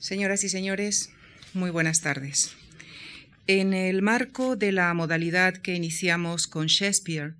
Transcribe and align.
Señoras 0.00 0.44
y 0.44 0.48
señores, 0.48 1.10
muy 1.52 1.68
buenas 1.68 2.00
tardes. 2.00 2.56
En 3.46 3.74
el 3.74 4.00
marco 4.00 4.56
de 4.56 4.72
la 4.72 4.94
modalidad 4.94 5.58
que 5.58 5.74
iniciamos 5.74 6.46
con 6.46 6.68
Shakespeare 6.68 7.34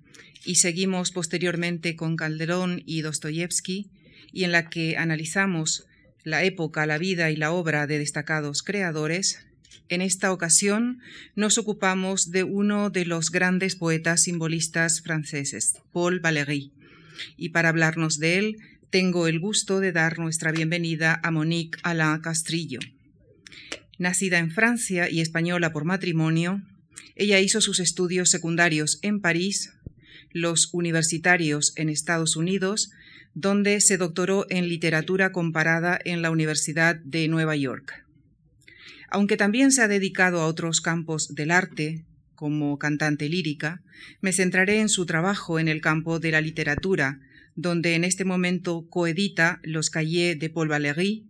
y 0.45 0.55
seguimos 0.55 1.09
posteriormente 1.09 1.95
con 1.95 2.15
Calderón 2.15 2.83
y 2.85 3.01
Dostoyevsky, 3.01 3.89
y 4.31 4.43
en 4.43 4.51
la 4.51 4.69
que 4.69 4.95
analizamos 4.95 5.87
la 6.23 6.43
época, 6.43 6.85
la 6.85 6.99
vida 6.99 7.31
y 7.31 7.35
la 7.35 7.51
obra 7.51 7.87
de 7.87 7.97
destacados 7.97 8.61
creadores, 8.61 9.43
en 9.89 10.03
esta 10.03 10.31
ocasión 10.31 10.99
nos 11.35 11.57
ocupamos 11.57 12.29
de 12.29 12.43
uno 12.43 12.91
de 12.91 13.05
los 13.05 13.31
grandes 13.31 13.75
poetas 13.75 14.21
simbolistas 14.21 15.01
franceses, 15.01 15.79
Paul 15.91 16.19
Valéry, 16.19 16.71
y 17.37 17.49
para 17.49 17.69
hablarnos 17.69 18.19
de 18.19 18.37
él 18.37 18.57
tengo 18.91 19.27
el 19.27 19.39
gusto 19.39 19.79
de 19.79 19.93
dar 19.93 20.19
nuestra 20.19 20.51
bienvenida 20.51 21.21
a 21.23 21.31
Monique 21.31 21.79
Alain 21.81 22.19
Castrillo. 22.19 22.79
Nacida 23.97 24.37
en 24.37 24.51
Francia 24.51 25.09
y 25.09 25.21
española 25.21 25.71
por 25.71 25.85
matrimonio, 25.85 26.61
ella 27.15 27.39
hizo 27.39 27.61
sus 27.61 27.79
estudios 27.79 28.29
secundarios 28.29 28.99
en 29.01 29.21
París, 29.21 29.71
los 30.33 30.73
universitarios 30.73 31.71
en 31.77 31.87
Estados 31.87 32.35
Unidos, 32.35 32.91
donde 33.33 33.79
se 33.79 33.97
doctoró 33.97 34.45
en 34.49 34.67
literatura 34.67 35.31
comparada 35.31 35.97
en 36.03 36.21
la 36.21 36.29
Universidad 36.29 36.97
de 36.97 37.29
Nueva 37.29 37.55
York. 37.55 38.05
Aunque 39.09 39.37
también 39.37 39.71
se 39.71 39.83
ha 39.83 39.87
dedicado 39.87 40.41
a 40.41 40.47
otros 40.47 40.81
campos 40.81 41.33
del 41.33 41.51
arte, 41.51 42.03
como 42.35 42.77
cantante 42.77 43.29
lírica, 43.29 43.81
me 44.19 44.33
centraré 44.33 44.81
en 44.81 44.89
su 44.89 45.05
trabajo 45.05 45.59
en 45.59 45.69
el 45.69 45.79
campo 45.79 46.19
de 46.19 46.31
la 46.31 46.41
literatura, 46.41 47.21
donde 47.55 47.95
en 47.95 48.03
este 48.03 48.25
momento 48.25 48.87
coedita 48.89 49.59
Los 49.63 49.89
Cahiers 49.89 50.39
de 50.39 50.49
Paul 50.49 50.69
Valéry. 50.69 51.25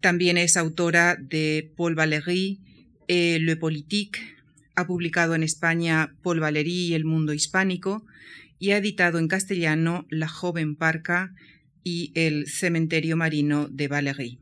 También 0.00 0.38
es 0.38 0.56
autora 0.56 1.16
de 1.16 1.70
Paul 1.76 1.94
Valéry 1.94 2.58
et 3.06 3.40
Le 3.40 3.56
Politique. 3.56 4.18
Ha 4.74 4.86
publicado 4.86 5.34
en 5.34 5.42
España 5.42 6.14
Paul 6.22 6.40
Valéry 6.40 6.88
y 6.88 6.94
el 6.94 7.04
mundo 7.04 7.32
hispánico 7.32 8.04
y 8.58 8.70
ha 8.70 8.78
editado 8.78 9.18
en 9.18 9.28
castellano 9.28 10.06
La 10.10 10.28
joven 10.28 10.76
parca 10.76 11.34
y 11.84 12.12
El 12.14 12.46
cementerio 12.46 13.16
marino 13.16 13.68
de 13.68 13.88
Valéry. 13.88 14.39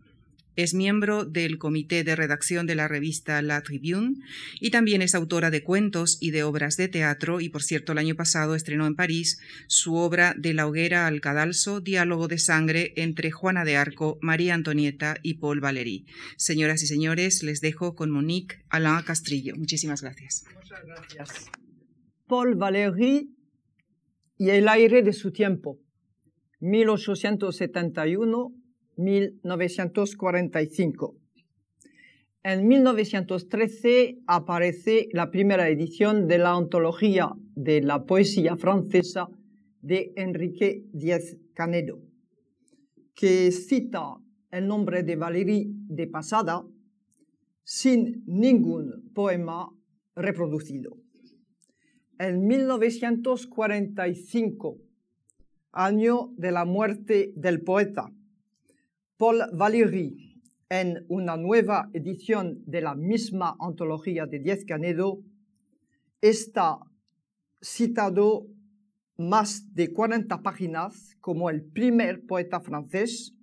Es 0.59 0.75
miembro 0.75 1.25
del 1.25 1.56
comité 1.56 2.03
de 2.03 2.17
redacción 2.17 2.67
de 2.67 2.75
la 2.75 2.89
revista 2.89 3.41
La 3.42 3.62
Tribune 3.62 4.17
y 4.59 4.73
también 4.73 5.03
es 5.03 5.14
autora 5.14 5.53
de 5.53 5.62
cuentos 5.62 6.19
y 6.20 6.33
de 6.33 6.42
obras 6.42 6.77
de 6.77 6.89
teatro 6.89 7.41
y, 7.41 7.48
por 7.48 7.62
cierto, 7.62 7.92
el 7.92 7.98
año 7.98 8.17
pasado 8.17 8.56
estrenó 8.56 8.89
en 8.89 8.97
París 8.97 9.41
su 9.69 9.95
obra 9.95 10.34
De 10.36 10.55
la 10.55 10.67
hoguera 10.67 11.06
al 11.06 11.20
cadalso, 11.20 11.81
diálogo 11.81 12.27
de 12.27 12.39
sangre 12.39 12.92
entre 12.97 13.31
Juana 13.31 13.64
de 13.64 13.77
Arco, 13.77 14.19
María 14.20 14.55
Antonieta 14.55 15.19
y 15.23 15.34
Paul 15.34 15.61
Valéry. 15.61 16.06
Señoras 16.36 16.83
y 16.83 16.89
señores, 16.89 17.45
les 17.45 17.61
dejo 17.61 17.95
con 17.95 18.11
Monique 18.11 18.56
Alain 18.69 19.05
Castrillo. 19.05 19.55
Muchísimas 19.55 20.03
gracias. 20.03 20.45
Muchas 20.56 20.84
gracias. 20.84 21.53
Paul 22.27 22.56
Valéry 22.56 23.33
y 24.36 24.51
el 24.51 24.67
aire 24.67 25.05
de 25.05 25.12
su 25.12 25.31
tiempo, 25.31 25.79
1871 26.59 28.58
1945. 28.99 31.17
En 32.43 32.69
1913 32.69 34.19
aparece 34.27 35.09
la 35.13 35.31
primera 35.31 35.69
edición 35.69 36.27
de 36.29 36.39
la 36.39 36.55
antología 36.55 37.31
de 37.55 37.83
la 37.83 38.05
poesía 38.05 38.57
francesa 38.57 39.29
de 39.81 40.13
Enrique 40.17 40.85
Díez 40.93 41.37
Canedo, 41.55 42.01
que 43.15 43.53
cita 43.53 44.17
el 44.51 44.67
nombre 44.67 45.03
de 45.03 45.17
Valéry 45.17 45.71
de 45.89 46.07
pasada 46.07 46.65
sin 47.65 48.23
ningún 48.27 49.11
poema 49.15 49.71
reproducido. 50.17 50.97
En 52.19 52.47
1945, 52.47 54.79
año 55.73 56.33
de 56.37 56.51
la 56.51 56.64
muerte 56.64 57.33
del 57.37 57.61
poeta, 57.63 58.11
Paul 59.18 59.42
Valéry, 59.52 60.40
en 60.68 61.05
una 61.08 61.36
nueva 61.36 61.90
edición 61.92 62.62
de 62.67 62.80
la 62.80 62.95
misma 62.95 63.56
antología 63.58 64.27
de 64.27 64.39
Diez 64.39 64.64
Canedo, 64.64 65.18
está 66.20 66.79
citado 67.61 68.46
más 69.17 69.74
de 69.74 69.92
40 69.92 70.40
páginas 70.40 71.17
como 71.20 71.51
el 71.51 71.64
primer 71.64 72.27
poeta 72.27 72.61
francés 72.61 73.34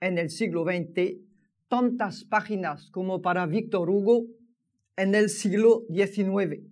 en 0.00 0.16
el 0.16 0.30
siglo 0.30 0.64
XX, 0.64 1.18
tantas 1.68 2.24
páginas 2.24 2.90
como 2.90 3.20
para 3.20 3.44
Víctor 3.44 3.90
Hugo 3.90 4.24
en 4.96 5.14
el 5.14 5.28
siglo 5.28 5.84
XIX. 5.92 6.62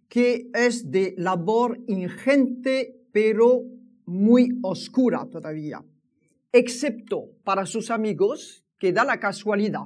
que 0.07 0.49
es 0.53 0.89
de 0.91 1.15
labor 1.17 1.79
ingente 1.87 2.95
pero 3.11 3.63
muy 4.05 4.59
oscura 4.61 5.27
todavía, 5.29 5.83
excepto 6.51 7.31
para 7.43 7.65
sus 7.65 7.89
amigos 7.89 8.63
que 8.79 8.93
da 8.93 9.03
la 9.03 9.19
casualidad 9.19 9.85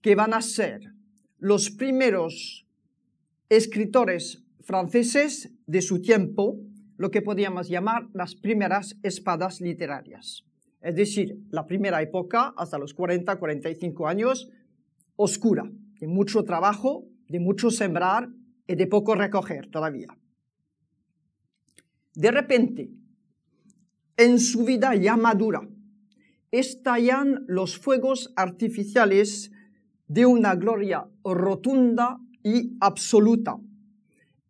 que 0.00 0.14
van 0.14 0.34
a 0.34 0.42
ser 0.42 0.92
los 1.38 1.70
primeros 1.70 2.66
escritores 3.48 4.44
franceses 4.60 5.52
de 5.66 5.82
su 5.82 6.02
tiempo, 6.02 6.58
lo 6.98 7.10
que 7.10 7.22
podríamos 7.22 7.68
llamar 7.68 8.08
las 8.12 8.34
primeras 8.34 8.98
espadas 9.02 9.60
literarias. 9.60 10.44
Es 10.82 10.96
decir, 10.96 11.38
la 11.50 11.66
primera 11.66 12.02
época, 12.02 12.52
hasta 12.56 12.76
los 12.76 12.92
40, 12.92 13.38
45 13.38 14.08
años, 14.08 14.50
oscura, 15.16 15.70
de 16.00 16.06
mucho 16.08 16.44
trabajo, 16.44 17.06
de 17.28 17.40
mucho 17.40 17.70
sembrar 17.70 18.28
y 18.66 18.74
de 18.74 18.86
poco 18.88 19.14
recoger 19.14 19.68
todavía. 19.70 20.08
De 22.14 22.30
repente, 22.32 22.90
en 24.16 24.40
su 24.40 24.64
vida 24.64 24.94
ya 24.96 25.16
madura, 25.16 25.68
estallan 26.50 27.44
los 27.46 27.78
fuegos 27.78 28.32
artificiales 28.34 29.52
de 30.08 30.26
una 30.26 30.56
gloria 30.56 31.06
rotunda 31.22 32.18
y 32.42 32.76
absoluta 32.80 33.56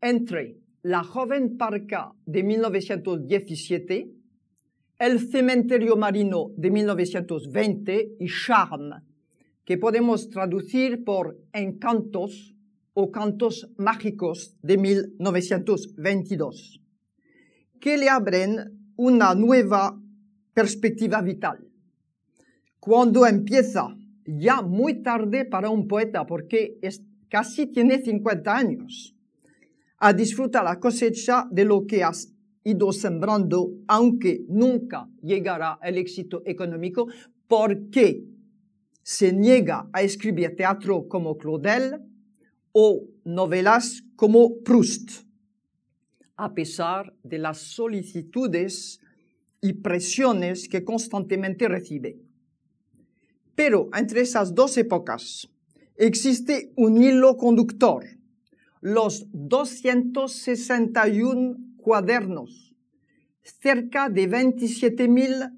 entre 0.00 0.56
la 0.82 1.02
joven 1.02 1.56
parca 1.56 2.12
de 2.24 2.42
1917, 2.42 4.10
el 4.98 5.30
cementerio 5.30 5.96
marino 5.96 6.50
de 6.56 6.70
1920 6.70 8.16
y 8.20 8.28
Charme, 8.28 8.96
que 9.64 9.78
podemos 9.78 10.30
traducir 10.30 11.04
por 11.04 11.38
encantos 11.52 12.54
o 12.94 13.10
cantos 13.10 13.70
mágicos 13.76 14.56
de 14.62 14.78
1922, 14.78 16.80
que 17.80 17.96
le 17.96 18.08
abren 18.08 18.92
una 18.96 19.34
nueva 19.34 20.00
perspectiva 20.54 21.22
vital. 21.22 21.64
Cuando 22.80 23.26
empieza, 23.26 23.96
ya 24.24 24.62
muy 24.62 25.02
tarde 25.02 25.44
para 25.44 25.70
un 25.70 25.86
poeta, 25.86 26.26
porque 26.26 26.78
es, 26.82 27.02
casi 27.28 27.66
tiene 27.66 27.98
50 27.98 28.56
años, 28.56 29.14
a 29.98 30.12
disfrutar 30.12 30.64
la 30.64 30.78
cosecha 30.78 31.46
de 31.50 31.64
lo 31.64 31.86
que 31.86 32.04
has 32.04 32.32
ido 32.64 32.92
sembrando, 32.92 33.72
aunque 33.86 34.44
nunca 34.48 35.08
llegará 35.22 35.78
el 35.82 35.98
éxito 35.98 36.42
económico, 36.44 37.08
porque 37.46 38.24
se 39.02 39.32
niega 39.32 39.88
a 39.92 40.02
escribir 40.02 40.54
teatro 40.54 41.08
como 41.08 41.38
Claudel 41.38 41.96
o 42.72 43.06
novelas 43.24 44.04
como 44.16 44.58
Proust, 44.62 45.24
a 46.36 46.52
pesar 46.52 47.14
de 47.22 47.38
las 47.38 47.58
solicitudes 47.58 49.00
y 49.60 49.72
presiones 49.72 50.68
que 50.68 50.84
constantemente 50.84 51.66
recibe. 51.68 52.20
Pero 53.54 53.88
entre 53.96 54.20
esas 54.20 54.54
dos 54.54 54.76
épocas 54.76 55.48
existe 55.96 56.70
un 56.76 57.02
hilo 57.02 57.36
conductor 57.36 58.04
los 58.80 59.26
261 59.32 61.56
cuadernos, 61.76 62.74
cerca 63.42 64.08
de 64.08 64.28
27.000 64.28 65.52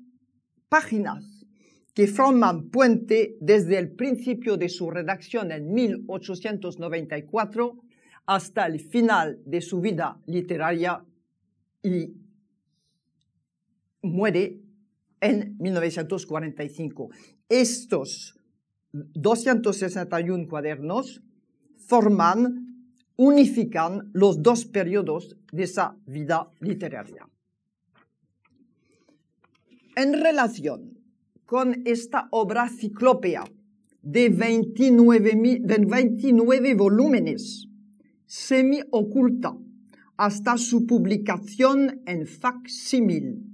páginas 0.69 1.47
que 1.95 2.07
forman 2.07 2.69
puente 2.71 3.37
desde 3.41 3.79
el 3.79 3.91
principio 3.91 4.57
de 4.57 4.69
su 4.69 4.91
redacción 4.91 5.53
en 5.53 5.73
1894 5.73 7.79
hasta 8.27 8.67
el 8.67 8.81
final 8.81 9.41
de 9.45 9.61
su 9.61 9.81
vida 9.81 10.21
literaria 10.27 11.05
y 11.83 12.15
muere 14.03 14.61
en 15.21 15.57
1945. 15.59 17.11
Estos 17.49 18.37
261 18.93 20.49
cuadernos 20.49 21.23
forman 21.77 22.70
unifican 23.21 24.11
los 24.15 24.43
dos 24.43 24.65
periodos 24.65 25.37
de 25.53 25.65
esa 25.65 25.95
vida 26.07 26.51
literaria. 26.61 27.29
En 29.95 30.15
relación 30.15 30.99
con 31.45 31.83
esta 31.85 32.29
obra 32.31 32.71
ciclópea 32.71 33.45
de 34.01 34.31
29, 34.31 35.61
29 35.87 36.75
volúmenes, 36.75 37.69
semi-oculta 38.25 39.55
hasta 40.17 40.57
su 40.57 40.87
publicación 40.87 42.01
en 42.07 42.27
facsímil 42.27 43.45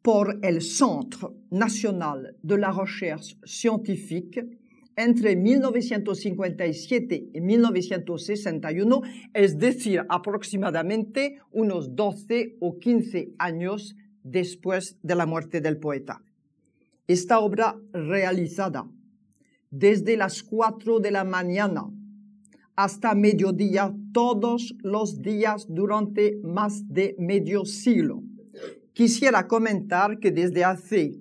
por 0.00 0.38
el 0.42 0.62
Centre 0.62 1.30
National 1.50 2.36
de 2.40 2.56
la 2.56 2.70
Recherche 2.70 3.36
Scientifique 3.44 4.67
entre 4.98 5.36
1957 5.36 7.30
y 7.32 7.40
1961, 7.40 9.02
es 9.32 9.56
decir, 9.56 10.04
aproximadamente 10.08 11.38
unos 11.52 11.94
12 11.94 12.56
o 12.58 12.80
15 12.80 13.34
años 13.38 13.94
después 14.24 14.98
de 15.04 15.14
la 15.14 15.24
muerte 15.24 15.60
del 15.60 15.78
poeta. 15.78 16.20
Esta 17.06 17.38
obra 17.38 17.78
realizada 17.92 18.90
desde 19.70 20.16
las 20.16 20.42
4 20.42 20.98
de 20.98 21.12
la 21.12 21.22
mañana 21.22 21.88
hasta 22.74 23.14
mediodía 23.14 23.94
todos 24.12 24.74
los 24.82 25.22
días 25.22 25.66
durante 25.68 26.40
más 26.42 26.92
de 26.92 27.14
medio 27.20 27.64
siglo. 27.64 28.24
Quisiera 28.94 29.46
comentar 29.46 30.18
que 30.18 30.32
desde 30.32 30.64
hace 30.64 31.20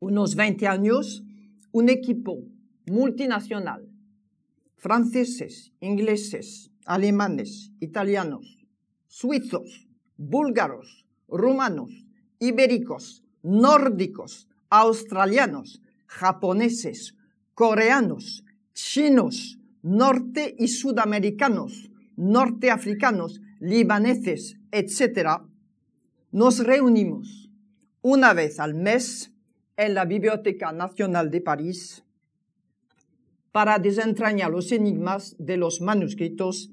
unos 0.00 0.34
20 0.34 0.66
años 0.66 1.22
un 1.70 1.88
equipo 1.90 2.42
multinacional, 2.86 3.88
franceses, 4.76 5.72
ingleses, 5.80 6.70
alemanes, 6.84 7.72
italianos, 7.80 8.66
suizos, 9.08 9.88
búlgaros, 10.16 11.06
rumanos, 11.28 11.90
ibéricos, 12.38 13.24
nórdicos, 13.42 14.48
australianos, 14.70 15.82
japoneses, 16.06 17.16
coreanos, 17.54 18.44
chinos, 18.72 19.58
norte 19.82 20.54
y 20.58 20.68
sudamericanos, 20.68 21.90
norteafricanos, 22.16 23.40
libaneses, 23.60 24.58
etc., 24.70 25.42
nos 26.30 26.58
reunimos 26.58 27.50
una 28.02 28.34
vez 28.34 28.60
al 28.60 28.74
mes 28.74 29.32
en 29.76 29.94
la 29.94 30.04
Biblioteca 30.04 30.70
Nacional 30.72 31.30
de 31.30 31.40
París 31.40 32.05
para 33.56 33.78
desentrañar 33.78 34.50
los 34.50 34.70
enigmas 34.70 35.34
de 35.38 35.56
los 35.56 35.80
manuscritos 35.80 36.70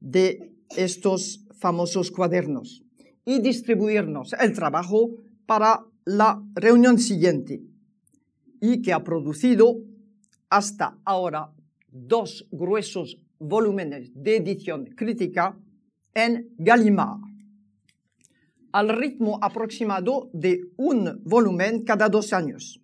de 0.00 0.54
estos 0.74 1.44
famosos 1.52 2.10
cuadernos 2.10 2.82
y 3.26 3.40
distribuirnos 3.40 4.32
el 4.40 4.54
trabajo 4.54 5.10
para 5.44 5.84
la 6.06 6.42
reunión 6.54 6.98
siguiente 6.98 7.60
y 8.58 8.80
que 8.80 8.94
ha 8.94 9.04
producido 9.04 9.76
hasta 10.48 10.96
ahora 11.04 11.52
dos 11.90 12.48
gruesos 12.50 13.20
volúmenes 13.38 14.10
de 14.14 14.36
edición 14.36 14.86
crítica 14.96 15.58
en 16.14 16.54
Gallimard, 16.56 17.20
al 18.72 18.88
ritmo 18.88 19.38
aproximado 19.42 20.30
de 20.32 20.70
un 20.78 21.20
volumen 21.22 21.84
cada 21.84 22.08
dos 22.08 22.32
años 22.32 22.80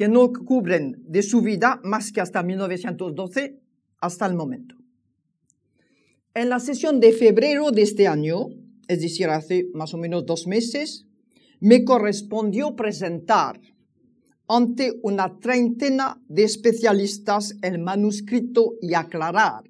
que 0.00 0.08
no 0.08 0.32
cubren 0.32 0.96
de 1.06 1.22
su 1.22 1.42
vida 1.42 1.78
más 1.84 2.10
que 2.10 2.22
hasta 2.22 2.42
1912, 2.42 3.60
hasta 3.98 4.24
el 4.24 4.34
momento. 4.34 4.74
En 6.32 6.48
la 6.48 6.58
sesión 6.58 7.00
de 7.00 7.12
febrero 7.12 7.70
de 7.70 7.82
este 7.82 8.08
año, 8.08 8.46
es 8.88 9.02
decir, 9.02 9.28
hace 9.28 9.66
más 9.74 9.92
o 9.92 9.98
menos 9.98 10.24
dos 10.24 10.46
meses, 10.46 11.04
me 11.60 11.84
correspondió 11.84 12.74
presentar 12.76 13.60
ante 14.48 14.98
una 15.02 15.38
treintena 15.38 16.18
de 16.28 16.44
especialistas 16.44 17.58
el 17.60 17.78
manuscrito 17.78 18.76
y 18.80 18.94
aclarar 18.94 19.64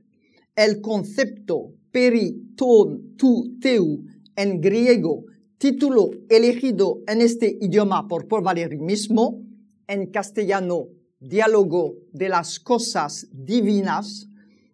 el 0.55 0.81
concepto 0.81 1.75
periton 1.91 3.17
tu 3.17 3.59
teu 3.61 4.05
en 4.37 4.61
griego, 4.61 5.25
título 5.59 6.13
elegido 6.29 7.01
en 7.09 7.21
este 7.21 7.59
idioma 7.61 8.07
por 8.07 8.29
Paul 8.29 8.45
Valéry 8.45 8.79
mismo, 8.79 9.50
en 9.91 10.07
castellano 10.07 10.87
diálogo 11.19 11.97
de 12.13 12.29
las 12.29 12.61
cosas 12.61 13.27
divinas 13.33 14.29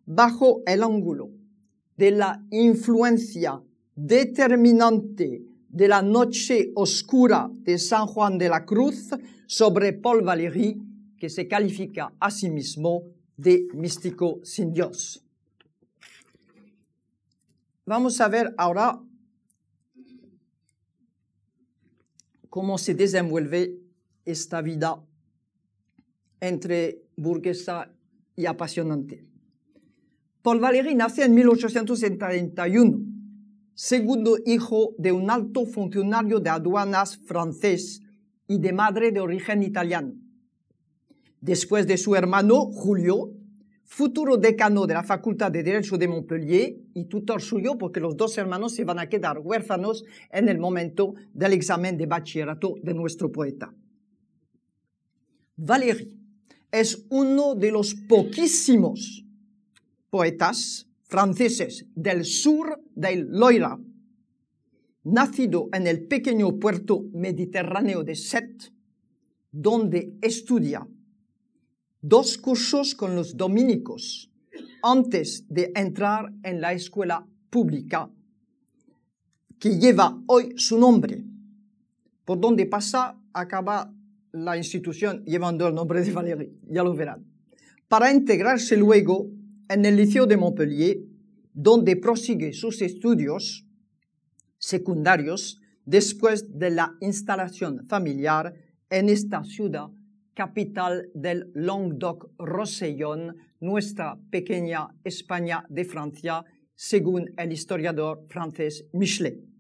bajo 0.05 0.63
el 0.67 0.83
ángulo 0.83 1.31
de 1.97 2.11
la 2.11 2.45
influencia 2.51 3.63
determinante 3.95 5.43
de 5.69 5.89
la 5.89 6.03
noche 6.03 6.71
oscura 6.75 7.51
de 7.51 7.79
San 7.79 8.07
Juan 8.07 8.37
de 8.37 8.51
la 8.51 8.67
Cruz 8.67 9.09
sobre 9.47 9.95
Paul 9.95 10.23
Valéry, 10.23 10.83
que 11.19 11.31
se 11.31 11.49
califica 11.49 12.13
a 12.21 12.31
sí 12.31 12.51
mismo 12.51 13.05
de 13.39 13.67
místico 13.73 14.41
sin 14.43 14.73
Dios. 14.73 15.25
Vamos 17.87 18.21
a 18.21 18.29
ver 18.29 18.55
ahora 18.59 19.01
cómo 22.51 22.77
se 22.77 22.95
desenvuelve 22.95 23.86
esta 24.27 24.61
vida 24.61 25.03
entre 26.41 27.03
burguesa 27.17 27.91
y 28.37 28.47
apasionante. 28.47 29.25
Paul 30.43 30.61
Valéry 30.61 30.95
nace 30.95 31.25
en 31.25 31.35
1871, 31.35 32.99
segundo 33.75 34.37
hijo 34.45 34.95
de 34.99 35.13
un 35.13 35.31
alto 35.31 35.67
funcionario 35.67 36.39
de 36.39 36.51
aduanas 36.51 37.17
francés 37.17 38.03
y 38.47 38.59
de 38.59 38.73
madre 38.73 39.11
de 39.11 39.21
origen 39.21 39.63
italiano. 39.63 40.13
Después 41.41 41.87
de 41.87 41.97
su 41.97 42.15
hermano 42.15 42.71
Julio, 42.71 43.33
futuro 43.85 44.37
decano 44.37 44.87
de 44.87 44.95
la 44.95 45.03
Facultad 45.03 45.51
de 45.51 45.63
Derecho 45.63 45.97
de 45.97 46.09
Montpellier 46.09 46.77
y 46.95 47.05
tutor 47.05 47.41
suyo 47.41 47.79
porque 47.79 48.01
los 48.01 48.17
dos 48.17 48.37
hermanos 48.39 48.75
se 48.75 48.85
van 48.85 48.99
a 48.99 49.09
quedar 49.09 49.39
huérfanos 49.39 50.05
en 50.31 50.49
el 50.49 50.59
momento 50.59 51.15
del 51.33 51.53
examen 51.53 51.97
de 51.97 52.07
bachillerato 52.07 52.75
de 52.83 52.95
nuestro 52.95 53.33
poeta. 53.33 53.73
Valéry 55.57 56.19
es 56.71 57.07
uno 57.09 57.55
de 57.55 57.73
los 57.73 57.95
poquísimos 57.95 59.25
poetas 60.11 60.87
franceses 61.05 61.87
del 61.95 62.25
sur 62.25 62.83
del 62.95 63.29
Loira, 63.31 63.79
nacido 65.05 65.69
en 65.73 65.87
el 65.87 66.07
pequeño 66.07 66.59
puerto 66.59 67.05
mediterráneo 67.13 68.05
de 68.05 68.15
Sète, 68.15 68.73
donde 69.51 70.13
estudia 70.21 70.87
dos 72.03 72.37
cursos 72.37 72.95
con 72.95 73.15
los 73.15 73.37
dominicos 73.37 74.31
antes 74.83 75.45
de 75.49 75.73
entrar 75.75 76.33
en 76.43 76.61
la 76.61 76.73
escuela 76.73 77.27
pública 77.49 78.11
que 79.59 79.79
lleva 79.79 80.21
hoy 80.27 80.53
su 80.57 80.79
nombre. 80.79 81.25
Por 82.25 82.39
donde 82.39 82.67
pasa, 82.67 83.19
acaba 83.33 83.96
la 84.45 84.57
institución 84.57 85.25
llevando 85.25 85.67
el 85.67 85.75
nombre 85.75 86.03
de 86.03 86.13
Valéry, 86.13 86.53
ya 86.69 86.83
lo 86.83 86.95
verán, 86.95 87.25
para 87.89 88.13
integrarse 88.13 88.77
luego 88.77 89.31
en 89.69 89.85
el 89.85 89.97
Liceo 89.97 90.27
de 90.27 90.37
Montpellier, 90.37 90.99
donde 91.53 91.97
prosigue 91.97 92.53
sus 92.53 92.83
estudios 92.83 93.67
secundarios 94.59 95.61
después 95.85 96.59
de 96.59 96.71
la 96.71 96.95
instalación 97.01 97.87
familiar 97.87 98.55
en 98.91 99.09
esta 99.09 99.43
ciudad 99.45 99.89
capital 100.35 101.09
del 101.15 101.51
Languedoc-Roussillon, 101.55 103.35
nuestra 103.61 104.19
pequeña 104.31 104.87
España 105.03 105.65
de 105.71 105.85
Francia, 105.87 106.45
según 106.75 107.33
el 107.39 107.53
historiador 107.53 108.27
francés 108.29 108.85
Michelet. 108.93 109.56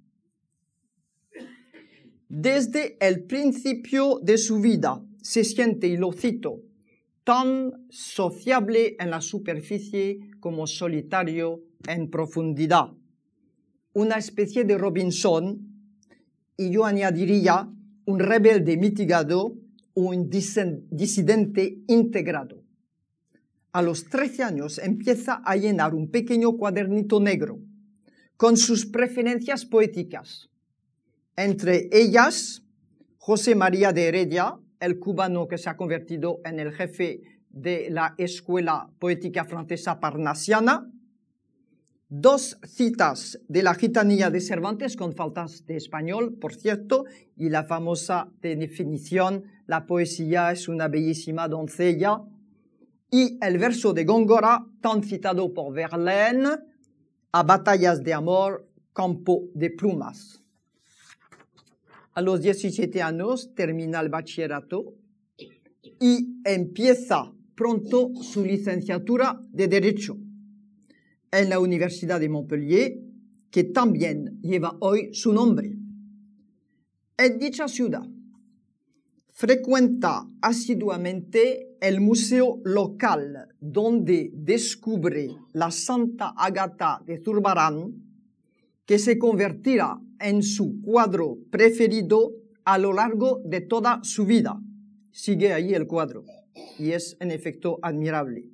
Desde 2.29 2.97
el 3.01 3.25
principio 3.25 4.21
de 4.23 4.39
su 4.39 4.61
vida 4.61 5.03
se 5.23 5.45
siente, 5.45 5.87
y 5.87 5.97
lo 5.97 6.13
cito, 6.13 6.63
tan 7.25 7.87
sociable 7.89 8.97
en 8.99 9.11
la 9.11 9.21
superficie 9.21 10.21
como 10.41 10.67
solitario 10.67 11.63
en 11.87 12.11
profundidad. 12.11 12.93
Una 13.93 14.17
especie 14.17 14.65
de 14.65 14.79
Robinson, 14.79 15.61
y 16.57 16.71
yo 16.71 16.85
añadiría 16.85 17.69
un 18.07 18.19
rebelde 18.19 18.77
mitigado 18.77 19.57
un 19.97 20.29
disidente 20.29 21.79
integrado. 21.89 22.63
A 23.73 23.81
los 23.81 24.05
13 24.05 24.43
años 24.43 24.79
empieza 24.79 25.41
a 25.43 25.57
llenar 25.57 25.95
un 25.95 26.11
pequeño 26.11 26.57
cuadernito 26.59 27.19
negro 27.19 27.61
con 28.37 28.59
sus 28.59 28.85
preferencias 28.85 29.65
poéticas. 29.65 30.51
Entre 31.37 31.91
ellas, 31.93 32.63
José 33.19 33.55
María 33.55 33.93
de 33.93 34.09
Heredia, 34.09 34.59
el 34.81 34.99
cubano 34.99 35.47
que 35.47 35.59
se 35.59 35.69
ha 35.69 35.77
convertido 35.77 36.41
en 36.47 36.59
el 36.59 36.73
jefe 36.73 37.21
de 37.51 37.89
la 37.91 38.15
Escuela 38.17 38.89
Poética 38.99 39.45
Francesa 39.45 40.01
Parnasiana, 40.01 40.91
dos 42.09 42.59
citas 42.65 43.39
de 43.49 43.63
la 43.63 43.75
gitanilla 43.75 44.31
de 44.31 44.41
Cervantes 44.41 44.97
con 44.97 45.13
faltas 45.15 45.67
de 45.67 45.77
español, 45.77 46.39
por 46.41 46.55
cierto, 46.55 47.05
y 47.37 47.51
la 47.51 47.65
famosa 47.65 48.33
definición 48.41 49.45
la 49.67 49.85
poesía 49.85 50.53
es 50.53 50.69
una 50.69 50.89
bellísima 50.89 51.49
doncella, 51.49 52.23
y 53.11 53.39
el 53.45 53.59
verso 53.59 53.93
de 53.93 54.07
Góngora, 54.07 54.65
tan 54.81 55.03
citado 55.03 55.53
por 55.53 55.75
Verlaine, 55.75 56.61
a 57.33 57.43
batallas 57.43 58.03
de 58.03 58.15
amor, 58.15 58.67
campo 58.95 59.43
de 59.53 59.69
plumas. 59.71 60.46
A 62.17 62.23
los 62.23 62.41
17 62.41 63.03
años 63.03 63.55
termina 63.55 64.01
el 64.01 64.09
bachillerato 64.09 64.95
y 66.01 66.41
empieza 66.47 67.31
pronto 67.55 68.11
su 68.23 68.43
licenciatura 68.43 69.39
de 69.53 69.69
Derecho 69.69 70.17
en 71.31 71.51
la 71.51 71.61
Universidad 71.61 72.19
de 72.19 72.31
Montpellier, 72.31 72.95
que 73.51 73.65
también 73.65 74.41
lleva 74.41 74.79
hoy 74.81 75.13
su 75.13 75.35
nombre. 75.35 75.77
En 77.19 77.39
dicha 77.39 77.69
ciudad 77.69 78.09
frecuenta 79.33 80.27
asiduamente 80.41 81.77
el 81.83 82.01
museo 82.01 82.63
local 82.65 83.49
donde 83.61 84.31
descubre 84.33 85.37
la 85.53 85.71
Santa 85.71 86.33
Agata 86.35 87.03
de 87.05 87.23
Zurbarán, 87.23 88.06
que 88.87 88.99
se 88.99 89.19
convertirá 89.19 89.99
en 90.21 90.43
su 90.43 90.81
cuadro 90.81 91.39
preferido 91.51 92.33
a 92.65 92.79
lo 92.79 92.93
largo 92.93 93.43
de 93.45 93.61
toda 93.61 94.01
su 94.03 94.25
vida. 94.25 94.59
Sigue 95.11 95.53
ahí 95.53 95.75
el 95.75 95.87
cuadro 95.87 96.25
y 96.79 96.93
es 96.93 97.17
en 97.21 97.31
efecto 97.31 97.79
admirable, 97.83 98.47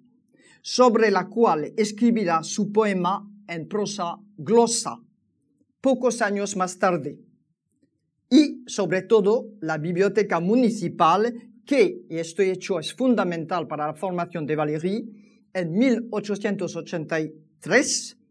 sobre 0.63 1.11
la 1.11 1.29
cual 1.29 1.73
escribirá 1.77 2.43
su 2.43 2.73
poema 2.73 3.29
en 3.47 3.69
prosa 3.69 4.17
glosa 4.37 4.99
pocos 5.81 6.23
años 6.23 6.57
más 6.57 6.79
tarde 6.79 7.19
y 8.31 8.63
sobre 8.67 9.03
todo 9.03 9.51
la 9.61 9.77
biblioteca 9.77 10.41
municipal 10.41 11.35
que, 11.67 12.01
y 12.09 12.17
esto 12.17 12.43
hecho 12.43 12.81
es 12.81 12.95
fundamental 12.95 13.67
para 13.67 13.89
la 13.89 13.95
formación 13.95 14.47
de 14.47 14.57
Valéry, 14.57 15.05
en 15.53 15.77
1883 15.77 18.22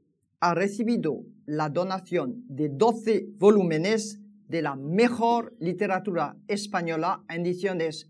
ha 0.42 0.56
recibido 0.56 1.24
la 1.46 1.70
donación 1.70 2.44
de 2.48 2.70
12 2.70 3.28
volúmenes 3.38 4.20
de 4.48 4.62
la 4.62 4.76
mejor 4.76 5.56
literatura 5.60 6.36
española 6.48 7.24
en 7.30 7.46
ediciones 7.46 8.10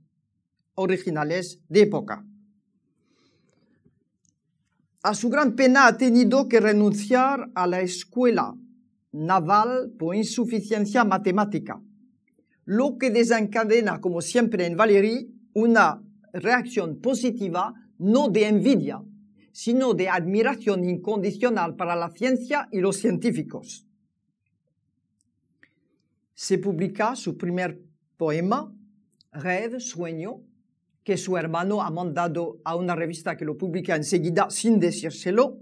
originales 0.76 1.60
de 1.68 1.82
época. 1.82 2.26
A 5.04 5.14
su 5.14 5.30
gran 5.30 5.56
pena 5.56 5.88
ha 5.88 5.98
tenido 5.98 6.48
que 6.48 6.60
renunciar 6.60 7.52
a 7.54 7.68
la 7.68 7.82
escuela 7.82 8.56
naval 9.12 9.92
por 10.00 10.16
insuficiencia 10.16 11.04
matemática, 11.04 11.82
lo 12.66 12.98
que 12.98 13.10
desencadena, 13.10 14.00
como 14.00 14.22
siempre 14.22 14.66
en 14.66 14.78
Valéry, 14.78 15.34
una 15.54 16.02
reacción 16.32 17.02
positiva 17.02 17.74
no 17.98 18.30
de 18.30 18.48
envidia, 18.48 19.02
sino 19.52 19.94
de 19.94 20.10
admiración 20.10 20.84
incondicional 20.84 21.76
para 21.76 21.96
la 21.96 22.10
ciencia 22.12 22.68
y 22.72 22.80
los 22.80 22.98
científicos. 22.98 23.86
Se 26.34 26.58
publica 26.58 27.16
su 27.16 27.38
primer 27.38 27.80
poema, 28.18 28.74
Rêve, 29.32 29.80
Sueño, 29.80 30.42
que 31.04 31.18
su 31.18 31.38
hermano 31.38 31.82
ha 31.82 31.90
mandado 31.90 32.60
a 32.64 32.76
una 32.76 32.96
revista 32.96 33.36
que 33.36 33.46
lo 33.46 33.58
publica 33.58 33.96
enseguida 33.96 34.50
sin 34.50 34.80
decírselo, 34.80 35.60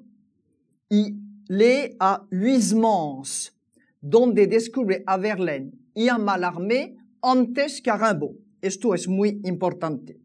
y 0.89 1.15
lee 1.47 1.95
a 1.99 2.25
Huysmans, 2.31 3.55
donde 4.01 4.47
descubre 4.47 5.03
a 5.05 5.17
Verlaine 5.17 5.71
y 5.93 6.07
a 6.07 6.17
Mallarmé 6.17 6.97
antes 7.21 7.81
que 7.81 7.89
a 7.89 7.97
Rimbaud. 7.97 8.35
Esto 8.61 8.93
es 8.93 9.07
muy 9.07 9.41
importante. 9.43 10.19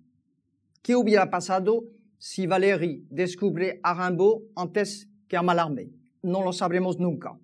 ¿Qué 0.82 0.96
hubiera 0.96 1.30
pasado 1.30 1.84
si 2.24 2.46
Valéry 2.46 3.06
descubre 3.10 3.80
a 3.82 3.92
Rimbaud 3.92 4.44
antes 4.56 5.06
que 5.28 5.36
a 5.36 5.42
Mallarmé? 5.42 5.90
No 6.22 6.42
lo 6.42 6.54
sabremos 6.54 6.98
nunca. 6.98 7.38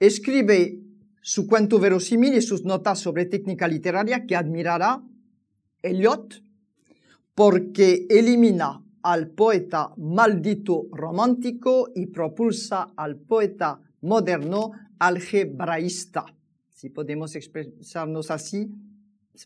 Escribe 0.00 0.80
su 1.20 1.46
cuento 1.46 1.78
verosímil 1.78 2.32
y 2.32 2.40
sus 2.40 2.64
notas 2.64 2.98
sobre 2.98 3.26
técnica 3.26 3.68
literaria 3.68 4.24
que 4.24 4.36
admirará 4.36 5.02
Eliot 5.82 6.42
porque 7.34 8.06
elimina 8.08 8.82
al 9.02 9.28
poeta 9.28 9.92
maldito 9.98 10.86
romántico 10.90 11.90
y 11.94 12.06
propulsa 12.06 12.94
al 12.96 13.16
poeta 13.16 13.82
moderno 14.00 14.72
algebraísta. 14.98 16.24
Si 16.70 16.88
podemos 16.88 17.36
expresarnos 17.36 18.30
así, 18.30 18.72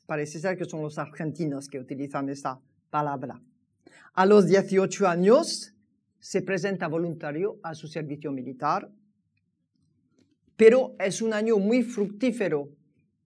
parece 0.06 0.38
ser 0.38 0.56
que 0.56 0.64
son 0.64 0.80
los 0.80 0.96
argentinos 0.96 1.66
que 1.66 1.80
utilizan 1.80 2.28
esa 2.28 2.60
palabra. 2.88 3.40
A 4.14 4.26
los 4.26 4.46
18 4.46 5.08
años 5.08 5.74
se 6.18 6.42
presenta 6.42 6.86
voluntario 6.88 7.58
a 7.62 7.74
su 7.74 7.88
servicio 7.88 8.32
militar, 8.32 8.90
pero 10.56 10.94
es 10.98 11.22
un 11.22 11.32
año 11.32 11.58
muy 11.58 11.82
fructífero 11.82 12.68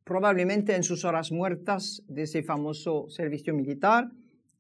probablemente 0.07 0.77
en 0.77 0.85
sus 0.85 1.05
horas 1.05 1.33
muertas 1.33 2.01
de 2.07 2.23
ese 2.23 2.45
famoso 2.45 3.09
servicio 3.09 3.53
militar, 3.53 4.09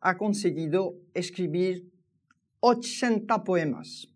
ha 0.01 0.19
conseguido 0.19 0.97
escribir 1.15 1.89
80 2.59 3.45
poemas. 3.45 4.09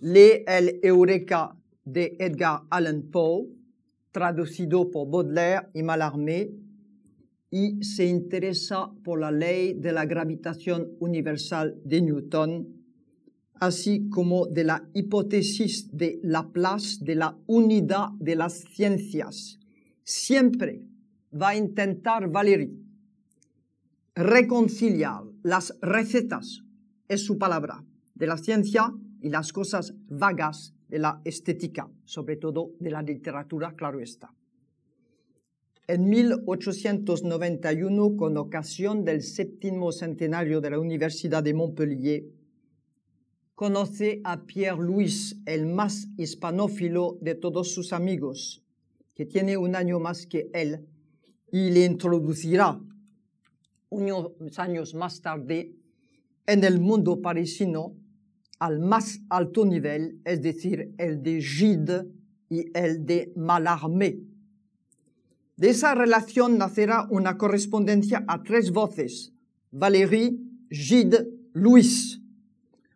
Lee 0.00 0.42
el 0.46 0.80
Eureka 0.82 1.54
de 1.84 2.16
Edgar 2.18 2.62
Allan 2.70 3.02
Poe, 3.02 3.48
traducido 4.12 4.90
por 4.90 5.10
Baudelaire 5.10 5.68
y 5.74 5.82
Mallarmé, 5.82 6.50
y 7.52 7.84
se 7.84 8.06
interesa 8.06 8.90
por 9.04 9.20
la 9.20 9.30
ley 9.30 9.74
de 9.74 9.92
la 9.92 10.06
gravitación 10.06 10.96
universal 11.00 11.78
de 11.84 12.00
Newton, 12.00 12.66
así 13.56 14.08
como 14.08 14.46
de 14.46 14.64
la 14.64 14.88
hipótesis 14.94 15.94
de 15.94 16.18
Laplace 16.22 17.04
de 17.04 17.14
la 17.14 17.36
unidad 17.46 18.08
de 18.18 18.36
las 18.36 18.64
ciencias. 18.74 19.60
Siempre 20.02 20.88
va 21.30 21.50
a 21.50 21.56
intentar 21.56 22.30
Valéry 22.30 22.72
reconciliar 24.14 25.22
las 25.42 25.76
recetas, 25.82 26.62
es 27.06 27.22
su 27.22 27.36
palabra, 27.36 27.84
de 28.14 28.26
la 28.26 28.38
ciencia 28.38 28.94
y 29.20 29.28
las 29.28 29.52
cosas 29.52 29.94
vagas 30.08 30.74
de 30.88 30.98
la 30.98 31.20
estética, 31.26 31.86
sobre 32.06 32.36
todo 32.36 32.72
de 32.80 32.90
la 32.90 33.02
literatura, 33.02 33.74
claro 33.76 34.00
está. 34.00 34.32
En 35.88 36.08
1891, 36.08 38.16
con 38.16 38.36
ocasión 38.36 39.04
del 39.04 39.22
séptimo 39.22 39.90
centenario 39.90 40.60
de 40.60 40.70
la 40.70 40.78
Universidad 40.78 41.42
de 41.42 41.54
Montpellier, 41.54 42.22
conoce 43.56 44.20
a 44.22 44.46
Pierre 44.46 44.80
Louis, 44.80 45.42
el 45.44 45.66
más 45.66 46.06
hispanófilo 46.16 47.18
de 47.20 47.34
todos 47.34 47.72
sus 47.72 47.92
amigos, 47.92 48.62
que 49.16 49.26
tiene 49.26 49.56
un 49.56 49.74
año 49.74 49.98
más 49.98 50.24
que 50.26 50.50
él, 50.54 50.86
y 51.50 51.70
le 51.70 51.84
introducirá 51.84 52.80
unos 53.90 54.58
años 54.58 54.94
más 54.94 55.20
tarde 55.20 55.74
en 56.46 56.62
el 56.62 56.78
mundo 56.78 57.20
parisino 57.20 57.96
al 58.60 58.78
más 58.78 59.18
alto 59.28 59.66
nivel, 59.66 60.20
es 60.24 60.42
decir, 60.42 60.94
el 60.96 61.24
de 61.24 61.42
Gide 61.42 62.06
y 62.48 62.66
el 62.72 63.04
de 63.04 63.32
Mallarmé. 63.34 64.31
De 65.56 65.70
esa 65.70 65.94
relación 65.94 66.58
nacerá 66.58 67.06
una 67.10 67.36
correspondencia 67.36 68.24
a 68.26 68.42
tres 68.42 68.70
voces, 68.70 69.32
Valéry, 69.70 70.38
Gide, 70.70 71.28
Louis, 71.52 72.20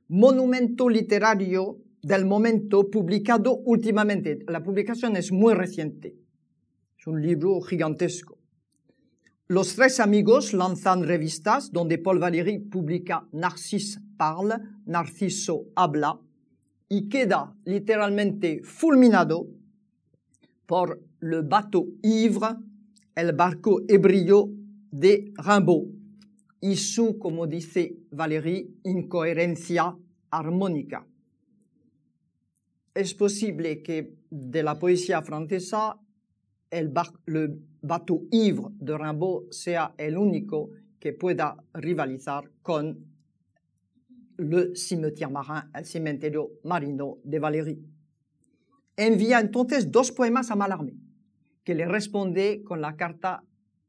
monumento 0.09 0.89
literario 0.89 1.79
del 2.03 2.25
momento 2.25 2.89
publicado 2.91 3.57
últimamente. 3.65 4.39
La 4.49 4.63
publicación 4.63 5.17
es 5.17 5.33
muy 5.33 5.55
reciente. 5.55 6.17
Es 6.99 7.07
un 7.07 7.21
libro 7.21 7.61
gigantesco. 7.61 8.39
Los 9.49 9.77
tres 9.77 10.01
amigos 10.01 10.53
lanzan 10.53 11.05
revistas 11.05 11.71
donde 11.71 11.99
Paul 11.99 12.19
Valéry 12.19 12.59
publica 12.59 13.29
Narcisse 13.33 14.01
parle, 14.17 14.57
Narciso 14.87 15.67
habla, 15.77 16.19
y 16.89 17.09
queda 17.09 17.55
literalmente 17.65 18.63
fulminado 18.65 19.47
por 20.67 21.01
le 21.28 21.42
bateau 21.42 21.99
ivre, 22.02 22.56
el 23.14 23.33
barco 23.33 23.83
ebrio 23.88 24.49
de 24.90 25.33
Rimbaud, 25.37 25.88
y 26.61 26.76
su, 26.76 27.18
como 27.18 27.47
dice 27.47 27.97
Valéry, 28.11 28.78
incoherencia 28.85 29.97
armónica. 30.30 31.06
Es 32.95 33.14
posible 33.14 33.83
que 33.83 34.14
de 34.30 34.62
la 34.62 34.78
poesía 34.78 35.23
francesa 35.23 35.99
el, 36.71 36.92
le 37.26 37.59
bateau 37.83 38.26
ivre 38.30 38.68
de 38.78 38.97
Rimbaud 38.97 39.50
sea 39.50 39.95
el 39.99 40.16
único 40.16 40.71
que 40.99 41.12
pueda 41.12 41.56
rivalizar 41.75 42.50
con 42.62 43.16
le 44.38 44.75
cimetière 44.75 45.31
marin, 45.31 45.70
el 45.74 45.85
cementerio 45.85 46.51
marino 46.64 47.18
de 47.24 47.38
Valéry. 47.38 47.79
Envía 48.96 49.40
entonces 49.40 49.90
dos 49.90 50.11
poemas 50.12 50.51
a 50.51 50.57
Mallarmé, 50.57 50.94
que 51.66 51.74
le 51.74 51.85
responde 51.85 52.62
con 52.62 52.81
la 52.81 52.94
carta 52.94 53.42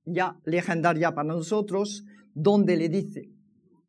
ya 0.03 0.35
legendaria 0.45 1.13
para 1.13 1.27
nosotros, 1.27 2.05
donde 2.33 2.75
le 2.75 2.89
dice 2.89 3.29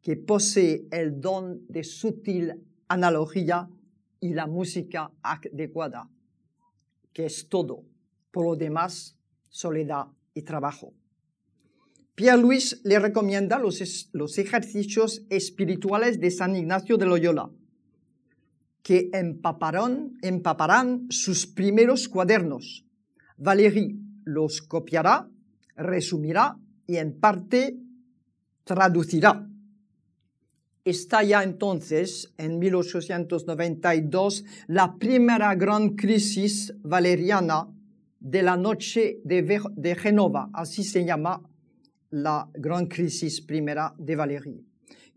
que 0.02 0.14
posee 0.14 0.86
el 0.90 1.22
don 1.22 1.66
de 1.68 1.84
sutil 1.84 2.52
analogía 2.88 3.66
y 4.20 4.34
la 4.34 4.46
música 4.46 5.10
adecuada, 5.22 6.10
que 7.14 7.24
es 7.24 7.48
todo. 7.48 7.82
Por 8.30 8.44
lo 8.44 8.56
demás, 8.56 9.16
soledad 9.48 10.08
y 10.34 10.42
trabajo. 10.42 10.92
Pierre 12.14 12.42
Louis 12.42 12.82
le 12.84 12.98
recomienda 12.98 13.58
los, 13.58 14.10
los 14.12 14.36
ejercicios 14.36 15.24
espirituales 15.30 16.20
de 16.20 16.30
San 16.30 16.54
Ignacio 16.56 16.98
de 16.98 17.06
Loyola, 17.06 17.50
que 18.82 19.08
empaparán, 19.14 20.18
empaparán 20.20 21.06
sus 21.08 21.46
primeros 21.46 22.06
cuadernos. 22.06 22.84
Valéry 23.38 23.98
los 24.24 24.62
copiará, 24.62 25.28
resumirá 25.76 26.56
y 26.86 26.96
en 26.96 27.18
parte 27.18 27.78
traducirá. 28.64 29.48
Está 30.84 31.22
ya 31.22 31.42
entonces, 31.42 32.32
en 32.38 32.58
1892, 32.58 34.44
la 34.68 34.96
primera 34.96 35.54
gran 35.54 35.90
crisis 35.90 36.74
valeriana 36.82 37.68
de 38.20 38.42
la 38.42 38.56
noche 38.56 39.20
de, 39.24 39.42
de 39.76 39.96
así 40.54 40.82
se 40.84 41.04
llama 41.04 41.42
la 42.10 42.48
gran 42.54 42.86
crisis 42.86 43.40
primera 43.40 43.94
de 43.98 44.16
Valéry. 44.16 44.64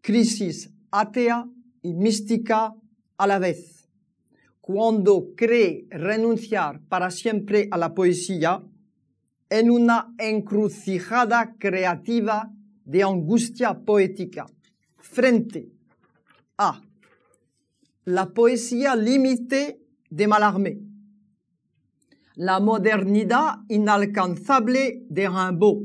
Crisis 0.01 0.69
atea 0.91 1.47
y 1.81 1.93
mística 1.93 2.73
a 3.17 3.27
la 3.27 3.39
vez. 3.39 3.80
Cuando 4.73 5.33
cree 5.35 5.85
renunciar 5.89 6.79
para 6.87 7.11
siempre 7.11 7.67
a 7.71 7.77
la 7.77 7.93
poesía 7.93 8.63
en 9.49 9.69
una 9.69 10.15
encrucijada 10.17 11.55
creativa 11.59 12.49
de 12.85 13.03
angustia 13.03 13.73
poética. 13.73 14.45
Frente 14.97 15.67
a 16.57 16.81
la 18.05 18.33
poesía 18.33 18.95
límite 18.95 19.81
de 20.09 20.27
Mallarmé, 20.27 20.79
la 22.35 22.61
modernidad 22.61 23.55
inalcanzable 23.67 25.03
de 25.09 25.27
Rimbaud, 25.27 25.83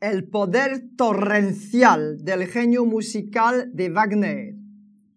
el 0.00 0.28
poder 0.28 0.90
torrencial 0.96 2.24
del 2.24 2.46
genio 2.46 2.84
musical 2.84 3.68
de 3.74 3.90
Wagner, 3.90 4.54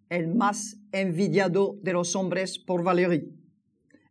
el 0.08 0.34
más 0.34 0.81
envidiado 0.92 1.78
de 1.82 1.92
los 1.92 2.14
hombres 2.14 2.58
por 2.58 2.82
Valéry, 2.82 3.28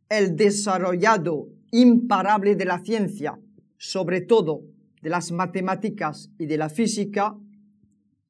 el 0.10 0.36
desarrollado 0.36 1.48
imparable 1.72 2.56
de 2.56 2.66
la 2.66 2.80
ciencia, 2.80 3.40
sobre 3.78 4.22
todo 4.22 4.64
de 5.02 5.10
las 5.10 5.32
matemáticas 5.32 6.32
y 6.38 6.46
de 6.46 6.58
la 6.58 6.70
física, 6.70 7.38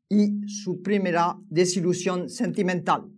y 0.10 0.46
su 0.48 0.82
primera 0.82 1.38
desilusión 1.50 2.30
sentimental. 2.30 3.10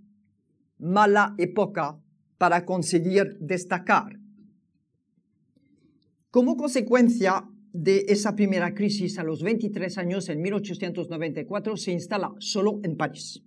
Mala 0.77 1.33
época 1.39 1.99
para 2.37 2.65
conseguir 2.65 3.37
destacar. 3.39 4.19
Como 6.29 6.55
consecuencia 6.55 7.49
de 7.71 8.05
esa 8.07 8.35
primera 8.35 8.75
crisis 8.75 9.17
a 9.17 9.23
los 9.23 9.41
23 9.41 9.97
años, 9.97 10.29
en 10.29 10.41
1894, 10.41 11.77
se 11.77 11.91
instala 11.91 12.31
solo 12.37 12.79
en 12.83 12.95
París. 12.95 13.43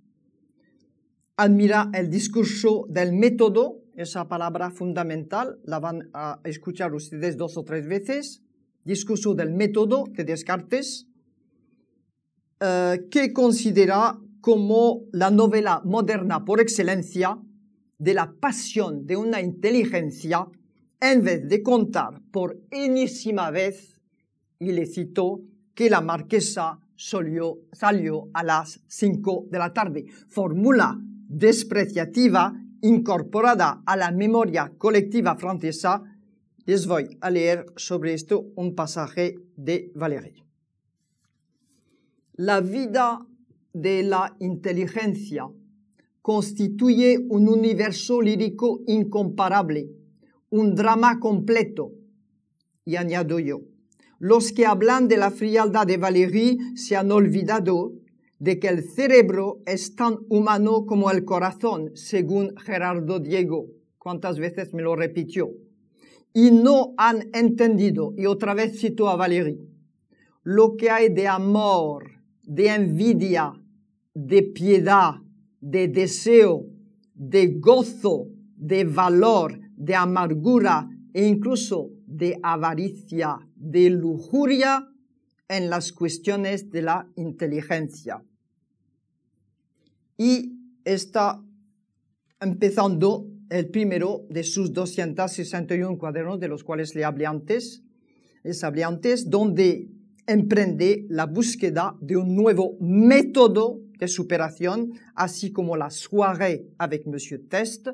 Admira 1.39 1.91
el 1.93 2.09
discurso 2.09 2.87
del 2.89 3.13
método, 3.13 3.83
esa 3.95 4.27
palabra 4.27 4.71
fundamental, 4.71 5.59
la 5.65 5.79
van 5.79 6.09
a 6.15 6.41
escuchar 6.45 6.95
ustedes 6.95 7.37
dos 7.37 7.59
o 7.59 7.63
tres 7.63 7.87
veces, 7.87 8.43
discurso 8.85 9.35
del 9.35 9.53
método 9.53 10.05
de 10.09 10.25
Descartes, 10.25 11.07
eh, 12.59 13.07
que 13.11 13.35
considera 13.35 14.19
como 14.41 15.03
la 15.13 15.31
novela 15.31 15.83
moderna 15.85 16.43
por 16.43 16.59
excelencia 16.59 17.39
de 17.99 18.15
la 18.15 18.33
pasión 18.33 19.07
de 19.07 19.19
una 19.19 19.43
inteligencia 19.43 20.47
en 21.03 21.23
vez 21.23 21.47
de 21.47 21.63
contar 21.63 22.23
por 22.31 22.59
enésima 22.71 23.51
vez, 23.51 24.01
y 24.59 24.73
le 24.73 24.87
citó, 24.87 25.43
que 25.75 25.91
la 25.91 26.01
marquesa 26.01 26.81
salió, 26.97 27.59
a 28.33 28.43
las 28.43 28.81
5 28.87 29.49
de 29.51 29.59
la 29.59 29.75
tarde. 29.75 30.07
Fórmula 30.29 30.99
despreciativa 31.29 32.55
incorporada 32.83 33.83
a 33.85 33.97
la 33.97 34.11
memoria 34.11 34.73
colectiva 34.79 35.37
francesa. 35.37 36.03
Les 36.65 36.87
voy 36.87 37.17
a 37.21 37.31
leer 37.31 37.67
sobre 37.77 38.15
esto 38.15 38.47
un 38.57 38.75
pasaje 38.75 39.37
de 39.57 39.93
Valéry. 39.95 40.45
La 42.35 42.61
vida 42.61 43.27
de 43.73 44.03
la 44.03 44.37
inteligencia 44.41 45.49
constituye 46.23 47.19
un 47.29 47.49
universo 47.49 48.21
lírico 48.21 48.81
incomparable, 48.87 49.89
un 50.51 50.75
drama 50.75 51.21
completo, 51.21 51.93
y 52.85 52.97
añado 52.97 53.39
yo, 53.39 53.61
los 54.19 54.53
que 54.53 54.67
hablan 54.67 55.09
de 55.09 55.19
la 55.19 55.31
frialdad 55.31 55.87
de 55.87 55.99
Valéry 55.99 56.59
se 56.75 56.97
han 56.97 57.13
olvidado 57.13 57.93
de 58.39 58.59
que 58.59 58.69
el 58.69 58.83
cerebro 58.83 59.61
es 59.67 59.95
tan 59.95 60.19
humano 60.29 60.87
como 60.87 61.11
el 61.11 61.25
corazón, 61.25 61.93
según 61.95 62.55
Gerardo 62.57 63.19
Diego. 63.19 63.67
¿Cuántas 63.99 64.39
veces 64.39 64.75
me 64.75 64.83
lo 64.83 64.95
repitió? 64.95 65.51
Y 66.33 66.51
no 66.51 66.95
han 66.99 67.31
entendido, 67.33 68.13
y 68.17 68.27
otra 68.27 68.55
vez 68.55 68.79
cito 68.79 69.09
a 69.09 69.17
Valéry, 69.17 69.59
lo 70.43 70.77
que 70.77 70.91
hay 70.91 71.09
de 71.09 71.27
amor, 71.27 72.11
de 72.43 72.69
envidia, 72.69 73.53
de 74.15 74.43
piedad, 74.43 75.15
de 75.61 75.89
deseo, 75.89 76.67
de 77.15 77.59
gozo, 77.59 78.29
de 78.57 78.85
valor, 78.85 79.59
de 79.77 79.95
amargura 79.95 80.89
e 81.13 81.27
incluso 81.27 81.91
de 82.07 82.39
avaricia, 82.43 83.39
de 83.57 83.91
lujuria 83.91 84.87
en 85.49 85.71
las 85.71 85.93
cuestiones 85.93 86.71
de 86.71 86.83
la 86.83 87.09
inteligencia. 87.17 88.23
Y 90.19 90.53
está 90.85 91.43
empezando 92.41 93.27
el 93.51 93.69
primero 93.69 94.25
de 94.29 94.43
sus 94.43 94.73
261 94.73 95.99
cuadernos, 95.99 96.41
de 96.41 96.49
los 96.49 96.65
cuales 96.65 96.95
le 96.95 97.05
hablé 97.05 97.27
antes, 97.27 97.83
les 98.43 98.63
hablé 98.65 98.85
antes, 98.85 99.29
donde 99.31 99.89
emprende 100.27 101.07
la 101.09 101.27
búsqueda 101.27 101.97
de 102.01 102.17
un 102.17 102.35
nuevo 102.35 102.77
método 102.81 103.81
de 103.99 104.09
superación, 104.09 104.93
así 105.15 105.53
como 105.53 105.77
la 105.77 105.91
soirée 105.91 106.67
avec 106.79 107.07
Monsieur 107.07 107.41
Test, 107.49 107.89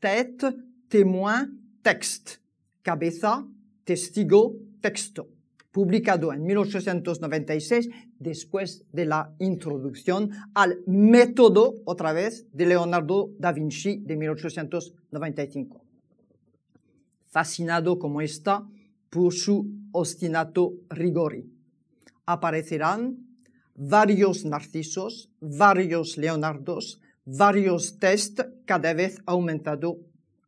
tête, 0.00 0.46
témoin, 0.88 1.50
texte, 1.82 2.40
cabeza, 2.82 3.46
testigo, 3.84 4.56
texto, 4.80 5.28
publicado 5.72 6.32
en 6.32 6.44
1896 6.44 7.88
después 8.18 8.84
de 8.92 9.06
la 9.06 9.34
introducción 9.38 10.30
al 10.54 10.80
método, 10.86 11.76
otra 11.84 12.12
vez, 12.12 12.46
de 12.52 12.66
Leonardo 12.66 13.30
da 13.38 13.52
Vinci 13.52 13.96
de 13.96 14.16
1895. 14.16 15.82
Fascinado 17.30 17.98
como 17.98 18.20
está 18.20 18.68
por 19.08 19.32
su 19.32 19.66
ostinato 19.92 20.74
rigori. 20.90 21.50
Aparecerán 22.26 23.16
varios 23.74 24.44
narcisos, 24.44 25.30
varios 25.40 26.18
leonardos, 26.18 27.00
varios 27.24 27.98
test 27.98 28.40
cada 28.66 28.92
vez 28.92 29.18
aumentado 29.26 29.98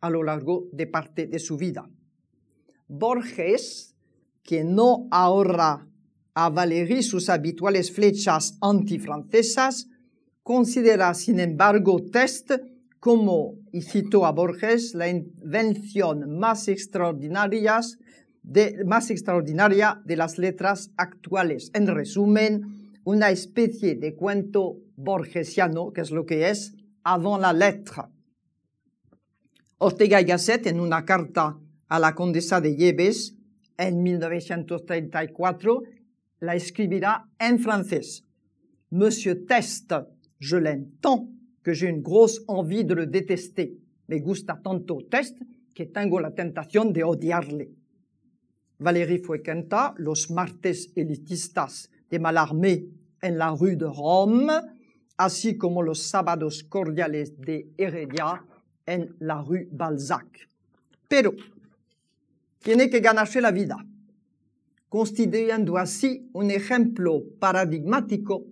a 0.00 0.10
lo 0.10 0.22
largo 0.22 0.68
de 0.72 0.86
parte 0.86 1.26
de 1.26 1.38
su 1.38 1.56
vida. 1.56 1.88
Borges, 2.88 3.93
que 4.44 4.62
no 4.62 5.08
ahorra 5.10 5.88
a 6.34 6.50
Valéry 6.50 7.02
sus 7.02 7.28
habituales 7.28 7.90
flechas 7.90 8.56
antifrancesas, 8.60 9.88
considera 10.42 11.14
sin 11.14 11.40
embargo 11.40 12.02
Test 12.12 12.52
como, 13.00 13.56
y 13.72 13.82
cito 13.82 14.24
a 14.24 14.32
Borges, 14.32 14.94
la 14.94 15.08
invención 15.08 16.38
más, 16.38 16.68
extraordinarias 16.68 17.98
de, 18.42 18.82
más 18.86 19.10
extraordinaria 19.10 20.00
de 20.04 20.16
las 20.16 20.38
letras 20.38 20.90
actuales. 20.96 21.70
En 21.74 21.86
resumen, 21.86 22.92
una 23.04 23.30
especie 23.30 23.94
de 23.96 24.14
cuento 24.14 24.78
borgesiano, 24.96 25.92
que 25.92 26.00
es 26.00 26.10
lo 26.10 26.24
que 26.24 26.48
es, 26.48 26.74
avant 27.02 27.42
la 27.42 27.52
lettre. 27.52 28.04
Ortega 29.78 30.20
y 30.20 30.24
Gasset, 30.24 30.66
en 30.66 30.80
una 30.80 31.04
carta 31.04 31.58
a 31.88 31.98
la 31.98 32.14
condesa 32.14 32.60
de 32.62 32.74
Yebes 32.74 33.36
en 33.78 34.02
1934, 34.02 35.82
la 36.40 36.54
escribirá 36.54 37.28
en 37.38 37.58
francés. 37.58 38.24
Monsieur 38.90 39.44
Teste, 39.46 39.94
je 40.38 40.56
l'aime 40.56 40.90
tant 41.00 41.28
que 41.62 41.72
j'ai 41.72 41.88
une 41.88 42.02
grosse 42.02 42.42
envie 42.46 42.84
de 42.84 42.94
le 42.94 43.06
détester. 43.06 43.76
Me 44.08 44.18
gusta 44.18 44.60
tanto 44.62 45.02
Teste 45.10 45.44
que 45.74 45.86
tengo 45.86 46.20
la 46.20 46.30
tentación 46.30 46.92
de 46.92 47.02
odiarle. 47.02 47.70
Valérie 48.78 49.18
frecuenta 49.18 49.94
los 49.96 50.30
martes 50.30 50.92
elitistas 50.94 51.90
de 52.10 52.18
Malarmé 52.18 52.86
en 53.22 53.38
la 53.38 53.50
rue 53.50 53.76
de 53.76 53.86
Rome, 53.86 54.52
así 55.16 55.56
como 55.56 55.82
los 55.82 56.02
sábados 56.02 56.62
cordiales 56.64 57.40
de 57.40 57.72
Heredia 57.78 58.44
en 58.84 59.16
la 59.20 59.40
rue 59.42 59.68
Balzac. 59.70 60.48
Pero 61.08 61.34
tiene 62.64 62.90
que 62.90 63.00
ganarse 63.00 63.40
la 63.40 63.52
vida 63.52 63.76
constituyendo 64.94 65.76
así 65.76 66.30
un 66.34 66.52
ejemplo 66.52 67.24
paradigmático 67.40 68.46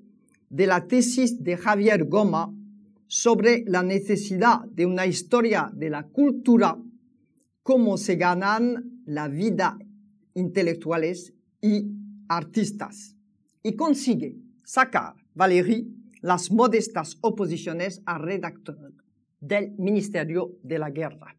de 0.50 0.66
la 0.66 0.88
tesis 0.88 1.40
de 1.44 1.56
Javier 1.56 2.08
Goma 2.08 2.52
sobre 3.06 3.62
la 3.68 3.84
necesidad 3.84 4.64
de 4.64 4.84
una 4.84 5.06
historia 5.06 5.70
de 5.72 5.88
la 5.88 6.02
cultura, 6.02 6.76
cómo 7.62 7.96
se 7.96 8.16
ganan 8.16 9.02
la 9.06 9.28
vida 9.28 9.78
intelectuales 10.34 11.32
y 11.60 11.92
artistas. 12.26 13.14
Y 13.62 13.76
consigue 13.76 14.34
sacar, 14.64 15.14
Valéry, 15.34 15.94
las 16.22 16.50
modestas 16.50 17.18
oposiciones 17.20 18.02
al 18.04 18.20
redactor 18.20 18.92
del 19.38 19.76
Ministerio 19.78 20.58
de 20.64 20.80
la 20.80 20.90
Guerra. 20.90 21.36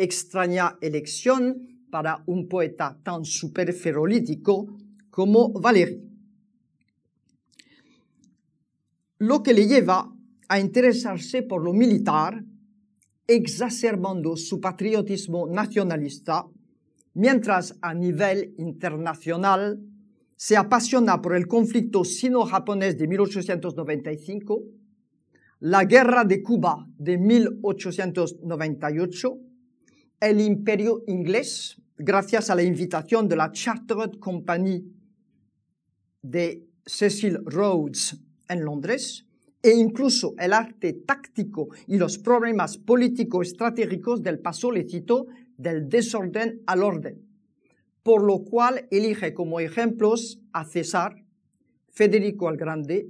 Extraña 0.00 0.80
elección 0.80 1.84
para 1.90 2.22
un 2.24 2.48
poeta 2.48 2.98
tan 3.04 3.26
superferolítico 3.26 4.78
como 5.10 5.52
Valéry. 5.52 6.00
Lo 9.18 9.42
que 9.42 9.52
le 9.52 9.66
lleva 9.66 10.10
a 10.48 10.58
interesarse 10.58 11.42
por 11.42 11.62
lo 11.62 11.74
militar, 11.74 12.42
exacerbando 13.26 14.38
su 14.38 14.58
patriotismo 14.58 15.46
nacionalista, 15.46 16.46
mientras 17.12 17.76
a 17.82 17.92
nivel 17.92 18.54
internacional 18.56 19.82
se 20.34 20.56
apasiona 20.56 21.20
por 21.20 21.36
el 21.36 21.46
conflicto 21.46 22.04
sino-japonés 22.04 22.96
de 22.96 23.06
1895, 23.06 24.62
la 25.58 25.84
guerra 25.84 26.24
de 26.24 26.42
Cuba 26.42 26.86
de 26.96 27.18
1898, 27.18 29.49
el 30.20 30.40
imperio 30.40 31.02
inglés 31.06 31.80
gracias 31.96 32.50
a 32.50 32.54
la 32.54 32.62
invitación 32.62 33.26
de 33.26 33.36
la 33.36 33.50
Chartered 33.52 34.18
Company 34.18 34.84
de 36.22 36.66
Cecil 36.84 37.38
Rhodes 37.44 38.18
en 38.48 38.64
Londres, 38.64 39.26
e 39.62 39.72
incluso 39.72 40.34
el 40.38 40.52
arte 40.52 40.92
táctico 40.92 41.68
y 41.86 41.98
los 41.98 42.18
problemas 42.18 42.78
político-estratégicos 42.78 44.22
del 44.22 44.38
pasolecito 44.38 45.26
del 45.56 45.88
desorden 45.88 46.62
al 46.66 46.82
orden, 46.82 47.22
por 48.02 48.22
lo 48.22 48.44
cual 48.44 48.88
elige 48.90 49.34
como 49.34 49.60
ejemplos 49.60 50.40
a 50.52 50.64
César, 50.64 51.24
Federico 51.90 52.48
el 52.48 52.56
Grande, 52.56 53.08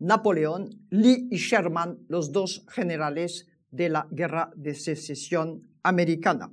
Napoleón, 0.00 0.70
Lee 0.90 1.28
y 1.30 1.36
Sherman, 1.36 1.98
los 2.08 2.32
dos 2.32 2.64
generales 2.68 3.46
de 3.72 3.88
la 3.88 4.06
Guerra 4.12 4.52
de 4.54 4.74
Secesión 4.76 5.68
americana 5.82 6.52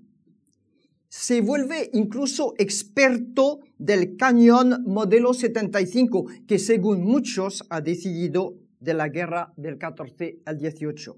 se 1.10 1.42
vuelve 1.42 1.90
incluso 1.94 2.54
experto 2.58 3.60
del 3.80 4.16
cañón 4.16 4.84
modelo 4.86 5.34
75, 5.34 6.26
que 6.48 6.60
según 6.60 7.04
muchos 7.04 7.64
ha 7.70 7.82
decidido 7.82 8.56
de 8.80 8.94
la 8.94 9.10
guerra 9.10 9.52
del 9.58 9.78
14 9.80 10.42
al 10.46 10.58
18. 10.60 11.18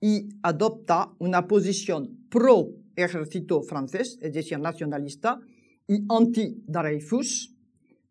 Y 0.00 0.28
adopta 0.42 1.12
una 1.18 1.46
posición 1.46 2.26
pro 2.30 2.70
ejército 2.96 3.62
francés, 3.62 4.18
es 4.22 4.32
decir, 4.32 4.58
nacionalista, 4.58 5.38
y 5.86 6.04
anti-Dreyfus, 6.08 7.54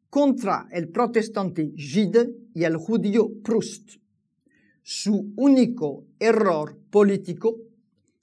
contra 0.09 0.67
el 0.71 0.89
protestante 0.89 1.73
Gide 1.75 2.29
y 2.53 2.63
el 2.63 2.77
judío 2.77 3.31
Proust. 3.43 3.97
Su 4.89 5.33
único 5.35 6.05
error 6.17 6.79
político 6.89 7.57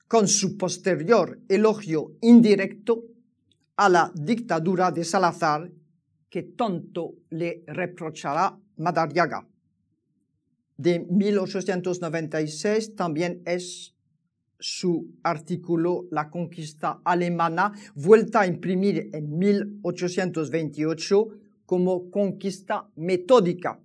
con 0.09 0.27
su 0.27 0.57
posterior 0.57 1.39
elogio 1.47 2.17
indirecto 2.23 3.05
a 3.77 3.91
la 3.91 4.11
dictadura 4.15 4.91
de 4.91 5.05
Salazar 5.05 5.71
que 6.31 6.43
tanto 6.57 7.17
le 7.29 7.65
reprochará 7.67 8.59
Madariaga. 8.79 9.47
De 10.79 11.01
1896 11.01 12.97
también 12.97 13.43
es 13.45 13.95
su 14.59 15.19
artículo 15.23 16.07
La 16.11 16.31
conquista 16.31 17.03
alemana, 17.05 17.73
vuelta 17.95 18.41
a 18.41 18.47
imprimir 18.47 19.11
en 19.13 19.37
1828 19.37 21.29
como 21.67 22.11
conquista 22.11 22.89
metódica, 22.97 23.79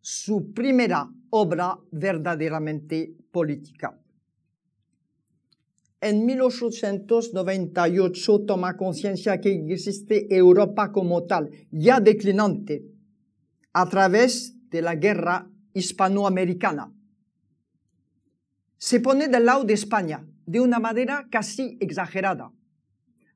su 0.00 0.52
primera 0.52 1.08
obra 1.36 1.78
verdaderamente 1.90 3.14
política 3.30 3.98
en 6.00 6.24
1898 6.26 8.44
toma 8.46 8.76
conciencia 8.76 9.40
que 9.40 9.64
existe 9.68 10.26
Europa 10.34 10.90
como 10.92 11.24
tal, 11.24 11.50
ya 11.70 12.00
declinante, 12.00 12.84
a 13.72 13.88
través 13.88 14.54
de 14.70 14.82
la 14.82 14.94
guerra 14.94 15.48
hispanoamericana. 15.72 16.92
Se 18.78 19.00
pone 19.00 19.28
del 19.28 19.46
lado 19.46 19.64
de 19.64 19.72
España 19.74 20.24
de 20.44 20.60
una 20.60 20.78
manera 20.78 21.26
casi 21.30 21.78
exagerada. 21.80 22.52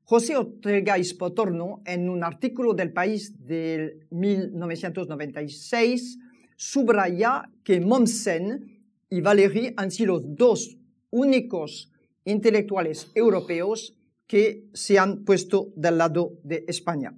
José 0.03 0.37
Ortega 0.37 0.97
Ispotorno, 0.97 1.81
en 1.85 2.09
un 2.09 2.23
artículo 2.23 2.73
del 2.73 2.93
País 2.93 3.45
de 3.45 3.99
1996, 4.11 6.17
subraya 6.61 7.49
que 7.63 7.81
Mommsen 7.81 8.85
y 9.09 9.19
Valéry 9.19 9.73
han 9.77 9.89
sido 9.89 10.19
los 10.19 10.35
dos 10.35 10.77
únicos 11.09 11.91
intelectuales 12.23 13.09
europeos 13.15 13.95
que 14.27 14.69
se 14.71 14.99
han 14.99 15.23
puesto 15.25 15.73
del 15.75 15.97
lado 15.97 16.33
de 16.43 16.63
España. 16.67 17.17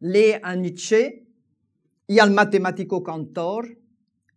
Lee 0.00 0.34
a 0.42 0.54
Nietzsche 0.56 1.24
y 2.06 2.18
al 2.18 2.32
matemático 2.32 3.02
Cantor. 3.02 3.78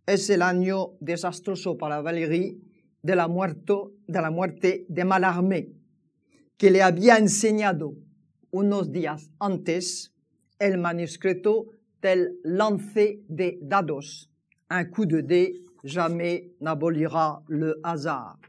Es 0.05 0.29
el 0.29 0.41
año 0.41 0.93
desastroso 1.01 1.77
para 1.77 2.01
Valéry 2.01 2.61
de 3.01 3.15
la, 3.17 3.27
de 3.27 4.21
la 4.21 4.31
muerte 4.31 4.85
de 4.87 5.03
Mallarmé, 5.03 5.73
que 6.55 6.71
le 6.71 6.81
había 6.81 7.17
enseñado 7.17 7.93
unos 8.51 8.89
días 8.93 9.29
antes 9.37 10.13
el 10.59 10.77
manuscrito 10.77 11.67
del 12.01 12.39
lance 12.43 13.21
de 13.27 13.57
dados. 13.61 14.29
Un 14.69 14.85
coup 14.85 15.05
de 15.05 15.21
dé 15.21 15.63
jamais 15.83 16.51
n'abolira 16.61 17.41
le 17.49 17.79
hasard. 17.83 18.39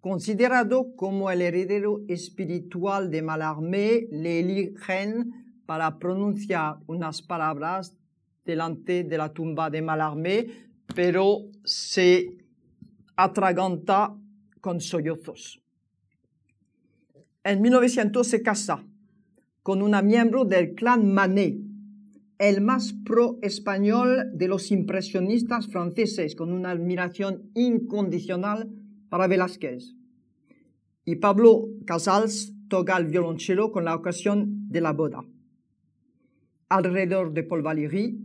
Considerado 0.00 0.96
como 0.96 1.30
el 1.30 1.42
heredero 1.42 2.00
espiritual 2.08 3.10
de 3.10 3.22
Mallarmé, 3.22 4.08
le 4.10 4.40
eligen 4.40 5.60
para 5.64 5.98
pronunciar 5.98 6.78
unas 6.86 7.22
palabras 7.22 7.96
delante 8.44 9.04
de 9.04 9.16
la 9.16 9.32
tumba 9.32 9.70
de 9.70 9.80
Mallarmé, 9.80 10.46
pero 10.94 11.44
se 11.64 12.36
atraganta 13.16 14.16
con 14.60 14.80
sollozos. 14.80 15.62
En 17.44 17.60
1900 17.60 18.26
se 18.26 18.42
casa 18.42 18.84
con 19.62 19.82
una 19.82 20.02
miembro 20.02 20.44
del 20.44 20.74
clan 20.74 21.12
Manet, 21.12 21.61
el 22.42 22.60
más 22.60 22.92
pro-español 22.92 24.36
de 24.36 24.48
los 24.48 24.72
impresionistas 24.72 25.68
franceses, 25.68 26.34
con 26.34 26.52
una 26.52 26.72
admiración 26.72 27.52
incondicional 27.54 28.68
para 29.08 29.28
Velázquez. 29.28 29.94
Y 31.04 31.16
Pablo 31.16 31.68
Casals 31.86 32.52
toca 32.66 32.96
el 32.96 33.06
violonchelo 33.06 33.70
con 33.70 33.84
la 33.84 33.94
ocasión 33.94 34.68
de 34.68 34.80
la 34.80 34.92
boda. 34.92 35.24
Alrededor 36.68 37.32
de 37.32 37.44
Paul 37.44 37.62
Valéry, 37.62 38.18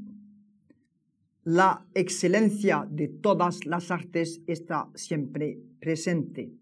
la 1.43 1.85
excelencia 1.93 2.87
de 2.89 3.09
todas 3.09 3.67
las 3.67 3.91
artes 3.91 4.41
está 4.47 4.89
siempre 4.95 5.59
presente. 5.79 6.53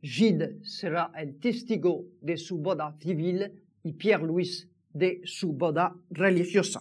Gide 0.00 0.60
será 0.62 1.10
el 1.16 1.40
testigo 1.40 2.04
de 2.20 2.36
su 2.36 2.58
boda 2.58 2.96
civil 3.00 3.50
y 3.82 3.94
Pierre 3.94 4.24
Louis 4.28 4.68
de 4.94 5.20
su 5.24 5.52
boda 5.52 5.94
religiosa. 6.08 6.80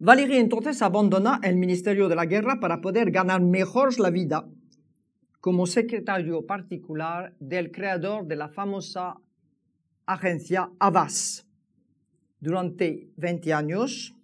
Valéry 0.00 0.38
entonces 0.38 0.82
abandona 0.82 1.38
el 1.44 1.56
Ministerio 1.56 2.08
de 2.08 2.16
la 2.16 2.26
Guerra 2.26 2.58
para 2.58 2.80
poder 2.80 3.12
ganar 3.12 3.40
mejor 3.40 3.98
la 4.00 4.10
vida 4.10 4.44
como 5.40 5.66
secretario 5.66 6.46
particular 6.46 7.34
del 7.38 7.70
creador 7.70 8.26
de 8.26 8.34
la 8.34 8.48
famosa 8.48 9.14
agencia 10.06 10.70
Avas. 10.78 11.46
Durante 12.40 13.10
20 13.16 13.52
años, 13.52 14.14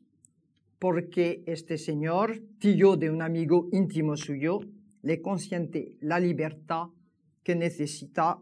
porque 0.78 1.42
este 1.46 1.76
señor, 1.76 2.40
tío 2.58 2.96
de 2.96 3.10
un 3.10 3.20
amigo 3.20 3.68
íntimo 3.70 4.16
suyo, 4.16 4.60
le 5.02 5.20
consiente 5.20 5.96
la 6.00 6.18
libertad 6.18 6.86
que 7.42 7.54
necesita 7.54 8.38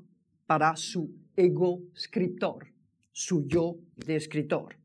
para 0.46 0.76
su 0.76 1.14
ego 1.36 1.80
escritor, 1.94 2.68
su 3.18 3.48
yo 3.48 3.78
de 3.96 4.14
escritor. 4.14 4.76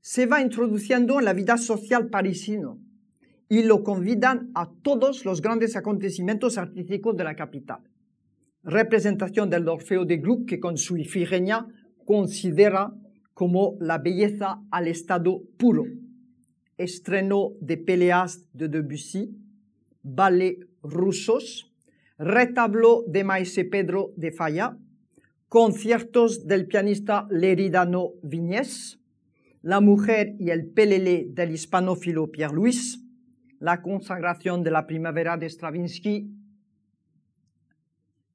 Se 0.00 0.24
va 0.24 0.40
introduciendo 0.40 1.18
en 1.18 1.26
la 1.26 1.34
vida 1.34 1.58
social 1.58 2.08
parisino 2.08 2.78
y 3.46 3.62
lo 3.62 3.84
convidan 3.84 4.50
a 4.54 4.70
todos 4.82 5.26
los 5.26 5.42
grandes 5.42 5.76
acontecimientos 5.76 6.56
artísticos 6.56 7.14
de 7.18 7.24
la 7.24 7.36
capital. 7.36 7.82
Representación 8.62 9.50
del 9.50 9.68
Orfeo 9.68 10.06
de 10.06 10.16
Gluck 10.16 10.48
que 10.48 10.60
con 10.60 10.78
su 10.78 10.96
Ifigenia 10.96 11.66
considera 12.06 12.90
como 13.34 13.76
la 13.80 13.98
belleza 13.98 14.62
al 14.70 14.88
estado 14.88 15.42
puro 15.58 15.84
estreno 16.78 17.52
de 17.60 17.76
peleas 17.76 18.46
de 18.54 18.68
Debussy, 18.68 19.36
ballet 20.02 20.66
rusos, 20.82 21.70
retablo 22.16 23.04
de 23.06 23.24
Maese 23.24 23.66
Pedro 23.66 24.14
de 24.16 24.32
Falla, 24.32 24.78
conciertos 25.50 26.46
del 26.46 26.66
pianista 26.66 27.26
leridano 27.28 28.12
Viñez, 28.22 28.98
La 29.60 29.80
mujer 29.82 30.36
y 30.38 30.48
el 30.48 30.70
pelele 30.70 31.26
del 31.28 31.50
hispanófilo 31.50 32.30
Pierre 32.30 32.54
Louis, 32.54 32.98
la 33.58 33.82
consagración 33.82 34.62
de 34.62 34.70
la 34.70 34.86
primavera 34.86 35.36
de 35.36 35.50
Stravinsky 35.50 36.30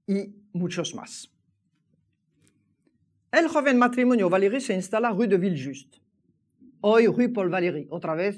y 0.06 0.36
muchos 0.54 0.94
más. 0.94 1.32
El 3.32 3.48
joven 3.48 3.80
matrimonio 3.80 4.30
Valéry 4.30 4.62
se 4.62 4.76
instala 4.76 5.10
rue 5.10 5.28
de 5.28 5.40
Villejuste 5.40 6.06
hoy 6.88 7.08
Rue 7.08 7.30
Paul 7.30 7.50
Valéry, 7.50 7.88
otra 7.90 8.14
vez 8.14 8.38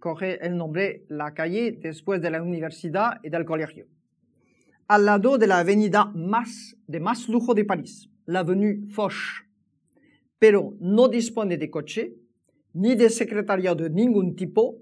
coge 0.00 0.44
el 0.44 0.56
nombre 0.56 1.04
la 1.08 1.34
calle 1.34 1.70
después 1.70 2.20
de 2.20 2.30
la 2.30 2.42
universidad 2.42 3.20
y 3.22 3.28
del 3.30 3.44
colegio, 3.44 3.86
al 4.88 5.04
lado 5.04 5.38
de 5.38 5.46
la 5.46 5.58
avenida 5.58 6.04
más, 6.06 6.76
de 6.86 7.00
más 7.00 7.28
lujo 7.28 7.54
de 7.54 7.64
París, 7.64 8.08
la 8.26 8.40
avenue 8.40 8.86
Foch, 8.90 9.44
pero 10.38 10.74
no 10.80 11.08
dispone 11.08 11.56
de 11.56 11.70
coche, 11.70 12.14
ni 12.72 12.94
de 12.94 13.10
secretariado 13.10 13.84
de 13.84 13.90
ningún 13.90 14.36
tipo, 14.36 14.78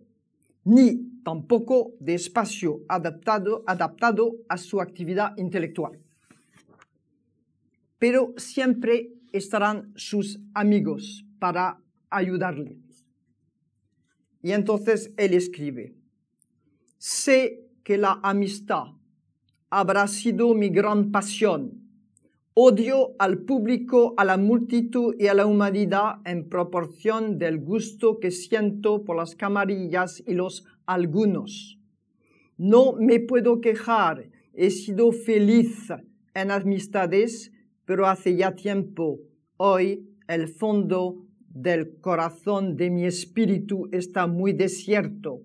ni 0.65 1.21
tampoco 1.23 1.95
de 2.01 2.15
espacio 2.15 2.83
adaptado, 2.89 3.63
adaptado 3.67 4.37
a 4.49 4.59
su 4.59 4.81
actividad 4.81 5.37
intelectual. 5.37 5.99
Pero 7.99 8.35
siempre 8.37 9.13
estarán 9.33 9.93
sus 9.97 10.41
amigos 10.53 11.25
para 11.39 11.81
ayudarle. 12.11 12.79
Y 14.43 14.53
entonces 14.53 15.13
él 15.17 15.33
escribe, 15.33 15.95
sé 16.99 17.65
que 17.83 17.97
la 17.97 18.21
amistad 18.23 18.87
habrá 19.75 20.07
sido 20.07 20.55
mi 20.55 20.69
gran 20.69 21.11
pasión. 21.11 21.83
Odio 22.55 23.17
al 23.19 23.39
público, 23.39 24.15
a 24.17 24.25
la 24.25 24.37
multitud 24.37 25.17
y 25.19 25.27
a 25.27 25.35
la 25.35 25.47
humanidad 25.47 26.21
en 26.25 26.49
proporción 26.49 27.39
del 27.39 27.59
gusto 27.59 28.21
que 28.21 28.31
siento 28.31 29.05
por 29.05 29.17
las 29.17 29.35
camarillas 29.35 30.23
y 30.25 30.35
los 30.35 30.65
algunos. 30.87 31.81
No 32.57 32.93
me 32.93 33.19
puedo 33.19 33.61
quejar, 33.61 34.31
he 34.53 34.71
sido 34.71 35.11
feliz 35.11 35.89
en 36.35 36.53
amistades, 36.53 37.51
pero 37.85 38.07
hace 38.07 38.37
ya 38.37 38.55
tiempo. 38.55 39.19
Hoy 39.57 40.09
el 40.29 40.47
fondo 40.47 41.27
del 41.49 41.99
corazón 42.01 42.77
de 42.77 42.91
mi 42.91 43.07
espíritu 43.07 43.89
está 43.91 44.29
muy 44.29 44.53
desierto. 44.53 45.41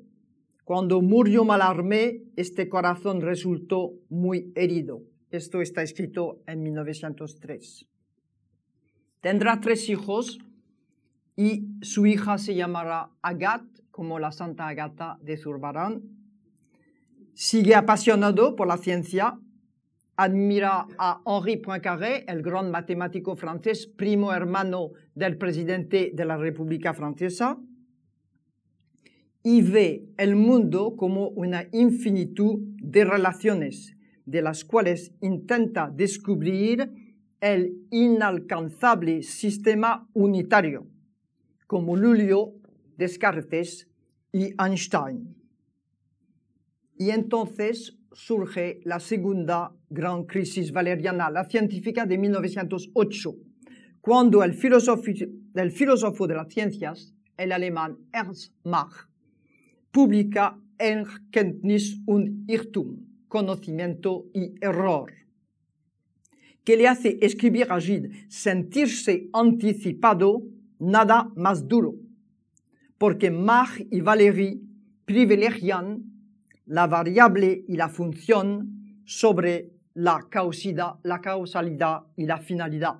Cuando 0.69 1.01
murió 1.01 1.45
Malarmé, 1.45 2.21
este 2.36 2.69
corazón 2.69 3.21
resultó 3.21 3.93
muy 4.08 4.53
herido. 4.53 5.01
Esto 5.32 5.63
está 5.63 5.82
escrito 5.82 6.43
en 6.45 6.62
1903. 6.62 7.88
Tendrá 9.19 9.60
tres 9.62 9.89
hijos 9.89 10.38
y 11.36 11.65
su 11.82 12.05
hija 12.05 12.38
se 12.38 12.53
llamará 12.53 13.10
Agat, 13.23 13.63
como 13.89 14.19
la 14.19 14.32
Santa 14.32 14.67
Agata 14.67 15.17
de 15.23 15.38
Zurbarán. 15.38 16.03
Sigue 17.34 17.73
apasionado 17.73 18.55
por 18.55 18.67
la 18.67 18.77
ciencia 18.77 19.39
admira 20.19 20.86
a 20.97 21.21
Henri 21.25 21.58
Poincaré, 21.58 22.25
el 22.27 22.41
gran 22.43 22.69
matemático 22.69 23.38
francés, 23.38 23.88
primo 23.88 24.34
hermano 24.34 24.91
del 25.15 25.38
presidente 25.38 26.12
de 26.13 26.25
la 26.25 26.36
República 26.36 26.93
Francesa, 26.93 27.58
y 29.43 29.62
ve 29.62 30.10
el 30.17 30.36
mundo 30.36 30.95
como 30.95 31.30
una 31.30 31.67
infinitud 31.71 32.60
de 32.82 33.06
relaciones, 33.06 33.95
de 34.25 34.41
las 34.41 34.65
cuales 34.65 35.13
intenta 35.21 35.89
descubrir 35.89 36.91
el 37.39 37.88
inalcanzable 37.89 39.23
sistema 39.23 40.08
unitario, 40.13 40.88
como 41.67 41.95
Lulio, 41.95 42.54
Descartes 42.97 43.88
y 44.34 44.54
Einstein. 44.62 45.36
Y 46.97 47.12
entonces 47.12 47.97
surge 48.12 48.82
la 48.84 48.99
segunda 48.99 49.71
gran 49.89 50.25
crisis 50.25 50.73
valeriana, 50.73 51.30
la 51.30 51.45
científica 51.45 52.06
de 52.06 52.17
1908, 52.17 53.36
cuando 54.02 54.43
el 54.43 54.54
filósofo, 54.54 55.04
el 55.56 55.71
filósofo 55.71 56.28
de 56.28 56.36
las 56.36 56.49
ciencias, 56.49 57.13
el 57.38 57.54
alemán 57.54 57.97
Ernst 58.12 58.54
Mach, 58.65 59.08
publica 59.91 60.58
Erkenntnis 60.78 61.99
und 62.06 62.49
Irrtum, 62.49 63.06
conocimiento 63.28 64.25
y 64.34 64.56
error, 64.62 65.12
que 66.63 66.78
le 66.78 66.88
hace 66.88 67.17
escribir 67.21 67.71
a 67.71 67.80
Gide 67.80 68.12
sentirse 68.30 69.30
anticipado 69.34 70.43
nada 70.80 71.32
más 71.36 71.67
duro, 71.67 71.95
porque 72.97 73.32
Mach 73.32 73.80
y 73.80 74.02
Valéry 74.02 74.62
privilegian 75.06 76.04
la 76.65 76.88
variable 76.88 77.65
y 77.67 77.75
la 77.75 77.89
función 77.89 79.02
sobre 79.06 79.71
la 79.95 80.28
causalidad, 80.30 80.95
la 81.04 81.19
causalidad 81.19 82.04
y 82.15 82.25
la 82.25 82.38
finalidad. 82.38 82.99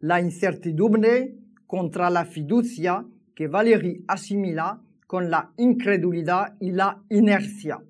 La 0.00 0.20
incertidumbre 0.20 1.36
contra 1.66 2.10
la 2.10 2.24
fiducia 2.24 3.06
que 3.34 3.48
Valéry 3.48 4.04
asimila 4.08 4.82
con 5.06 5.30
la 5.30 5.52
incredulidad 5.56 6.56
y 6.60 6.72
la 6.72 7.02
inercia. 7.10 7.82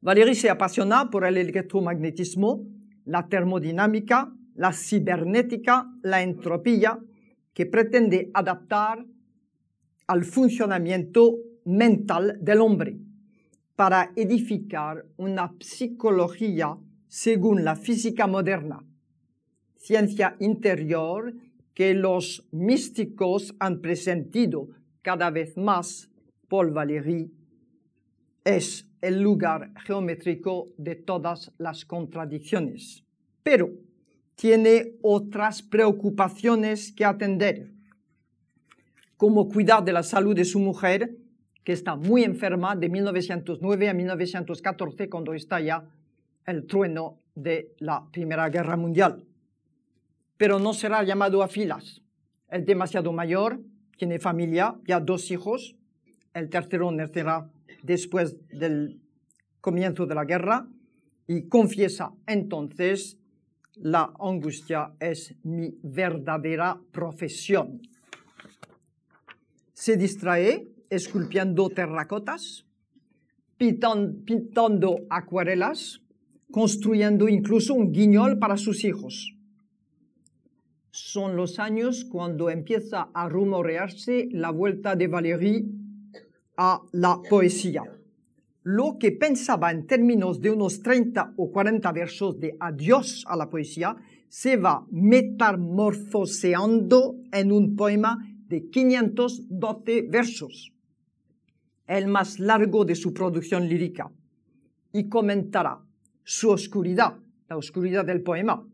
Valéry 0.00 0.34
se 0.34 0.48
apasiona 0.48 1.10
por 1.10 1.24
el 1.26 1.36
electromagnetismo, 1.36 2.64
la 3.04 3.28
termodinámica, 3.28 4.32
la 4.54 4.72
cibernética, 4.72 5.86
la 6.02 6.22
entropía, 6.22 6.98
que 7.52 7.66
pretende 7.66 8.30
adaptar 8.32 9.04
al 10.06 10.24
funcionamiento 10.24 11.36
mental 11.64 12.38
del 12.40 12.60
hombre 12.60 12.96
para 13.76 14.12
edificar 14.16 15.04
una 15.16 15.54
psicología 15.60 16.76
según 17.08 17.64
la 17.64 17.76
física 17.76 18.26
moderna, 18.26 18.84
ciencia 19.76 20.36
interior 20.38 21.34
que 21.74 21.94
los 21.94 22.46
místicos 22.52 23.54
han 23.58 23.80
presentido 23.80 24.68
cada 25.02 25.30
vez 25.30 25.56
más. 25.56 26.10
Paul 26.48 26.72
Valéry 26.72 27.30
es 28.44 28.86
el 29.00 29.20
lugar 29.20 29.72
geométrico 29.84 30.66
de 30.76 30.96
todas 30.96 31.52
las 31.58 31.84
contradicciones, 31.84 33.04
pero 33.42 33.70
tiene 34.34 34.94
otras 35.02 35.62
preocupaciones 35.62 36.92
que 36.92 37.04
atender, 37.04 37.70
como 39.16 39.48
cuidar 39.48 39.84
de 39.84 39.92
la 39.92 40.02
salud 40.02 40.34
de 40.34 40.44
su 40.44 40.58
mujer, 40.58 41.16
que 41.62 41.72
está 41.72 41.94
muy 41.94 42.24
enferma 42.24 42.74
de 42.74 42.88
1909 42.88 43.88
a 43.88 43.94
1914, 43.94 45.10
cuando 45.10 45.34
estalla 45.34 45.84
el 46.46 46.66
trueno 46.66 47.18
de 47.34 47.74
la 47.78 48.08
Primera 48.10 48.48
Guerra 48.48 48.76
Mundial. 48.76 49.24
Pero 50.36 50.58
no 50.58 50.72
será 50.72 51.02
llamado 51.02 51.42
a 51.42 51.48
filas. 51.48 52.02
Es 52.50 52.64
demasiado 52.64 53.12
mayor, 53.12 53.60
tiene 54.00 54.18
familia, 54.18 54.76
ya 54.86 54.98
dos 54.98 55.30
hijos, 55.30 55.76
el 56.32 56.48
tercero 56.48 56.90
nacerá 56.90 57.50
después 57.82 58.34
del 58.48 58.98
comienzo 59.60 60.06
de 60.06 60.14
la 60.14 60.24
guerra 60.24 60.66
y 61.26 61.48
confiesa 61.48 62.10
entonces 62.26 63.18
la 63.74 64.10
angustia 64.18 64.94
es 65.00 65.34
mi 65.42 65.74
verdadera 65.82 66.80
profesión. 66.90 67.82
Se 69.74 69.98
distrae 69.98 70.66
esculpiendo 70.88 71.68
terracotas, 71.68 72.64
pintando 73.58 74.96
acuarelas, 75.10 76.00
construyendo 76.50 77.28
incluso 77.28 77.74
un 77.74 77.92
guiñol 77.92 78.38
para 78.38 78.56
sus 78.56 78.82
hijos. 78.82 79.36
Son 80.92 81.36
los 81.36 81.58
años 81.58 82.04
cuando 82.04 82.50
empieza 82.50 83.08
a 83.14 83.26
rumorearse 83.28 84.28
la 84.32 84.50
vuelta 84.50 84.96
de 84.96 85.06
Valéry 85.06 85.70
a 86.56 86.82
la 86.92 87.20
poesía. 87.28 87.84
Lo 88.62 88.98
que 88.98 89.12
pensaba 89.12 89.70
en 89.70 89.86
términos 89.86 90.40
de 90.40 90.50
unos 90.50 90.82
30 90.82 91.34
o 91.36 91.50
40 91.50 91.92
versos 91.92 92.38
de 92.38 92.56
adiós 92.60 93.24
a 93.28 93.36
la 93.36 93.48
poesía 93.48 93.96
se 94.28 94.56
va 94.56 94.84
metamorfoseando 94.90 97.16
en 97.32 97.52
un 97.52 97.76
poema 97.76 98.18
de 98.48 98.68
512 98.68 100.02
versos 100.02 100.74
el 101.90 102.06
más 102.06 102.38
largo 102.38 102.84
de 102.84 102.94
su 102.94 103.12
producción 103.12 103.68
lírica, 103.68 104.12
y 104.92 105.08
comentará 105.08 105.80
su 106.22 106.50
oscuridad, 106.50 107.18
la 107.48 107.56
oscuridad 107.56 108.04
del 108.04 108.22
poema. 108.22 108.64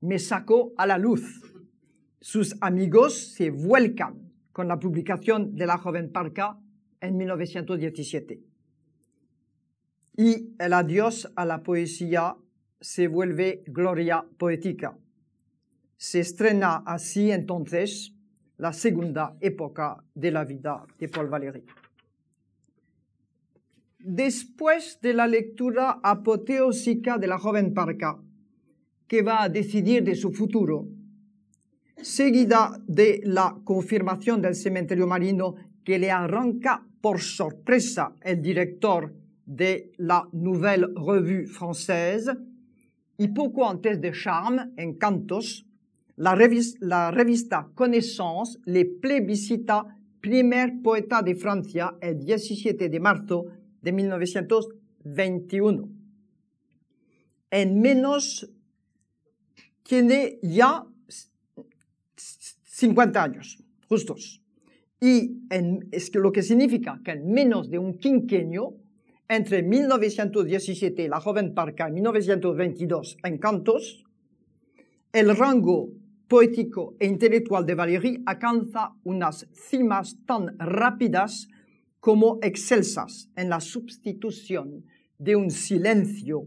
Me 0.00 0.18
sacó 0.18 0.72
a 0.78 0.86
la 0.86 0.96
luz. 0.96 1.42
Sus 2.20 2.56
amigos 2.60 3.34
se 3.34 3.50
vuelcan 3.50 4.32
con 4.52 4.68
la 4.68 4.80
publicación 4.80 5.54
de 5.54 5.66
La 5.66 5.78
joven 5.78 6.10
Parca 6.10 6.58
en 7.00 7.16
1917. 7.16 8.40
Y 10.16 10.54
el 10.58 10.72
adiós 10.72 11.30
a 11.36 11.44
la 11.44 11.62
poesía 11.62 12.36
se 12.80 13.06
vuelve 13.08 13.62
gloria 13.66 14.24
poética. 14.38 14.96
Se 15.98 16.20
estrena 16.20 16.82
así 16.86 17.30
entonces 17.30 18.14
la 18.56 18.72
segunda 18.72 19.36
época 19.40 20.02
de 20.14 20.30
la 20.30 20.44
vida 20.44 20.86
de 20.98 21.08
Paul 21.08 21.28
Valéry. 21.28 21.64
Después 23.98 25.00
de 25.02 25.12
la 25.12 25.26
lectura 25.26 26.00
apoteósica 26.02 27.18
de 27.18 27.26
la 27.26 27.38
joven 27.38 27.74
Parca, 27.74 28.18
que 29.06 29.22
va 29.22 29.42
a 29.42 29.48
decidir 29.48 30.02
de 30.02 30.14
su 30.14 30.32
futuro, 30.32 30.88
seguida 31.96 32.78
de 32.86 33.20
la 33.24 33.56
confirmación 33.64 34.42
del 34.42 34.54
cementerio 34.54 35.06
marino 35.06 35.54
que 35.84 35.98
le 35.98 36.10
arranca 36.10 36.84
por 37.00 37.20
sorpresa 37.20 38.14
el 38.22 38.42
director 38.42 39.14
de 39.44 39.92
la 39.98 40.28
Nouvelle 40.32 40.88
Revue 40.94 41.46
Française, 41.46 42.36
y 43.18 43.28
poco 43.28 43.68
antes 43.68 44.00
de 44.00 44.12
Charme, 44.12 44.72
en 44.76 44.94
Cantos, 44.98 45.64
la, 46.16 46.36
la 46.80 47.10
revista 47.10 47.68
Connaissance 47.74 48.58
le 48.64 48.84
plebiscita 48.84 49.96
primer 50.20 50.82
poeta 50.82 51.22
de 51.22 51.34
Francia 51.34 51.96
el 52.00 52.18
17 52.18 52.88
de 52.88 53.00
marzo 53.00 53.46
de 53.80 53.92
1921. 53.92 55.88
En 57.50 57.80
menos 57.80 58.50
tiene 59.82 60.38
ya 60.42 60.84
50 62.76 63.22
años, 63.22 63.64
justos. 63.88 64.42
Y 65.00 65.40
es 65.90 66.10
que 66.10 66.18
lo 66.18 66.30
que 66.30 66.42
significa 66.42 67.00
que 67.02 67.12
en 67.12 67.32
menos 67.32 67.70
de 67.70 67.78
un 67.78 67.96
quinquenio, 67.96 68.76
entre 69.28 69.62
1917, 69.62 71.08
La 71.08 71.18
joven 71.18 71.54
parca, 71.54 71.88
y 71.88 71.92
1922, 71.92 73.16
Encantos, 73.24 74.04
el 75.10 75.34
rango 75.34 75.88
poético 76.28 76.94
e 76.98 77.06
intelectual 77.06 77.64
de 77.64 77.74
Valéry 77.74 78.22
alcanza 78.26 78.92
unas 79.04 79.48
cimas 79.54 80.18
tan 80.26 80.58
rápidas 80.58 81.48
como 81.98 82.38
excelsas 82.42 83.30
en 83.36 83.48
la 83.48 83.60
sustitución 83.60 84.84
de 85.18 85.34
un 85.34 85.50
silencio 85.50 86.44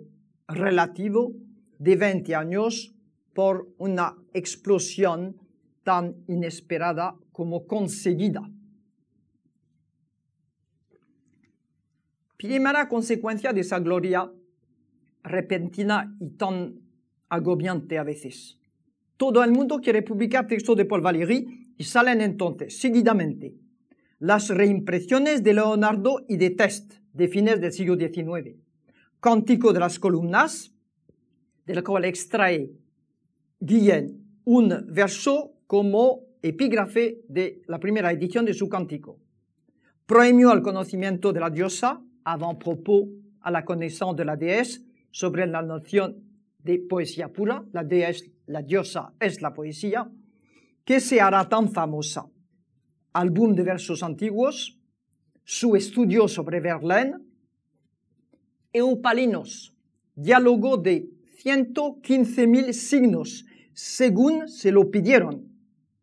relativo 0.48 1.34
de 1.80 1.96
20 1.96 2.36
años 2.36 2.94
por 3.34 3.68
una 3.80 4.16
explosión 4.34 5.49
tan 5.84 6.16
inesperada 6.28 7.16
como 7.32 7.66
conseguida. 7.66 8.50
Primera 12.38 12.88
consecuencia 12.88 13.52
de 13.52 13.62
esa 13.62 13.80
gloria 13.80 14.32
repentina 15.24 16.16
y 16.20 16.30
tan 16.32 16.80
agobiante 17.28 17.98
a 17.98 18.04
veces. 18.04 18.58
Todo 19.18 19.44
el 19.44 19.52
mundo 19.52 19.80
quiere 19.82 20.02
publicar 20.02 20.48
textos 20.48 20.78
de 20.78 20.86
Paul 20.86 21.02
Valéry 21.02 21.74
y 21.78 21.84
salen 21.84 22.22
entonces 22.22 22.80
seguidamente 22.80 23.56
las 24.20 24.50
reimpresiones 24.50 25.44
de 25.44 25.54
Leonardo 25.54 26.26
y 26.28 26.38
de 26.38 26.52
Test 26.52 26.94
de 27.14 27.28
fines 27.28 27.60
del 27.60 27.72
siglo 27.72 27.96
XIX, 27.96 28.56
Cántico 29.20 29.74
de 29.74 29.80
las 29.80 30.00
columnas, 30.00 30.74
del 31.66 31.84
cual 31.84 32.06
extrae 32.06 32.72
Guillén 33.60 34.26
un 34.46 34.86
verso 34.88 35.54
como 35.70 36.26
epígrafe 36.42 37.22
de 37.28 37.62
la 37.68 37.80
primera 37.80 38.12
edición 38.12 38.44
de 38.44 38.56
su 38.56 38.68
cántico. 38.68 39.20
Premio 40.08 40.50
al 40.50 40.64
conocimiento 40.64 41.32
de 41.32 41.40
la 41.40 41.52
diosa, 41.52 42.02
avant-propos 42.24 43.08
a 43.42 43.52
la 43.52 43.64
connaissance 43.64 44.18
de 44.18 44.26
la 44.26 44.36
déesse 44.36 44.82
sobre 45.12 45.46
la 45.46 45.62
noción 45.62 46.24
de 46.58 46.80
poesía 46.80 47.32
pura, 47.32 47.64
la 47.72 47.84
déesse, 47.84 48.32
la 48.48 48.64
diosa 48.64 49.14
es 49.20 49.44
la 49.44 49.54
poesía, 49.54 50.10
que 50.84 51.00
se 51.00 51.22
hará 51.22 51.48
tan 51.48 51.72
famosa. 51.72 52.26
Álbum 53.14 53.54
de 53.54 53.62
versos 53.62 54.02
antiguos, 54.02 54.76
su 55.44 55.76
estudio 55.76 56.28
sobre 56.28 56.62
Verlaine. 56.62 57.20
Eupalinos, 58.74 59.76
diálogo 60.16 60.78
de 60.78 61.12
115.000 61.44 62.74
signos, 62.74 63.46
según 63.72 64.48
se 64.48 64.72
lo 64.72 64.90
pidieron, 64.90 65.49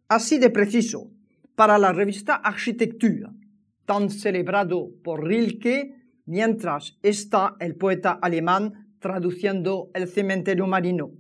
así 0.09 0.39
de 0.39 0.51
preciso, 0.51 1.11
para 1.55 1.79
la 1.79 1.93
revista 1.93 2.35
Architectura, 2.35 3.33
tan 3.85 4.11
celebrado 4.11 4.91
por 5.03 5.27
Rilke, 5.27 5.95
mientras 6.27 6.99
está 7.03 7.57
el 7.61 7.77
poeta 7.77 8.19
alemán 8.21 8.95
traduciendo 8.99 9.91
El 9.95 10.09
cementerio 10.09 10.67
marino, 10.67 11.13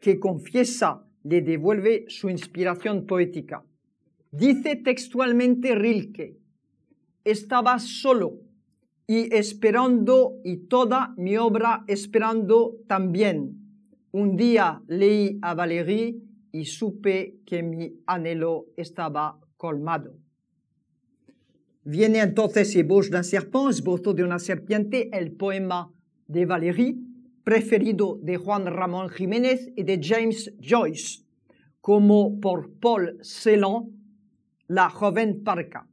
que 0.00 0.20
confiesa 0.20 1.02
le 1.24 1.40
devuelve 1.40 2.04
su 2.08 2.28
inspiración 2.28 3.06
poética. 3.06 3.64
Dice 4.30 4.76
textualmente 4.76 5.74
Rilke, 5.74 6.36
estaba 7.24 7.78
solo 7.78 8.40
y 9.06 9.34
esperando 9.34 10.40
y 10.44 10.68
toda 10.68 11.14
mi 11.16 11.36
obra 11.36 11.84
esperando 11.86 12.76
también. 12.86 13.60
Un 14.12 14.36
día 14.36 14.82
leí 14.86 15.38
a 15.42 15.54
Valéry 15.54 16.22
y 16.54 16.66
supe 16.66 17.40
que 17.44 17.64
mi 17.64 18.00
anhelo 18.06 18.66
estaba 18.76 19.40
colmado. 19.56 20.14
Viene 21.82 22.20
entonces 22.20 22.76
Ébauche 22.76 23.10
d'un 23.10 23.24
serpent, 23.24 23.70
esbozo 23.70 24.14
de 24.14 24.22
una 24.22 24.38
serpiente, 24.38 25.10
el 25.12 25.32
poema 25.32 25.92
de 26.28 26.46
Valéry, 26.46 26.96
preferido 27.42 28.20
de 28.22 28.36
Juan 28.36 28.66
Ramón 28.66 29.08
Jiménez 29.08 29.72
y 29.74 29.82
de 29.82 29.98
James 30.00 30.54
Joyce, 30.60 31.24
como 31.80 32.38
por 32.40 32.70
Paul 32.78 33.18
Celan, 33.20 33.90
la 34.68 34.88
joven 34.90 35.42
parca. 35.42 35.88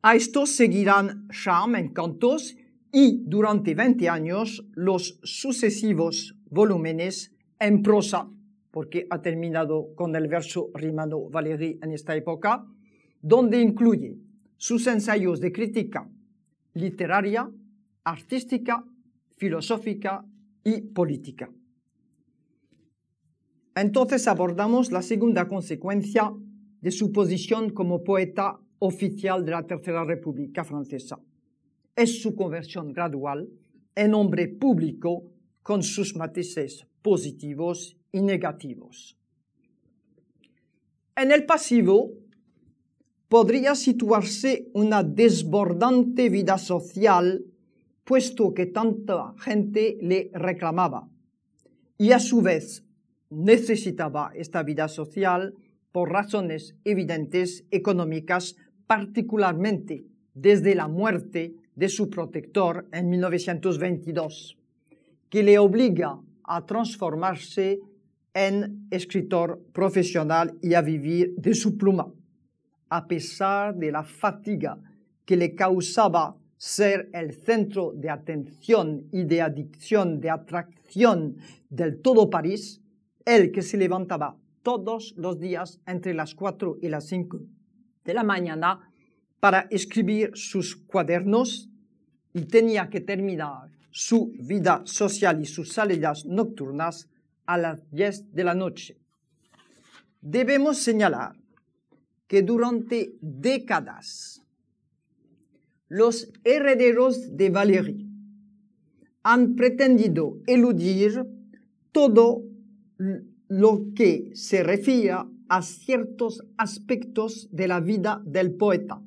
A 0.00 0.16
esto 0.16 0.46
seguirán 0.46 1.28
Charme, 1.28 1.78
Encantos 1.80 2.56
y 2.90 3.20
durante 3.26 3.74
20 3.74 4.08
años 4.08 4.64
los 4.72 5.20
sucesivos 5.22 6.34
volúmenes 6.48 7.30
en 7.60 7.82
prosa, 7.82 8.30
porque 8.72 9.06
ha 9.10 9.22
terminado 9.22 9.94
con 9.94 10.16
el 10.16 10.26
verso 10.26 10.70
rimano 10.74 11.28
Valéry 11.28 11.78
en 11.80 11.92
esta 11.92 12.16
época, 12.16 12.66
donde 13.20 13.60
incluye 13.60 14.16
sus 14.56 14.86
ensayos 14.88 15.40
de 15.40 15.52
crítica 15.52 16.10
literaria, 16.74 17.50
artística, 18.02 18.84
filosófica 19.36 20.24
y 20.64 20.80
política. 20.80 21.50
Entonces 23.74 24.26
abordamos 24.26 24.90
la 24.90 25.02
segunda 25.02 25.48
consecuencia 25.48 26.32
de 26.80 26.90
su 26.90 27.12
posición 27.12 27.70
como 27.70 28.02
poeta 28.02 28.58
oficial 28.78 29.44
de 29.44 29.52
la 29.52 29.66
Tercera 29.66 30.04
República 30.04 30.64
Francesa. 30.64 31.20
Es 31.94 32.22
su 32.22 32.34
conversión 32.34 32.92
gradual 32.92 33.48
en 33.94 34.14
hombre 34.14 34.48
público 34.48 35.24
con 35.62 35.82
sus 35.82 36.16
matices 36.16 36.86
positivos 37.02 37.98
y 38.12 38.20
negativos. 38.20 39.16
En 41.16 41.32
el 41.32 41.44
pasivo 41.44 42.12
podría 43.28 43.74
situarse 43.74 44.68
una 44.74 45.02
desbordante 45.02 46.28
vida 46.28 46.58
social, 46.58 47.44
puesto 48.04 48.52
que 48.52 48.66
tanta 48.66 49.34
gente 49.38 49.96
le 50.02 50.30
reclamaba, 50.34 51.08
y 51.96 52.12
a 52.12 52.18
su 52.18 52.42
vez 52.42 52.84
necesitaba 53.30 54.32
esta 54.34 54.62
vida 54.62 54.88
social 54.88 55.54
por 55.92 56.10
razones 56.10 56.76
evidentes 56.84 57.64
económicas 57.70 58.56
particularmente 58.86 60.04
desde 60.34 60.74
la 60.74 60.88
muerte 60.88 61.54
de 61.74 61.88
su 61.88 62.10
protector 62.10 62.86
en 62.92 63.08
1922, 63.08 64.58
que 65.30 65.42
le 65.42 65.58
obliga 65.58 66.18
a 66.44 66.66
transformarse 66.66 67.80
en 68.34 68.86
escritor 68.90 69.62
profesional 69.72 70.56
y 70.62 70.74
a 70.74 70.82
vivir 70.82 71.34
de 71.36 71.54
su 71.54 71.76
pluma, 71.76 72.12
a 72.88 73.06
pesar 73.06 73.74
de 73.74 73.92
la 73.92 74.04
fatiga 74.04 74.78
que 75.24 75.36
le 75.36 75.54
causaba 75.54 76.36
ser 76.56 77.10
el 77.12 77.32
centro 77.32 77.92
de 77.94 78.08
atención 78.08 79.08
y 79.10 79.24
de 79.24 79.42
adicción, 79.42 80.20
de 80.20 80.30
atracción 80.30 81.36
del 81.68 82.00
todo 82.00 82.30
París, 82.30 82.80
el 83.24 83.50
que 83.50 83.62
se 83.62 83.76
levantaba 83.76 84.36
todos 84.62 85.14
los 85.16 85.38
días 85.38 85.80
entre 85.86 86.14
las 86.14 86.34
4 86.34 86.78
y 86.80 86.88
las 86.88 87.06
5 87.08 87.40
de 88.04 88.14
la 88.14 88.22
mañana 88.22 88.92
para 89.40 89.66
escribir 89.70 90.30
sus 90.34 90.76
cuadernos 90.76 91.68
y 92.32 92.42
tenía 92.42 92.88
que 92.88 93.00
terminar 93.00 93.70
su 93.90 94.32
vida 94.38 94.82
social 94.84 95.40
y 95.40 95.46
sus 95.46 95.72
salidas 95.72 96.24
nocturnas 96.24 97.08
a 97.46 97.58
las 97.58 97.90
10 97.90 98.32
de 98.32 98.44
la 98.44 98.54
noche. 98.54 98.98
Debemos 100.20 100.78
señalar 100.78 101.36
que 102.26 102.42
durante 102.42 103.14
décadas 103.20 104.42
los 105.88 106.32
herederos 106.44 107.36
de 107.36 107.50
Valéry 107.50 108.08
han 109.22 109.54
pretendido 109.54 110.38
eludir 110.46 111.26
todo 111.92 112.42
lo 113.48 113.92
que 113.94 114.30
se 114.34 114.62
refiere 114.62 115.16
a 115.48 115.60
ciertos 115.60 116.42
aspectos 116.56 117.48
de 117.52 117.68
la 117.68 117.80
vida 117.80 118.22
del 118.24 118.54
poeta. 118.54 119.02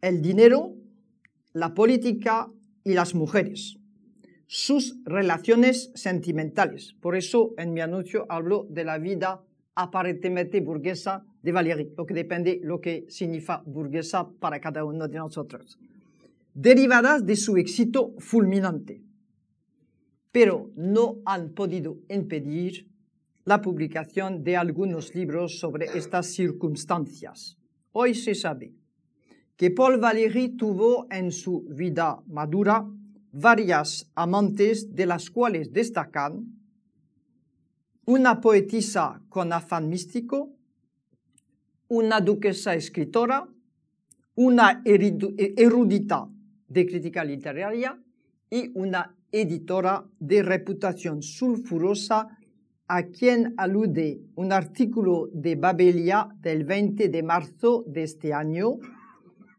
El 0.00 0.20
dinero, 0.20 0.74
la 1.52 1.74
política 1.74 2.50
y 2.82 2.94
las 2.94 3.14
mujeres. 3.14 3.78
Sus 4.54 5.02
relaciones 5.06 5.90
sentimentales. 5.94 6.92
Por 7.00 7.16
eso 7.16 7.54
en 7.56 7.72
mi 7.72 7.80
anuncio 7.80 8.26
hablo 8.28 8.66
de 8.68 8.84
la 8.84 8.98
vida 8.98 9.42
aparentemente 9.74 10.60
burguesa 10.60 11.24
de 11.42 11.52
Valéry, 11.52 11.94
lo 11.96 12.04
que 12.04 12.12
depende 12.12 12.60
lo 12.62 12.78
que 12.78 13.06
significa 13.08 13.62
burguesa 13.64 14.28
para 14.28 14.60
cada 14.60 14.84
uno 14.84 15.08
de 15.08 15.16
nosotros. 15.16 15.78
Derivadas 16.52 17.24
de 17.24 17.34
su 17.36 17.56
éxito 17.56 18.12
fulminante. 18.18 19.00
Pero 20.30 20.70
no 20.76 21.22
han 21.24 21.54
podido 21.54 22.00
impedir 22.10 22.90
la 23.46 23.62
publicación 23.62 24.44
de 24.44 24.58
algunos 24.58 25.14
libros 25.14 25.60
sobre 25.60 25.86
estas 25.96 26.26
circunstancias. 26.26 27.56
Hoy 27.92 28.14
se 28.14 28.34
sabe 28.34 28.74
que 29.56 29.70
Paul 29.70 29.96
Valéry 29.96 30.50
tuvo 30.50 31.06
en 31.10 31.32
su 31.32 31.62
vida 31.70 32.22
madura 32.26 32.86
varias 33.32 34.10
amantes, 34.14 34.94
de 34.94 35.06
las 35.06 35.30
cuales 35.30 35.72
destacan 35.72 36.62
una 38.04 38.40
poetisa 38.40 39.22
con 39.28 39.52
afán 39.52 39.88
místico, 39.88 40.50
una 41.88 42.20
duquesa 42.20 42.74
escritora, 42.74 43.48
una 44.34 44.82
erudita 44.84 46.28
de 46.68 46.86
crítica 46.86 47.24
literaria 47.24 47.98
y 48.50 48.70
una 48.74 49.14
editora 49.30 50.04
de 50.18 50.42
reputación 50.42 51.22
sulfurosa 51.22 52.38
a 52.88 53.04
quien 53.04 53.54
alude 53.56 54.20
un 54.34 54.52
artículo 54.52 55.28
de 55.32 55.56
Babelia 55.56 56.28
del 56.40 56.64
20 56.64 57.08
de 57.08 57.22
marzo 57.22 57.84
de 57.86 58.02
este 58.02 58.34
año, 58.34 58.78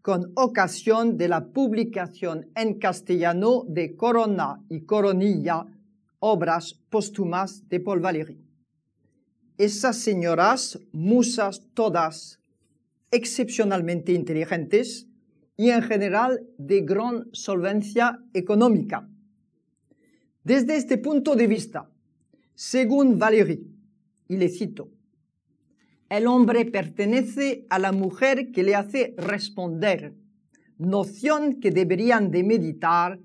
con 0.03 0.33
ocasión 0.35 1.17
de 1.17 1.29
la 1.29 1.45
publicación 1.45 2.51
en 2.55 2.77
castellano 2.77 3.63
de 3.69 3.95
Corona 3.95 4.61
y 4.67 4.81
Coronilla, 4.81 5.65
obras 6.19 6.73
póstumas 6.89 7.69
de 7.69 7.79
Paul 7.79 8.01
Valéry. 8.01 8.37
Esas 9.57 9.95
señoras, 9.95 10.77
musas 10.91 11.65
todas 11.73 12.41
excepcionalmente 13.11 14.11
inteligentes 14.11 15.07
y 15.55 15.69
en 15.69 15.81
general 15.81 16.45
de 16.57 16.81
gran 16.81 17.29
solvencia 17.31 18.19
económica. 18.33 19.07
Desde 20.43 20.75
este 20.75 20.97
punto 20.97 21.33
de 21.37 21.47
vista, 21.47 21.89
según 22.55 23.17
Valéry, 23.17 23.65
y 24.27 24.35
le 24.35 24.49
cito, 24.49 24.89
el 26.13 26.27
hombre 26.27 26.65
pertenece 26.65 27.65
a 27.71 27.79
la 27.79 27.91
mujer 27.91 28.51
que 28.51 28.61
le 28.61 28.75
hace 28.75 29.15
responder, 29.17 30.13
noción 30.77 31.59
que 31.59 31.71
deberían 31.71 32.29
de 32.29 32.43
meditar 32.43 33.19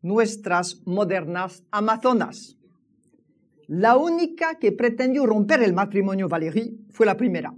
nuestras 0.00 0.82
modernas 0.84 1.62
amazonas. 1.70 2.58
La 3.68 3.96
única 3.96 4.58
que 4.58 4.72
pretendió 4.72 5.24
romper 5.24 5.62
el 5.62 5.72
matrimonio 5.72 6.28
Valéry 6.28 6.84
fue 6.90 7.06
la 7.06 7.16
primera, 7.16 7.54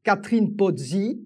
Catherine 0.00 0.54
Pozzi, 0.56 1.22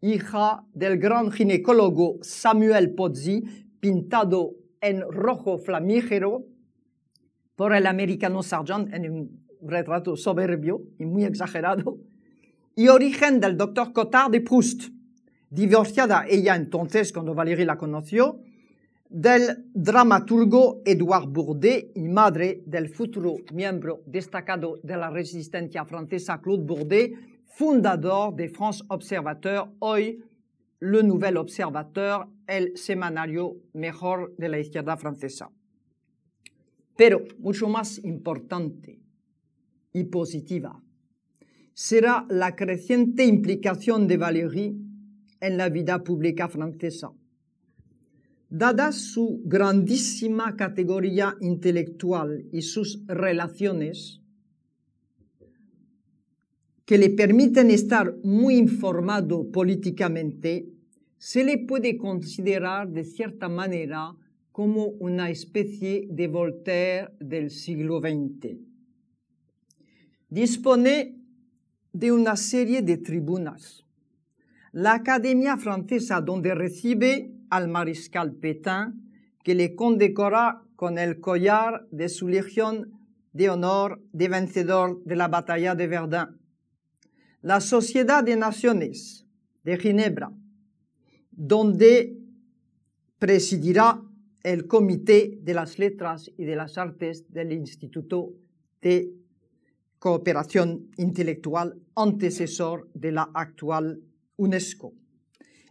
hija 0.00 0.66
del 0.72 0.98
gran 0.98 1.30
ginecólogo 1.30 2.18
Samuel 2.22 2.96
Pozzi, 2.96 3.44
pintado 3.78 4.56
en 4.80 5.02
rojo 5.02 5.56
flamígero 5.56 6.46
por 7.54 7.76
el 7.76 7.86
americano 7.86 8.42
Sargent 8.42 8.92
en 8.92 9.08
un 9.08 9.46
retrato 9.62 10.16
soberbio 10.16 10.82
y 10.98 11.06
muy 11.06 11.22
exagerado, 11.22 12.00
y 12.76 12.88
origen 12.88 13.40
del 13.40 13.56
doctor 13.56 13.92
Cotard 13.92 14.30
de 14.32 14.40
Proust, 14.40 14.88
divorciada 15.50 16.26
ella 16.28 16.56
entonces 16.56 17.12
cuando 17.12 17.34
Valéry 17.34 17.64
la 17.64 17.78
conoció, 17.78 18.40
del 19.08 19.70
dramaturgo 19.72 20.82
Edouard 20.84 21.28
Bourdet 21.28 21.92
y 21.94 22.08
madre 22.08 22.62
del 22.66 22.88
futuro 22.88 23.36
miembro 23.52 24.02
destacado 24.06 24.80
de 24.82 24.96
la 24.96 25.08
resistencia 25.10 25.84
francesa 25.84 26.40
Claude 26.40 26.64
Bourdet, 26.64 27.12
fundador 27.46 28.34
de 28.34 28.48
France 28.48 28.82
Observateur, 28.88 29.68
hoy 29.78 30.24
Le 30.80 31.04
Nouvel 31.04 31.36
Observateur, 31.36 32.26
el 32.48 32.76
semanario 32.76 33.56
mejor 33.74 34.34
de 34.36 34.48
la 34.48 34.58
izquierda 34.58 34.96
francesa. 34.96 35.48
Pero 36.96 37.22
mucho 37.38 37.68
más 37.68 38.02
importante 38.04 39.00
y 39.92 40.04
positiva 40.04 40.83
será 41.74 42.24
la 42.30 42.54
creciente 42.54 43.26
implicación 43.26 44.06
de 44.06 44.16
Valéry 44.16 44.76
en 45.40 45.56
la 45.56 45.68
vida 45.68 46.02
pública 46.04 46.48
francesa. 46.48 47.10
Dada 48.48 48.92
su 48.92 49.42
grandísima 49.44 50.54
categoría 50.54 51.36
intelectual 51.40 52.46
y 52.52 52.62
sus 52.62 53.04
relaciones, 53.08 54.20
que 56.84 56.98
le 56.98 57.10
permiten 57.10 57.70
estar 57.70 58.14
muy 58.22 58.56
informado 58.56 59.50
políticamente, 59.50 60.68
se 61.18 61.42
le 61.42 61.58
puede 61.58 61.96
considerar 61.96 62.88
de 62.90 63.04
cierta 63.04 63.48
manera 63.48 64.14
como 64.52 64.86
una 64.86 65.30
especie 65.30 66.06
de 66.08 66.28
Voltaire 66.28 67.08
del 67.18 67.50
siglo 67.50 68.00
XX. 68.00 68.58
Dispone 70.28 71.23
de 71.94 72.10
una 72.12 72.36
serie 72.36 72.82
de 72.82 72.98
tribunas. 72.98 73.84
La 74.72 74.94
Academia 74.94 75.56
Francesa, 75.56 76.20
donde 76.20 76.52
recibe 76.54 77.30
al 77.48 77.68
mariscal 77.68 78.34
Pétain, 78.34 79.00
que 79.44 79.54
le 79.54 79.76
condecora 79.76 80.62
con 80.74 80.98
el 80.98 81.20
collar 81.20 81.86
de 81.92 82.08
su 82.08 82.26
Legión 82.26 82.92
de 83.32 83.48
Honor 83.48 84.02
de 84.12 84.28
vencedor 84.28 85.04
de 85.04 85.14
la 85.14 85.28
batalla 85.28 85.76
de 85.76 85.86
Verdun. 85.86 86.40
La 87.42 87.60
Sociedad 87.60 88.24
de 88.24 88.36
Naciones 88.36 89.24
de 89.62 89.78
Ginebra, 89.78 90.32
donde 91.30 92.18
presidirá 93.20 94.02
el 94.42 94.66
Comité 94.66 95.38
de 95.40 95.54
las 95.54 95.78
Letras 95.78 96.28
y 96.36 96.44
de 96.44 96.56
las 96.56 96.76
Artes 96.76 97.32
del 97.32 97.52
Instituto 97.52 98.32
de 98.82 99.14
Cooperación 100.04 100.90
Intelectual, 100.98 101.80
antecesor 101.96 102.90
de 102.92 103.10
la 103.10 103.30
actual 103.32 104.02
UNESCO. 104.36 104.92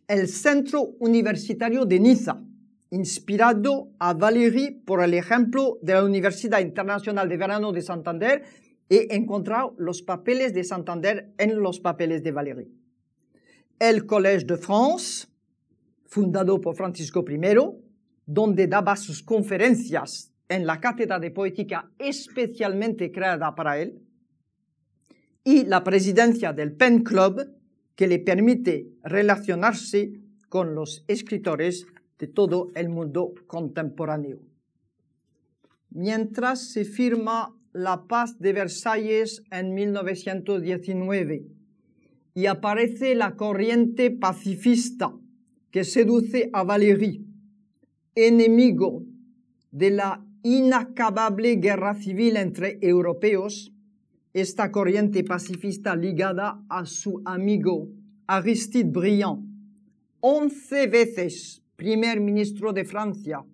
El 0.07 0.27
Centro 0.27 0.81
Universitario 0.97 1.86
de 1.86 1.99
Niza, 1.99 2.41
inspirado 2.89 3.91
a 3.99 4.15
Valéry 4.15 4.71
por 4.71 5.03
el 5.03 5.13
ejemplo 5.13 5.77
de 5.84 5.93
la 5.93 6.03
Universidad 6.03 6.61
Internacional 6.61 7.29
de 7.29 7.38
Verano 7.38 7.71
de 7.71 7.84
Santander, 7.84 8.41
he 8.89 9.13
encontrado 9.13 9.75
los 9.77 10.01
papeles 10.01 10.51
de 10.55 10.63
Santander 10.63 11.31
en 11.38 11.61
los 11.61 11.79
papeles 11.79 12.23
de 12.23 12.31
Valéry. 12.31 12.71
El 13.77 14.07
Collège 14.07 14.47
de 14.47 14.57
France, 14.57 15.27
fundado 16.07 16.59
por 16.59 16.75
Francisco 16.75 17.23
I, 17.29 17.39
donde 18.25 18.65
daba 18.65 18.95
sus 18.95 19.21
conferencias 19.21 20.34
en 20.49 20.65
la 20.65 20.79
cátedra 20.79 21.19
de 21.19 21.29
poética 21.29 21.91
especialmente 21.99 23.11
creada 23.11 23.53
para 23.53 23.77
él, 23.77 24.01
y 25.43 25.65
la 25.65 25.83
presidencia 25.83 26.53
del 26.53 26.73
Pen 26.73 27.03
Club, 27.03 27.49
que 27.95 28.07
le 28.07 28.19
permite 28.19 28.87
relacionarse 29.03 30.13
con 30.49 30.75
los 30.75 31.03
escritores 31.07 31.85
de 32.17 32.27
todo 32.27 32.71
el 32.75 32.89
mundo 32.89 33.33
contemporáneo. 33.47 34.39
Mientras 35.89 36.71
se 36.71 36.85
firma 36.85 37.55
la 37.71 38.07
paz 38.07 38.39
de 38.39 38.53
Versalles 38.53 39.43
en 39.51 39.73
1919 39.73 41.45
y 42.35 42.45
aparece 42.45 43.15
la 43.15 43.35
corriente 43.35 44.09
pacifista 44.11 45.13
que 45.71 45.83
seduce 45.83 46.49
a 46.53 46.63
Valéry 46.63 47.25
enemigo 48.15 49.03
de 49.71 49.91
la 49.91 50.23
inacabable 50.43 51.55
guerra 51.55 51.95
civil 51.95 52.37
entre 52.37 52.77
europeos, 52.81 53.72
esta 54.34 54.71
corriente 54.71 55.23
pacifista 55.23 55.95
ligada 55.95 56.63
a 56.67 56.86
su 56.86 57.21
amigo 57.23 57.89
Aristide 58.25 58.89
Briand, 58.89 59.45
once 60.21 60.88
veces 60.88 61.61
primer 61.75 62.19
ministro 62.19 62.73
de 62.73 62.84
Francia 62.84 63.45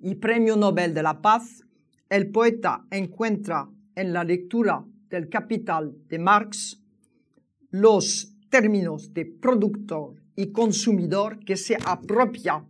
y 0.00 0.14
premio 0.16 0.54
Nobel 0.56 0.92
de 0.92 1.02
la 1.02 1.22
Paz, 1.22 1.64
el 2.10 2.30
poeta 2.30 2.84
encuentra 2.90 3.68
en 3.94 4.12
la 4.12 4.22
lectura 4.22 4.84
del 5.08 5.28
Capital 5.28 5.96
de 6.08 6.18
Marx 6.18 6.82
los 7.70 8.34
términos 8.50 9.14
de 9.14 9.24
productor 9.24 10.14
y 10.36 10.52
consumidor 10.52 11.38
que 11.44 11.56
se 11.56 11.76
apropia 11.84 12.64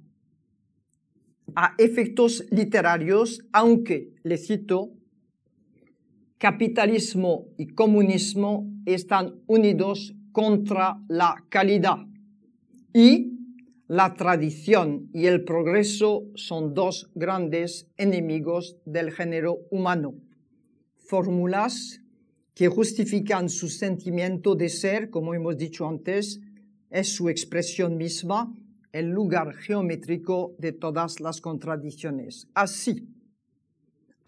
a 1.54 1.74
efectos 1.78 2.44
literarios, 2.50 3.40
aunque, 3.52 4.14
le 4.22 4.38
cito, 4.38 4.92
capitalismo 6.38 7.48
y 7.58 7.66
comunismo 7.66 8.70
están 8.86 9.42
unidos 9.46 10.14
contra 10.30 11.02
la 11.08 11.44
calidad 11.48 11.98
y 12.94 13.32
la 13.88 14.14
tradición 14.14 15.08
y 15.12 15.26
el 15.26 15.44
progreso 15.44 16.26
son 16.34 16.74
dos 16.74 17.10
grandes 17.14 17.88
enemigos 17.96 18.76
del 18.84 19.10
género 19.10 19.58
humano. 19.70 20.14
Fórmulas 20.96 22.00
que 22.54 22.68
justifican 22.68 23.48
su 23.48 23.68
sentimiento 23.68 24.54
de 24.54 24.68
ser, 24.68 25.10
como 25.10 25.34
hemos 25.34 25.56
dicho 25.56 25.88
antes, 25.88 26.40
es 26.90 27.14
su 27.14 27.28
expresión 27.28 27.96
misma 27.96 28.54
el 28.92 29.10
lugar 29.10 29.54
geométrico 29.54 30.54
de 30.58 30.72
todas 30.72 31.20
las 31.20 31.40
contradicciones. 31.40 32.48
Así, 32.54 33.08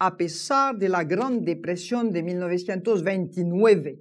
a 0.03 0.17
pesar 0.17 0.79
de 0.79 0.89
la 0.89 1.03
Gran 1.03 1.45
Depresión 1.45 2.11
de 2.11 2.23
1929 2.23 3.99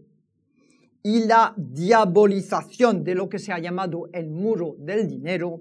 y 1.03 1.27
la 1.27 1.53
diabolización 1.59 3.05
de 3.05 3.15
lo 3.15 3.29
que 3.29 3.39
se 3.39 3.53
ha 3.53 3.59
llamado 3.59 4.09
el 4.15 4.31
muro 4.31 4.77
del 4.79 5.07
dinero, 5.07 5.61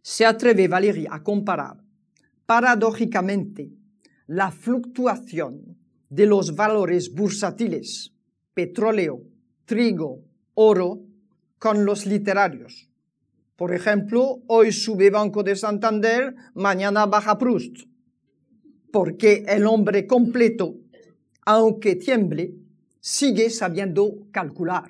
se 0.00 0.24
atreve 0.24 0.68
Valéry 0.68 1.04
a 1.10 1.20
comparar 1.24 1.82
paradójicamente 2.46 3.72
la 4.28 4.52
fluctuación 4.52 5.76
de 6.08 6.26
los 6.26 6.54
valores 6.54 7.12
bursátiles, 7.12 8.14
petróleo, 8.54 9.20
trigo, 9.64 10.22
oro, 10.54 11.00
con 11.58 11.84
los 11.84 12.06
literarios. 12.06 12.88
Por 13.56 13.74
ejemplo, 13.74 14.44
hoy 14.46 14.70
sube 14.70 15.10
Banco 15.10 15.42
de 15.42 15.56
Santander, 15.56 16.36
mañana 16.54 17.06
baja 17.06 17.36
Proust, 17.36 17.92
porque 18.94 19.44
el 19.48 19.66
hombre 19.66 20.06
completo, 20.06 20.76
aunque 21.44 21.96
tiemble, 21.96 22.54
sigue 23.00 23.50
sabiendo 23.50 24.28
calcular, 24.30 24.88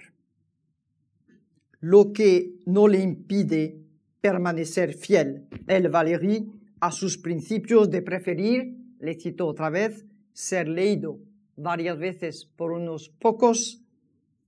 lo 1.80 2.12
que 2.12 2.52
no 2.66 2.86
le 2.86 3.00
impide 3.00 3.78
permanecer 4.20 4.92
fiel, 4.92 5.46
el 5.66 5.88
Valéry, 5.88 6.52
a 6.80 6.92
sus 6.92 7.16
principios 7.16 7.88
de 7.88 8.02
preferir, 8.02 8.76
le 9.00 9.18
cito 9.18 9.46
otra 9.46 9.70
vez, 9.70 10.04
ser 10.34 10.68
leído 10.68 11.18
varias 11.56 11.98
veces 11.98 12.44
por 12.44 12.72
unos 12.72 13.08
pocos 13.08 13.80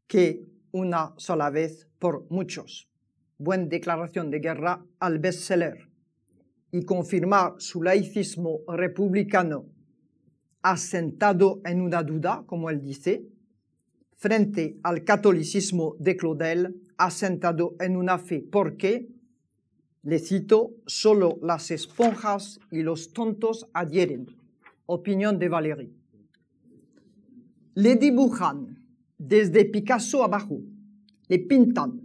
que 0.06 0.44
una 0.70 1.14
sola 1.16 1.48
vez 1.48 1.88
por 1.98 2.30
muchos. 2.30 2.90
Buena 3.38 3.64
declaración 3.64 4.30
de 4.30 4.40
guerra 4.40 4.84
al 5.00 5.18
bestseller 5.18 5.85
y 6.72 6.84
confirmar 6.84 7.54
su 7.58 7.82
laicismo 7.82 8.60
republicano 8.68 9.66
asentado 10.62 11.60
en 11.64 11.80
una 11.80 12.02
duda, 12.02 12.42
como 12.46 12.70
él 12.70 12.80
dice, 12.80 13.24
frente 14.16 14.78
al 14.82 15.04
catolicismo 15.04 15.94
de 16.00 16.16
Claudel 16.16 16.74
asentado 16.96 17.76
en 17.78 17.96
una 17.96 18.18
fe, 18.18 18.40
porque, 18.50 19.08
le 20.02 20.18
cito, 20.18 20.74
solo 20.86 21.38
las 21.42 21.70
esponjas 21.70 22.58
y 22.70 22.82
los 22.82 23.12
tontos 23.12 23.68
adhieren. 23.72 24.26
Opinión 24.86 25.38
de 25.38 25.48
Valéry. 25.48 25.92
Le 27.74 27.96
dibujan 27.96 28.82
desde 29.18 29.64
Picasso 29.66 30.24
abajo, 30.24 30.60
le 31.28 31.38
pintan, 31.38 32.00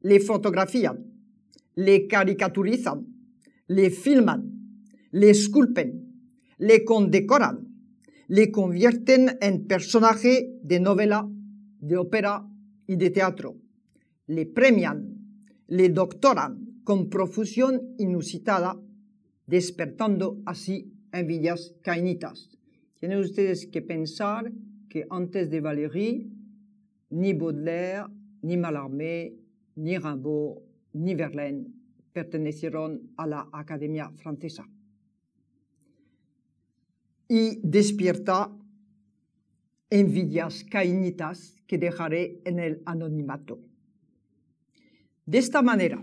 le 0.00 0.20
fotografían, 0.20 1.04
le 1.74 2.06
caricaturizan, 2.06 3.06
le 3.68 3.90
filman, 3.90 4.42
le 5.12 5.30
esculpen, 5.30 5.92
le 6.58 6.84
condecoran, 6.84 7.68
le 8.28 8.50
convierten 8.50 9.38
en 9.40 9.66
personaje 9.66 10.58
de 10.62 10.80
novela, 10.80 11.28
de 11.80 11.96
ópera 11.96 12.46
y 12.86 12.96
de 12.96 13.10
teatro, 13.10 13.56
le 14.26 14.46
premian, 14.46 15.18
le 15.68 15.88
doctoran, 15.90 16.80
con 16.84 17.08
profusión 17.08 17.94
inusitada, 17.98 18.80
despertando 19.46 20.42
así 20.46 20.92
envidias 21.12 21.74
cainitas. 21.82 22.50
Tienen 22.98 23.20
ustedes 23.20 23.66
que 23.66 23.82
pensar 23.82 24.52
que 24.88 25.06
antes 25.10 25.50
de 25.50 25.60
Valéry, 25.60 26.30
ni 27.10 27.34
Baudelaire, 27.34 28.06
ni 28.42 28.56
Mallarmé, 28.56 29.34
ni 29.76 29.96
Rimbaud, 29.98 30.62
ni 30.94 31.14
Verlaine 31.14 31.81
pertenecieron 32.12 33.12
a 33.16 33.26
la 33.26 33.48
Academia 33.52 34.10
Francesa. 34.16 34.68
Y 37.28 37.60
despierta 37.62 38.50
envidias 39.90 40.64
cainitas 40.64 41.56
que 41.66 41.78
dejaré 41.78 42.40
en 42.44 42.58
el 42.58 42.82
anonimato. 42.84 43.60
De 45.26 45.38
esta 45.38 45.62
manera, 45.62 46.02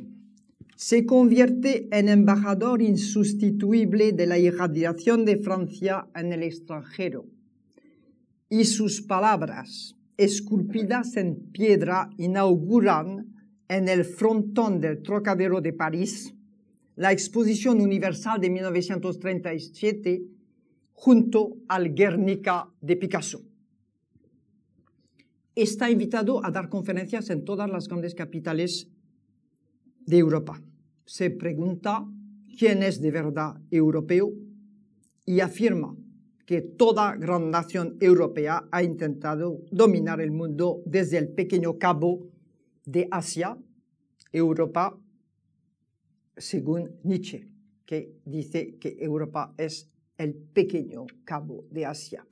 se 0.75 1.05
convierte 1.05 1.89
en 1.91 2.07
embajador 2.07 2.81
insustituible 2.81 4.13
de 4.13 4.27
la 4.27 4.37
irradiación 4.37 5.25
de 5.25 5.37
Francia 5.37 6.07
en 6.15 6.31
el 6.31 6.41
extranjero. 6.43 7.25
Y 8.49 8.63
sus 8.63 9.01
palabras, 9.01 9.97
esculpidas 10.15 11.17
en 11.17 11.51
piedra, 11.51 12.09
inauguran 12.17 13.38
en 13.69 13.87
el 13.87 14.03
frontón 14.03 14.81
del 14.81 15.01
Trocadero 15.01 15.61
de 15.61 15.71
París 15.73 16.33
la 16.95 17.13
Exposición 17.13 17.79
Universal 17.79 18.41
de 18.41 18.49
1937 18.49 20.23
junto 20.91 21.55
al 21.69 21.93
Guernica 21.93 22.67
de 22.81 22.97
Picasso 22.97 23.49
está 25.61 25.89
invitado 25.89 26.43
a 26.45 26.51
dar 26.51 26.69
conferencias 26.69 27.29
en 27.29 27.43
todas 27.43 27.69
las 27.69 27.87
grandes 27.87 28.15
capitales 28.15 28.89
de 30.05 30.17
Europa. 30.17 30.61
Se 31.05 31.29
pregunta 31.29 32.05
quién 32.57 32.83
es 32.83 33.01
de 33.01 33.11
verdad 33.11 33.55
europeo 33.71 34.31
y 35.25 35.41
afirma 35.41 35.95
que 36.45 36.61
toda 36.61 37.15
gran 37.15 37.51
nación 37.51 37.97
europea 37.99 38.67
ha 38.71 38.83
intentado 38.83 39.61
dominar 39.71 40.21
el 40.21 40.31
mundo 40.31 40.81
desde 40.85 41.17
el 41.17 41.29
pequeño 41.29 41.77
cabo 41.77 42.28
de 42.91 43.07
Asia, 43.11 43.55
Europa, 44.31 44.97
según 46.35 46.99
Nietzsche, 47.03 47.47
que 47.85 48.15
dice 48.25 48.77
que 48.79 48.97
Europa 48.99 49.53
es 49.57 49.91
el 50.17 50.33
pequeño 50.33 51.05
cabo 51.23 51.65
de 51.69 51.85
Asia. 51.85 52.25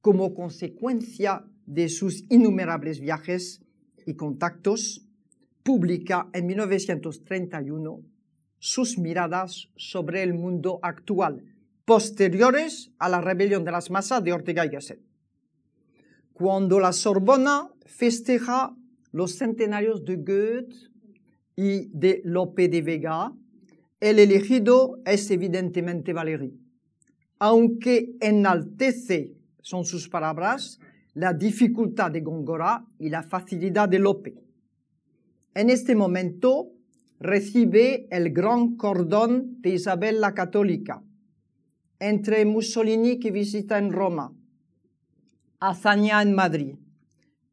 Como 0.00 0.34
consecuencia 0.34 1.44
de 1.66 1.88
sus 1.90 2.24
innumerables 2.30 3.00
viajes 3.00 3.62
y 4.06 4.14
contactos, 4.14 5.06
publica 5.62 6.30
en 6.32 6.46
1931 6.46 8.00
sus 8.58 8.98
miradas 8.98 9.68
sobre 9.76 10.22
el 10.22 10.32
mundo 10.32 10.80
actual, 10.82 11.44
posteriores 11.84 12.90
a 12.98 13.10
la 13.10 13.20
rebelión 13.20 13.64
de 13.64 13.72
las 13.72 13.90
masas 13.90 14.24
de 14.24 14.32
Ortega 14.32 14.64
y 14.64 14.70
Gasset. 14.70 15.00
Cuando 16.32 16.80
la 16.80 16.94
Sorbona 16.94 17.70
festeja 17.84 18.74
los 19.12 19.36
centenarios 19.36 20.04
de 20.04 20.16
Goethe 20.16 20.76
y 21.56 21.88
de 21.92 22.20
Lope 22.24 22.68
de 22.68 22.82
Vega, 22.82 23.32
el 24.00 24.18
elegido 24.18 24.98
es 25.04 25.30
evidentemente 25.30 26.12
Valéry, 26.12 26.58
aunque 27.38 28.16
enaltece, 28.20 29.34
son 29.60 29.84
sus 29.84 30.08
palabras, 30.08 30.78
la 31.14 31.34
dificultad 31.34 32.10
de 32.10 32.20
Góngora 32.20 32.86
y 32.98 33.10
la 33.10 33.22
facilidad 33.22 33.88
de 33.88 33.98
Lope. 33.98 34.34
En 35.54 35.68
este 35.68 35.94
momento 35.94 36.70
recibe 37.18 38.06
el 38.10 38.32
gran 38.32 38.76
cordón 38.76 39.60
de 39.60 39.74
Isabel 39.74 40.20
la 40.20 40.32
Católica, 40.32 41.02
entre 41.98 42.44
Mussolini 42.46 43.18
que 43.18 43.30
visita 43.30 43.76
en 43.76 43.92
Roma, 43.92 44.32
Azaña 45.58 46.22
en 46.22 46.34
Madrid. 46.34 46.76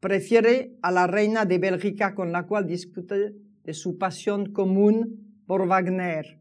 Prefiere 0.00 0.76
a 0.82 0.90
la 0.92 1.06
reina 1.06 1.44
de 1.44 1.58
Bélgica 1.58 2.14
con 2.14 2.32
la 2.32 2.46
cual 2.46 2.66
discute 2.66 3.34
de 3.64 3.74
su 3.74 3.98
pasión 3.98 4.52
común 4.52 5.42
por 5.46 5.66
Wagner. 5.66 6.38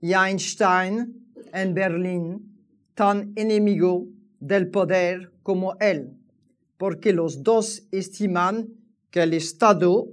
Y 0.00 0.14
Einstein 0.14 1.32
en 1.52 1.74
Berlín, 1.74 2.58
tan 2.94 3.32
enemigo 3.36 4.06
del 4.40 4.68
poder 4.68 5.32
como 5.42 5.76
él 5.78 6.18
porque 6.82 7.12
los 7.12 7.44
dos 7.44 7.86
estiman 7.92 8.74
que 9.12 9.22
el 9.22 9.34
Estado 9.34 10.08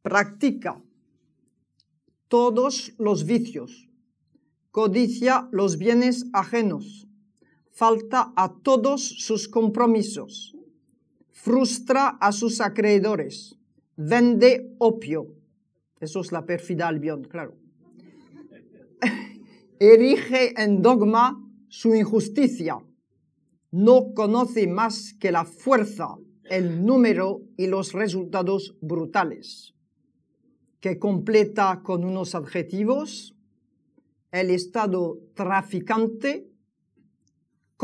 practica 0.00 0.82
todos 2.28 2.94
los 2.96 3.26
vicios, 3.26 3.90
codicia 4.70 5.50
los 5.52 5.76
bienes 5.76 6.24
ajenos, 6.32 7.06
falta 7.74 8.32
a 8.36 8.54
todos 8.62 9.02
sus 9.02 9.48
compromisos, 9.48 10.56
frustra 11.32 12.10
a 12.20 12.30
sus 12.30 12.60
acreedores, 12.60 13.58
vende 13.96 14.76
opio. 14.78 15.34
Eso 15.98 16.20
es 16.20 16.30
la 16.30 16.46
perfida 16.46 16.86
Albión, 16.86 17.24
claro. 17.24 17.56
Erige 19.80 20.54
en 20.56 20.82
dogma 20.82 21.44
su 21.68 21.96
injusticia 21.96 22.78
no 23.72 24.14
conoce 24.14 24.68
más 24.68 25.12
que 25.14 25.32
la 25.32 25.44
fuerza, 25.44 26.16
el 26.44 26.86
número 26.86 27.42
y 27.56 27.66
los 27.66 27.92
resultados 27.92 28.76
brutales, 28.80 29.74
que 30.78 31.00
completa 31.00 31.80
con 31.82 32.04
unos 32.04 32.36
adjetivos 32.36 33.34
el 34.30 34.50
Estado 34.50 35.18
traficante, 35.34 36.53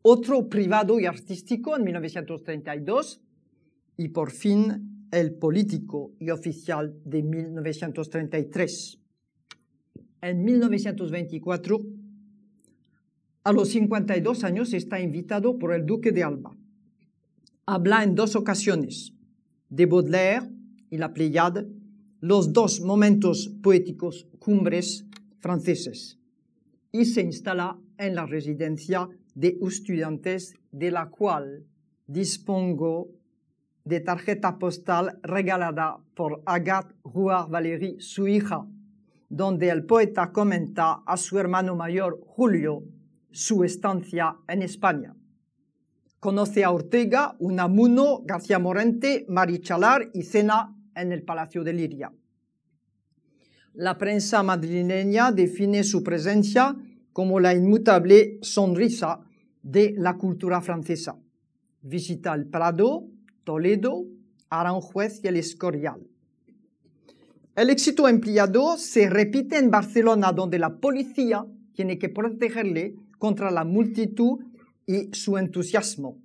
otro 0.03 0.49
privado 0.49 1.01
y 1.01 1.07
artístico 1.07 1.77
en 1.77 1.85
1932 1.85 3.21
y 3.97 4.09
por 4.09 4.31
fin 4.31 5.07
el 5.11 5.35
político 5.35 6.13
y 6.19 6.31
oficial 6.31 6.95
de 7.05 7.23
1933. 7.23 9.01
En 10.23 10.45
1924, 10.45 11.81
a 13.45 13.53
los 13.53 13.69
52 13.69 14.43
años, 14.43 14.73
está 14.73 14.99
invitado 15.01 15.59
por 15.59 15.75
el 15.75 15.85
duque 15.85 16.13
de 16.13 16.25
Alba. 16.25 16.57
Habla 17.67 18.03
en 18.03 18.15
dos 18.15 18.37
ocasiones 18.37 19.13
de 19.69 19.87
Baudelaire 19.87 20.51
y 20.91 20.97
la 20.97 21.13
Pléiade, 21.13 21.67
los 22.21 22.55
dos 22.55 22.81
momentos 22.81 23.53
poéticos 23.63 24.27
cumbres 24.39 25.07
franceses, 25.41 26.19
y 26.91 27.05
se 27.05 27.21
instala 27.21 27.79
en 27.99 28.15
la 28.15 28.25
residencia 28.25 29.09
de 29.35 29.59
estudiantes 29.61 30.55
de 30.73 30.91
la 30.91 31.11
cual 31.11 31.67
dispongo 32.07 33.11
de 33.85 34.01
tarjeta 34.01 34.59
postal 34.59 35.19
regalada 35.23 35.99
por 36.15 36.43
Agathe 36.47 36.95
Rouard 37.05 37.51
Valéry, 37.51 37.97
su 37.99 38.27
hija, 38.27 38.67
donde 39.29 39.69
el 39.69 39.85
poeta 39.85 40.33
comenta 40.33 41.03
a 41.05 41.17
su 41.19 41.39
hermano 41.39 41.77
mayor 41.77 42.21
Julio 42.27 42.85
su 43.35 43.65
estancia 43.65 44.37
en 44.47 44.63
España. 44.63 45.15
Conoce 46.21 46.63
a 46.63 46.71
Ortega, 46.71 47.35
Unamuno, 47.41 48.23
García 48.25 48.61
Morente, 48.61 49.27
Marichalar 49.29 50.09
y 50.15 50.23
cena 50.23 50.75
en 50.95 51.11
el 51.11 51.25
Palacio 51.25 51.65
de 51.65 51.73
Liria. 51.73 52.13
La 53.75 53.99
prensa 53.99 54.45
madrileña 54.45 55.33
define 55.33 55.83
su 55.83 56.05
presencia 56.05 56.77
como 57.13 57.41
la 57.41 57.53
inmutable 57.53 58.39
sonrisa 58.41 59.21
de 59.63 59.95
la 59.99 60.17
cultura 60.17 60.61
francesa. 60.61 61.19
Visita 61.83 62.35
el 62.35 62.47
Prado, 62.47 63.09
Toledo, 63.43 64.05
Aranjuez 64.49 65.21
y 65.25 65.27
el 65.27 65.37
Escorial. 65.37 66.07
El 67.57 67.71
éxito 67.71 68.07
empleado 68.07 68.79
se 68.79 69.11
repite 69.11 69.59
en 69.59 69.73
Barcelona, 69.73 70.31
donde 70.33 70.61
la 70.61 70.77
policía 70.77 71.45
tiene 71.73 71.99
que 71.99 72.09
protegerle 72.09 72.95
contra 73.25 73.51
la 73.51 73.65
multitud 73.65 74.39
y 74.85 75.09
su 75.15 75.39
entusiasmo. 75.39 76.19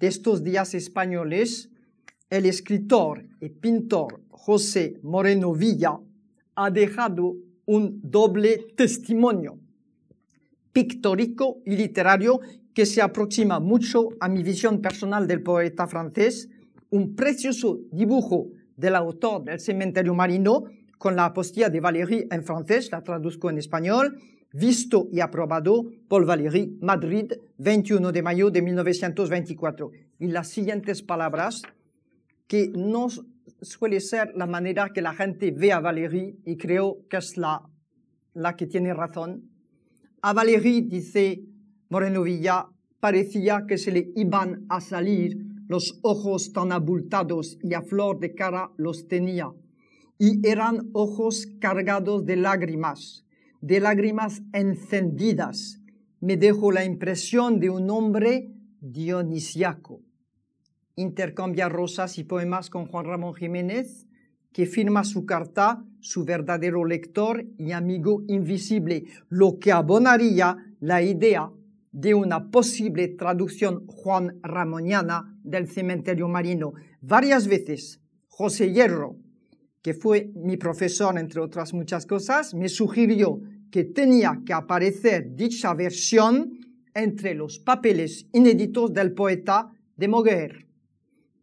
De 0.00 0.06
estos 0.06 0.42
días 0.42 0.72
españoles, 0.72 1.68
el 2.30 2.46
escritor 2.46 3.26
y 3.38 3.50
pintor 3.50 4.22
José 4.30 4.98
Moreno 5.02 5.52
Villa 5.52 5.98
ha 6.54 6.70
dejado 6.70 7.36
un 7.66 8.00
doble 8.02 8.68
testimonio 8.74 9.58
pictórico 10.72 11.58
y 11.66 11.76
literario 11.76 12.40
que 12.72 12.86
se 12.86 13.02
aproxima 13.02 13.60
mucho 13.60 14.08
a 14.18 14.26
mi 14.30 14.42
visión 14.42 14.80
personal 14.80 15.26
del 15.26 15.42
poeta 15.42 15.86
francés, 15.86 16.48
un 16.88 17.14
precioso 17.14 17.80
dibujo 17.92 18.46
del 18.74 18.94
autor 18.96 19.44
del 19.44 19.60
cementerio 19.60 20.14
marino 20.14 20.64
con 20.96 21.14
la 21.14 21.26
apostilla 21.26 21.68
de 21.68 21.80
Valéry 21.80 22.26
en 22.30 22.42
francés, 22.42 22.90
la 22.90 23.02
traduzco 23.02 23.50
en 23.50 23.58
español, 23.58 24.18
visto 24.52 25.08
y 25.12 25.20
aprobado 25.20 25.84
por 26.08 26.24
Valéry, 26.24 26.78
Madrid, 26.80 27.32
21 27.58 28.12
de 28.12 28.22
mayo 28.22 28.50
de 28.50 28.62
1924. 28.62 29.90
Y 30.18 30.28
las 30.28 30.48
siguientes 30.48 31.02
palabras, 31.02 31.62
que 32.46 32.70
no 32.74 33.08
suele 33.60 34.00
ser 34.00 34.32
la 34.34 34.46
manera 34.46 34.90
que 34.94 35.02
la 35.02 35.14
gente 35.14 35.50
ve 35.50 35.72
a 35.72 35.80
Valéry, 35.80 36.38
y 36.44 36.56
creo 36.56 36.98
que 37.08 37.18
es 37.18 37.36
la, 37.36 37.62
la 38.34 38.56
que 38.56 38.66
tiene 38.66 38.94
razón. 38.94 39.50
A 40.22 40.32
Valéry, 40.32 40.82
dice 40.82 41.42
Moreno 41.88 42.22
Villa, 42.22 42.66
parecía 43.00 43.64
que 43.68 43.78
se 43.78 43.92
le 43.92 44.10
iban 44.16 44.66
a 44.68 44.80
salir 44.80 45.36
los 45.68 45.98
ojos 46.02 46.52
tan 46.52 46.72
abultados 46.72 47.58
y 47.62 47.74
a 47.74 47.82
flor 47.82 48.18
de 48.20 48.34
cara 48.34 48.70
los 48.76 49.08
tenía, 49.08 49.50
y 50.18 50.46
eran 50.46 50.90
ojos 50.92 51.46
cargados 51.60 52.24
de 52.24 52.36
lágrimas, 52.36 53.25
de 53.60 53.80
lágrimas 53.80 54.42
encendidas. 54.52 55.80
Me 56.20 56.36
dejó 56.36 56.72
la 56.72 56.84
impresión 56.84 57.60
de 57.60 57.70
un 57.70 57.90
hombre 57.90 58.52
dionisiaco. 58.80 60.02
Intercambia 60.94 61.68
rosas 61.68 62.18
y 62.18 62.24
poemas 62.24 62.70
con 62.70 62.86
Juan 62.86 63.06
Ramón 63.06 63.34
Jiménez, 63.34 64.06
que 64.52 64.66
firma 64.66 65.04
su 65.04 65.26
carta 65.26 65.84
su 66.00 66.24
verdadero 66.24 66.84
lector 66.84 67.44
y 67.58 67.72
amigo 67.72 68.22
invisible, 68.28 69.04
lo 69.28 69.58
que 69.58 69.72
abonaría 69.72 70.56
la 70.80 71.02
idea 71.02 71.50
de 71.90 72.14
una 72.14 72.50
posible 72.50 73.08
traducción 73.08 73.86
juan 73.86 74.38
ramoniana 74.42 75.36
del 75.42 75.68
cementerio 75.68 76.28
marino. 76.28 76.74
Varias 77.00 77.48
veces 77.48 78.00
José 78.28 78.72
Hierro, 78.72 79.16
que 79.86 79.94
fue 79.94 80.32
mi 80.34 80.56
profesor 80.56 81.16
entre 81.16 81.40
otras 81.40 81.72
muchas 81.72 82.06
cosas, 82.06 82.54
me 82.54 82.68
sugirió 82.68 83.40
que 83.70 83.84
tenía 83.84 84.42
que 84.44 84.52
aparecer 84.52 85.36
dicha 85.36 85.74
versión 85.74 86.58
entre 86.92 87.34
los 87.34 87.60
papeles 87.60 88.26
inéditos 88.32 88.92
del 88.92 89.12
poeta 89.12 89.70
de 89.96 90.08
Moguer. 90.08 90.66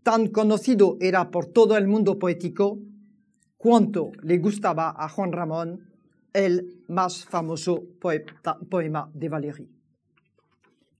Tan 0.04 0.28
conocido 0.28 0.98
era 1.00 1.32
por 1.32 1.54
todo 1.54 1.78
el 1.78 1.88
mundo 1.88 2.20
poético 2.20 2.80
cuanto 3.56 4.12
le 4.24 4.40
gustaba 4.40 4.94
a 4.98 5.08
Juan 5.08 5.32
Ramón 5.32 5.80
el 6.34 6.84
más 6.90 7.24
famoso 7.24 7.82
poema 8.70 9.10
de 9.14 9.30
Valéry 9.30 9.70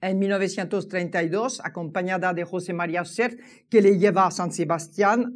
en 0.04 0.20
1932, 0.20 1.62
acompañada 1.64 2.34
de 2.34 2.44
José 2.44 2.74
María 2.74 3.06
Sert, 3.06 3.40
que 3.70 3.82
le 3.82 3.98
lleva 3.98 4.28
a 4.28 4.32
San 4.32 4.52
Sebastián 4.52 5.34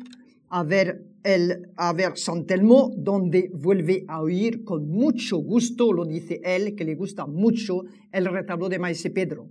a 0.50 0.64
ver, 0.64 1.06
el, 1.24 1.72
a 1.76 1.94
ver 1.94 2.18
San 2.18 2.46
Telmo, 2.46 2.92
donde 2.96 3.50
vuelve 3.54 4.06
a 4.08 4.22
oír 4.22 4.64
con 4.64 4.88
mucho 4.88 5.38
gusto, 5.38 5.92
lo 5.92 6.06
dice 6.06 6.42
él, 6.44 6.76
que 6.76 6.86
le 6.86 6.96
gusta 6.96 7.26
mucho 7.26 7.84
el 8.12 8.26
retablo 8.26 8.70
de 8.70 8.80
Maese 8.80 9.10
Pedro, 9.10 9.50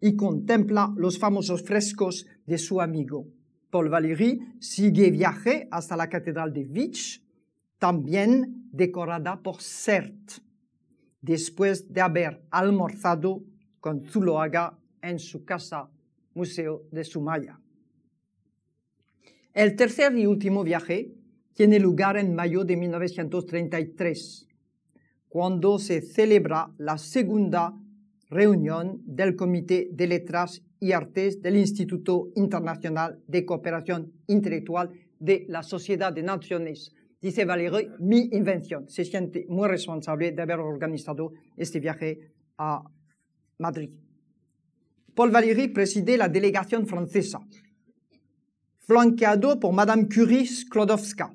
y 0.00 0.16
contempla 0.16 0.92
los 0.96 1.18
famosos 1.18 1.62
frescos 1.62 2.26
de 2.46 2.58
su 2.58 2.80
amigo. 2.80 3.26
Paul 3.70 3.88
Valéry 3.88 4.40
sigue 4.58 5.10
viaje 5.10 5.68
hasta 5.70 5.96
la 5.96 6.08
catedral 6.08 6.52
de 6.52 6.64
Vich, 6.64 7.22
también 7.78 8.68
decorada 8.72 9.42
por 9.42 9.60
Sert, 9.60 10.42
después 11.20 11.92
de 11.92 12.00
haber 12.00 12.42
almorzado 12.50 13.44
con 13.78 14.04
Zuloaga 14.04 14.78
en 15.02 15.18
su 15.18 15.44
casa 15.44 15.90
Museo 16.34 16.84
de 16.90 17.04
Sumaya. 17.04 17.60
El 19.52 19.74
tercer 19.74 20.16
y 20.16 20.26
último 20.26 20.62
viaje 20.62 21.10
tiene 21.54 21.80
lugar 21.80 22.16
en 22.16 22.36
mayo 22.36 22.64
de 22.64 22.76
1933, 22.76 24.46
cuando 25.28 25.80
se 25.80 26.02
celebra 26.02 26.72
la 26.78 26.96
segunda 26.98 27.74
reunión 28.28 29.02
del 29.04 29.34
Comité 29.34 29.88
de 29.90 30.06
Letras 30.06 30.62
y 30.78 30.92
Artes 30.92 31.42
del 31.42 31.56
Instituto 31.56 32.28
Internacional 32.36 33.18
de 33.26 33.44
Cooperación 33.44 34.12
Intelectual 34.28 34.92
de 35.18 35.46
la 35.48 35.64
Sociedad 35.64 36.12
de 36.12 36.22
Naciones. 36.22 36.94
Dice 37.20 37.44
Valéry, 37.44 37.90
mi 37.98 38.28
invención. 38.30 38.88
Se 38.88 39.04
siente 39.04 39.46
muy 39.48 39.68
responsable 39.68 40.30
de 40.30 40.42
haber 40.42 40.60
organizado 40.60 41.32
este 41.56 41.80
viaje 41.80 42.30
a 42.56 42.84
Madrid. 43.58 43.90
Paul 45.12 45.32
Valéry 45.32 45.68
preside 45.68 46.16
la 46.16 46.28
delegación 46.28 46.86
francesa, 46.86 47.40
flanqueado 48.90 49.60
por 49.60 49.72
Madame 49.72 50.08
Curie 50.08 50.44
Sklodowska. 50.44 51.32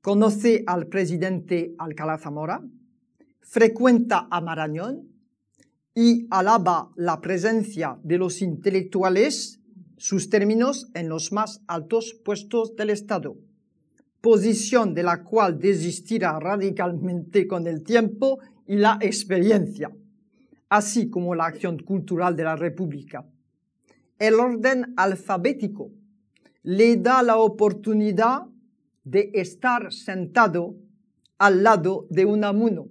Conoce 0.00 0.64
al 0.66 0.88
presidente 0.88 1.76
Alcalá 1.78 2.18
Zamora, 2.18 2.60
frecuenta 3.42 4.26
a 4.28 4.40
Marañón 4.40 5.06
y 5.94 6.26
alaba 6.32 6.90
la 6.96 7.20
presencia 7.20 8.00
de 8.02 8.18
los 8.18 8.42
intelectuales, 8.42 9.60
sus 9.98 10.30
términos 10.30 10.90
en 10.94 11.08
los 11.08 11.30
más 11.30 11.62
altos 11.68 12.16
puestos 12.24 12.74
del 12.74 12.90
Estado, 12.90 13.36
posición 14.20 14.94
de 14.94 15.04
la 15.04 15.22
cual 15.22 15.60
desistirá 15.60 16.40
radicalmente 16.40 17.46
con 17.46 17.68
el 17.68 17.84
tiempo 17.84 18.40
y 18.66 18.74
la 18.74 18.98
experiencia 19.00 19.92
así 20.70 21.08
como 21.08 21.36
la 21.36 21.46
acción 21.46 21.78
cultural 21.78 22.34
de 22.34 22.42
la 22.42 22.56
República. 22.56 23.24
El 24.18 24.34
orden 24.34 24.92
alfabético 24.96 25.92
le 26.68 26.96
da 26.96 27.22
la 27.22 27.38
oportunidad 27.38 28.42
de 29.02 29.30
estar 29.32 29.90
sentado 29.90 30.76
al 31.38 31.62
lado 31.62 32.06
de 32.10 32.26
un 32.26 32.44
amuno. 32.44 32.88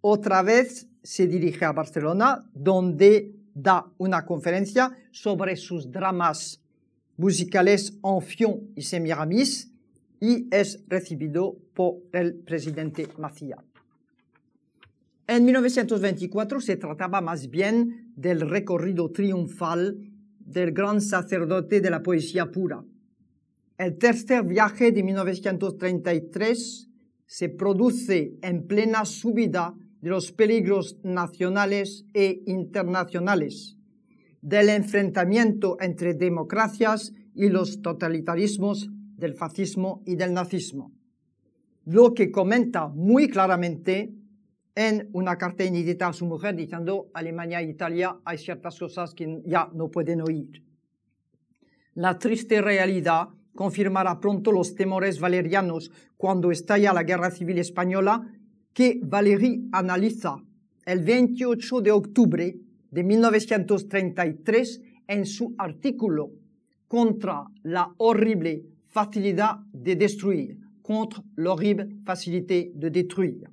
Otra 0.00 0.42
vez 0.42 0.88
se 1.00 1.28
dirige 1.28 1.64
a 1.64 1.70
Barcelona, 1.70 2.44
donde 2.52 3.36
da 3.54 3.86
una 3.98 4.26
conferencia 4.26 4.90
sobre 5.12 5.54
sus 5.54 5.92
dramas 5.92 6.60
musicales 7.16 7.96
Enfion 8.02 8.72
y 8.74 8.82
Semiramis 8.82 9.70
y 10.18 10.48
es 10.50 10.82
recibido 10.88 11.56
por 11.74 11.98
el 12.10 12.34
presidente 12.34 13.06
Macías. 13.16 13.60
En 15.28 15.44
1924 15.44 16.60
se 16.60 16.76
trataba 16.78 17.20
más 17.20 17.48
bien 17.48 18.12
del 18.16 18.40
recorrido 18.40 19.12
triunfal 19.12 20.11
del 20.46 20.72
gran 20.72 21.00
sacerdote 21.00 21.80
de 21.80 21.90
la 21.90 22.02
poesía 22.02 22.50
pura. 22.50 22.84
El 23.78 23.98
tercer 23.98 24.44
viaje 24.44 24.92
de 24.92 25.02
1933 25.02 26.88
se 27.26 27.48
produce 27.48 28.36
en 28.42 28.66
plena 28.66 29.04
subida 29.04 29.74
de 30.00 30.10
los 30.10 30.32
peligros 30.32 30.98
nacionales 31.02 32.04
e 32.12 32.42
internacionales, 32.46 33.78
del 34.40 34.68
enfrentamiento 34.68 35.76
entre 35.80 36.14
democracias 36.14 37.12
y 37.34 37.48
los 37.48 37.80
totalitarismos 37.80 38.90
del 39.16 39.34
fascismo 39.34 40.02
y 40.04 40.16
del 40.16 40.34
nazismo. 40.34 40.92
Lo 41.84 42.14
que 42.14 42.30
comenta 42.30 42.88
muy 42.88 43.28
claramente 43.28 44.12
en 44.74 45.08
una 45.12 45.36
carta 45.36 45.64
inédita 45.64 46.08
a 46.08 46.12
su 46.12 46.26
mujer 46.26 46.56
diciendo 46.56 47.10
Alemania 47.12 47.60
e 47.60 47.70
Italia 47.70 48.16
hay 48.24 48.38
ciertas 48.38 48.78
cosas 48.78 49.14
que 49.14 49.42
ya 49.44 49.68
no 49.74 49.88
pueden 49.88 50.22
oír. 50.22 50.62
La 51.94 52.18
triste 52.18 52.62
realidad 52.62 53.28
confirmará 53.54 54.18
pronto 54.18 54.50
los 54.50 54.74
temores 54.74 55.20
valerianos 55.20 55.90
cuando 56.16 56.50
estalla 56.50 56.94
la 56.94 57.02
guerra 57.02 57.30
civil 57.30 57.58
española 57.58 58.26
que 58.72 58.98
Valéry 59.02 59.68
analiza 59.72 60.42
el 60.86 61.02
28 61.02 61.80
de 61.82 61.90
octubre 61.90 62.56
de 62.90 63.04
1933 63.04 64.80
en 65.06 65.26
su 65.26 65.54
artículo 65.58 66.30
contra 66.88 67.44
la 67.62 67.92
horrible 67.98 68.64
facilidad 68.88 69.58
de 69.72 69.96
destruir, 69.96 70.58
contre 70.82 71.22
l'horrible 71.36 71.88
facilité 72.04 72.72
de 72.74 72.90
détruire. 72.90 73.48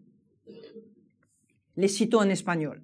Le 1.79 1.87
cito 1.87 2.21
en 2.21 2.29
español. 2.31 2.83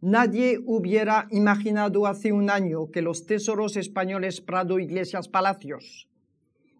Nadie 0.00 0.60
hubiera 0.64 1.26
imaginado 1.32 2.06
hace 2.06 2.30
un 2.30 2.48
año 2.48 2.88
que 2.92 3.02
los 3.02 3.26
tesoros 3.26 3.76
españoles 3.76 4.40
Prado, 4.40 4.78
Iglesias, 4.78 5.26
Palacios 5.26 6.08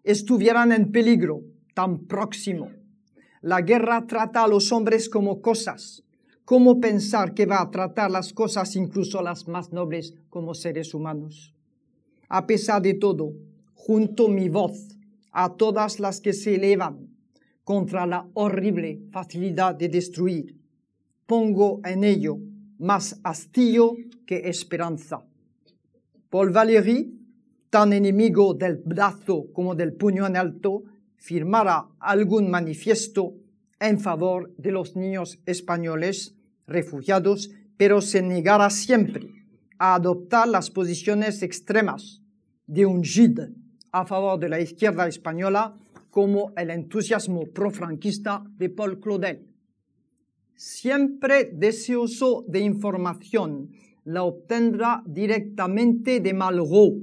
estuvieran 0.05 0.71
en 0.71 0.93
peligro 0.93 1.41
tan 1.73 2.05
próximo. 2.05 2.71
La 3.41 3.63
guerra 3.63 4.07
trata 4.07 4.45
a 4.45 4.47
los 4.47 4.71
hombres 4.71 5.09
como 5.09 5.41
cosas. 5.41 6.05
¿Cómo 6.45 6.79
pensar 6.79 7.33
que 7.33 7.45
va 7.45 7.61
a 7.61 7.69
tratar 7.69 8.09
las 8.11 8.31
cosas, 8.31 8.77
incluso 8.77 9.21
las 9.21 9.49
más 9.49 9.73
nobles, 9.73 10.15
como 10.29 10.53
seres 10.53 10.93
humanos? 10.93 11.53
A 12.29 12.47
pesar 12.47 12.81
de 12.81 12.93
todo, 12.93 13.33
junto 13.73 14.29
mi 14.29 14.47
voz 14.47 14.95
a 15.33 15.57
todas 15.57 15.99
las 15.99 16.21
que 16.21 16.31
se 16.31 16.55
elevan 16.55 17.09
contra 17.65 18.05
la 18.05 18.25
horrible 18.35 19.01
facilidad 19.11 19.75
de 19.75 19.89
destruir. 19.89 20.60
Pongo 21.31 21.79
en 21.85 22.03
ello 22.03 22.39
más 22.77 23.21
hastío 23.23 23.95
que 24.25 24.49
esperanza. 24.49 25.23
Paul 26.29 26.49
Valéry, 26.49 27.09
tan 27.69 27.93
enemigo 27.93 28.53
del 28.53 28.75
brazo 28.75 29.45
como 29.53 29.73
del 29.73 29.93
puño 29.93 30.27
en 30.27 30.35
alto, 30.35 30.83
firmará 31.15 31.87
algún 32.01 32.51
manifiesto 32.51 33.35
en 33.79 34.01
favor 34.01 34.53
de 34.57 34.73
los 34.73 34.97
niños 34.97 35.39
españoles 35.45 36.35
refugiados, 36.67 37.49
pero 37.77 38.01
se 38.01 38.21
negará 38.21 38.69
siempre 38.69 39.29
a 39.79 39.95
adoptar 39.95 40.49
las 40.49 40.69
posiciones 40.69 41.43
extremas 41.43 42.21
de 42.67 42.85
un 42.85 43.05
GID 43.05 43.39
a 43.93 44.05
favor 44.05 44.37
de 44.37 44.49
la 44.49 44.59
izquierda 44.59 45.07
española 45.07 45.77
como 46.09 46.51
el 46.57 46.71
entusiasmo 46.71 47.45
profranquista 47.53 48.43
de 48.57 48.69
Paul 48.69 48.99
Claudel. 48.99 49.50
Siempre 50.63 51.49
deseoso 51.51 52.45
de 52.47 52.59
información, 52.59 53.71
la 54.05 54.21
obtendrá 54.21 55.01
directamente 55.07 56.19
de 56.19 56.35
Malraux, 56.35 57.01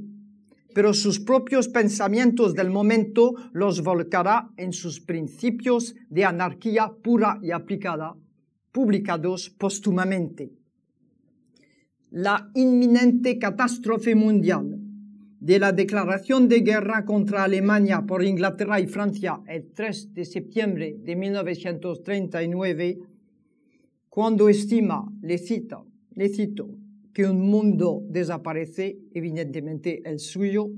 pero 0.73 0.95
sus 0.95 1.19
propios 1.19 1.67
pensamientos 1.67 2.55
del 2.55 2.71
momento 2.71 3.35
los 3.53 3.83
volcará 3.83 4.49
en 4.57 4.73
sus 4.73 5.01
principios 5.01 5.97
de 6.09 6.25
anarquía 6.25 6.93
pura 7.03 7.41
y 7.43 7.51
aplicada, 7.51 8.15
publicados 8.71 9.51
póstumamente. 9.51 10.53
La 12.13 12.53
inminente 12.55 13.41
catástrofe 13.41 14.15
mundial 14.15 14.79
de 15.41 15.59
la 15.59 15.73
declaración 15.73 16.47
de 16.47 16.61
guerra 16.61 17.05
contra 17.05 17.43
Alemania 17.43 18.05
por 18.07 18.23
Inglaterra 18.23 18.79
y 18.79 18.87
Francia 18.87 19.41
el 19.49 19.73
3 19.73 20.15
de 20.15 20.25
septiembre 20.25 20.97
de 21.01 21.17
1939, 21.17 22.99
cuando 24.19 24.49
estima, 24.49 25.09
le, 25.23 25.39
cita, 25.39 25.81
le 26.17 26.29
cito, 26.29 26.75
que 27.15 27.25
un 27.25 27.41
mundo 27.49 28.03
desaparece, 28.09 28.99
evidentemente 29.15 30.03
el 30.05 30.19
suyo, 30.19 30.71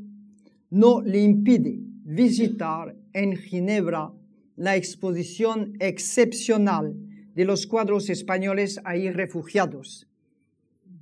no 0.69 1.01
le 1.01 1.23
impide 1.23 1.81
visitar 2.05 2.95
en 3.15 3.39
Ginebra 3.39 4.13
la 4.57 4.77
exposición 4.77 5.73
excepcional 5.81 6.95
de 7.35 7.47
los 7.47 7.67
cuadros 7.67 8.11
españoles 8.11 8.79
ahí 8.85 9.11
refugiados 9.11 10.07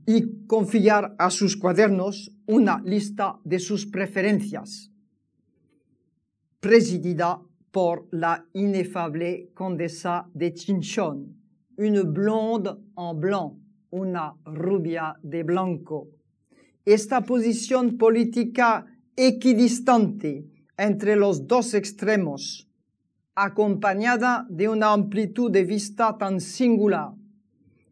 y 0.06 0.46
confiar 0.46 1.16
a 1.18 1.30
sus 1.30 1.56
cuadernos 1.56 2.30
una 2.46 2.80
lista 2.84 3.40
de 3.42 3.58
sus 3.58 3.84
preferencias, 3.84 4.92
presidida 6.60 7.42
por 7.72 8.06
la 8.12 8.46
inefable 8.52 9.50
condesa 9.54 10.30
de 10.34 10.54
Chinchón, 10.54 11.37
una 11.78 12.02
blonde 12.02 12.70
en 12.96 13.20
blanc, 13.20 13.52
una 13.90 14.34
rubia 14.44 15.16
de 15.22 15.44
blanco. 15.44 16.08
Esta 16.84 17.20
posición 17.20 17.96
política 17.96 18.84
equidistante 19.14 20.44
entre 20.76 21.14
los 21.14 21.46
dos 21.46 21.74
extremos, 21.74 22.68
acompañada 23.36 24.44
de 24.50 24.68
una 24.68 24.92
amplitud 24.92 25.52
de 25.52 25.64
vista 25.64 26.18
tan 26.18 26.40
singular, 26.40 27.12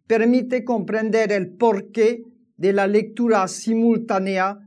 permite 0.09 0.65
comprender 0.65 1.31
el 1.31 1.53
porqué 1.53 2.25
de 2.57 2.73
la 2.73 2.89
lectura 2.89 3.47
simultánea 3.47 4.59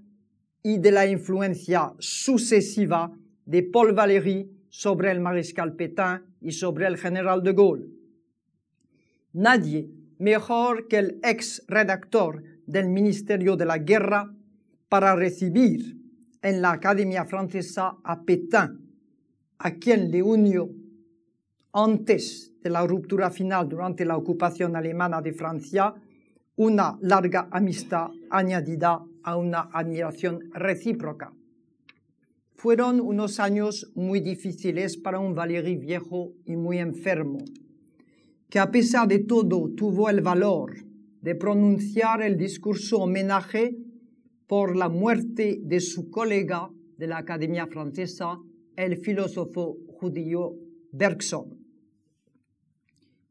y 0.64 0.78
de 0.78 0.92
la 0.92 1.08
influencia 1.08 1.94
sucesiva 2.00 3.12
de 3.46 3.64
Paul 3.64 3.94
Valéry 3.94 4.50
sobre 4.70 5.12
el 5.12 5.20
mariscal 5.20 5.76
Pétain 5.76 6.22
y 6.40 6.52
sobre 6.52 6.88
el 6.88 6.98
general 6.98 7.44
de 7.44 7.54
Gaulle. 7.54 7.99
Nadie 9.34 9.90
mejor 10.18 10.88
que 10.88 10.98
el 10.98 11.20
ex 11.24 11.64
redactor 11.68 12.44
del 12.66 12.90
Ministerio 12.90 13.56
de 13.56 13.66
la 13.66 13.78
Guerra 13.78 14.34
para 14.90 15.16
recibir 15.16 15.98
en 16.42 16.62
la 16.62 16.72
Academia 16.72 17.26
Francesa 17.26 17.98
a 18.04 18.24
Pétain, 18.24 18.80
a 19.60 19.72
quien 19.76 20.10
le 20.10 20.24
unió 20.24 20.70
antes 21.74 22.54
de 22.62 22.70
la 22.70 22.86
ruptura 22.86 23.30
final 23.30 23.70
durante 23.70 24.04
la 24.04 24.18
ocupación 24.18 24.76
alemana 24.76 25.22
de 25.22 25.34
Francia, 25.34 25.94
una 26.56 26.98
larga 27.02 27.48
amistad 27.52 28.10
añadida 28.30 29.04
a 29.24 29.38
una 29.38 29.70
admiración 29.72 30.50
recíproca. 30.54 31.32
Fueron 32.56 33.00
unos 33.00 33.40
años 33.40 33.92
muy 33.96 34.20
difíciles 34.20 34.98
para 34.98 35.20
un 35.20 35.36
Valéry 35.36 35.78
viejo 35.78 36.34
y 36.46 36.56
muy 36.56 36.80
enfermo, 36.80 37.40
que 38.50 38.60
a 38.60 38.72
pesar 38.72 39.08
de 39.08 39.20
todo 39.20 39.70
tuvo 39.76 40.10
el 40.10 40.22
valor 40.22 40.76
de 41.22 41.36
pronunciar 41.36 42.22
el 42.22 42.38
discurso 42.38 43.00
homenaje 43.00 43.78
por 44.48 44.76
la 44.76 44.90
muerte 44.90 45.60
de 45.62 45.80
su 45.80 46.10
colega 46.10 46.72
de 46.98 47.08
la 47.08 47.18
Academia 47.20 47.68
Francesa, 47.68 48.40
el 48.76 48.98
filósofo 48.98 49.78
judío 50.00 50.56
Bergson 50.92 51.60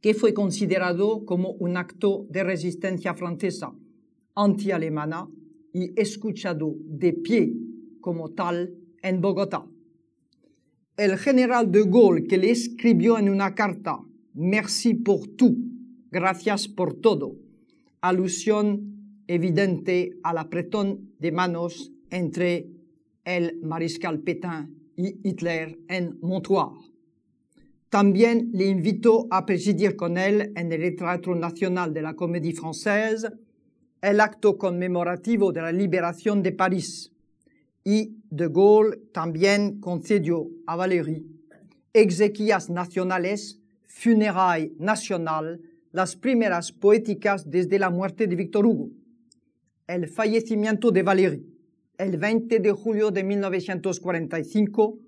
que 0.01 0.15
fue 0.15 0.33
considerado 0.33 1.25
como 1.25 1.53
un 1.53 1.77
acto 1.77 2.27
de 2.31 2.45
resistencia 2.45 3.15
francesa 3.15 3.73
anti-alemana 4.35 5.29
y 5.73 6.01
escuchado 6.01 6.75
de 6.79 7.13
pie 7.13 7.53
como 8.01 8.31
tal 8.31 8.75
en 9.03 9.21
Bogotá. 9.21 9.67
El 10.97 11.19
general 11.19 11.71
de 11.71 11.83
Gaulle 11.85 12.27
que 12.27 12.39
le 12.39 12.51
escribió 12.51 13.19
en 13.19 13.29
una 13.29 13.55
carta, 13.55 13.99
Merci 14.35 14.95
por 14.95 15.27
tout, 15.37 15.57
gracias 16.11 16.69
por 16.69 16.95
todo, 16.95 17.37
alusión 18.01 19.23
evidente 19.27 20.19
al 20.23 20.39
apretón 20.39 21.13
de 21.19 21.33
manos 21.33 21.93
entre 22.11 22.69
el 23.25 23.59
mariscal 23.63 24.21
Pétain 24.21 24.75
y 24.97 25.29
Hitler 25.29 25.79
en 25.89 26.19
Montoire. 26.21 26.77
También 27.91 28.51
le 28.53 28.67
invitó 28.67 29.27
a 29.31 29.47
presidir 29.47 29.97
con 29.97 30.19
él 30.19 30.53
en 30.57 30.73
el 30.73 30.95
Teatro 30.95 31.35
Nacional 31.35 31.95
de 31.95 32.03
la 32.03 32.15
Comédie 32.15 32.55
Française 32.55 33.33
el 34.01 34.21
acto 34.21 34.59
conmemorativo 34.59 35.53
de 35.53 35.63
la 35.63 35.73
liberación 35.73 36.43
de 36.43 36.53
París. 36.53 37.13
Y 37.85 38.19
de 38.31 38.49
Gaulle 38.49 38.99
también 39.13 39.81
concedió 39.81 40.49
a 40.67 40.77
Valéry 40.77 41.25
exequias 41.93 42.71
nacionales, 42.71 43.61
funeral 43.89 44.71
nacional, 44.79 45.61
las 45.91 46.15
primeras 46.15 46.71
poéticas 46.71 47.51
desde 47.51 47.79
la 47.79 47.91
muerte 47.91 48.27
de 48.27 48.37
Victor 48.37 48.65
Hugo. 48.67 48.91
El 49.87 50.07
fallecimiento 50.07 50.91
de 50.91 51.03
Valéry, 51.03 51.47
el 51.97 52.19
20 52.19 52.61
de 52.61 52.73
julio 52.73 53.11
de 53.11 53.25
1945, 53.25 54.99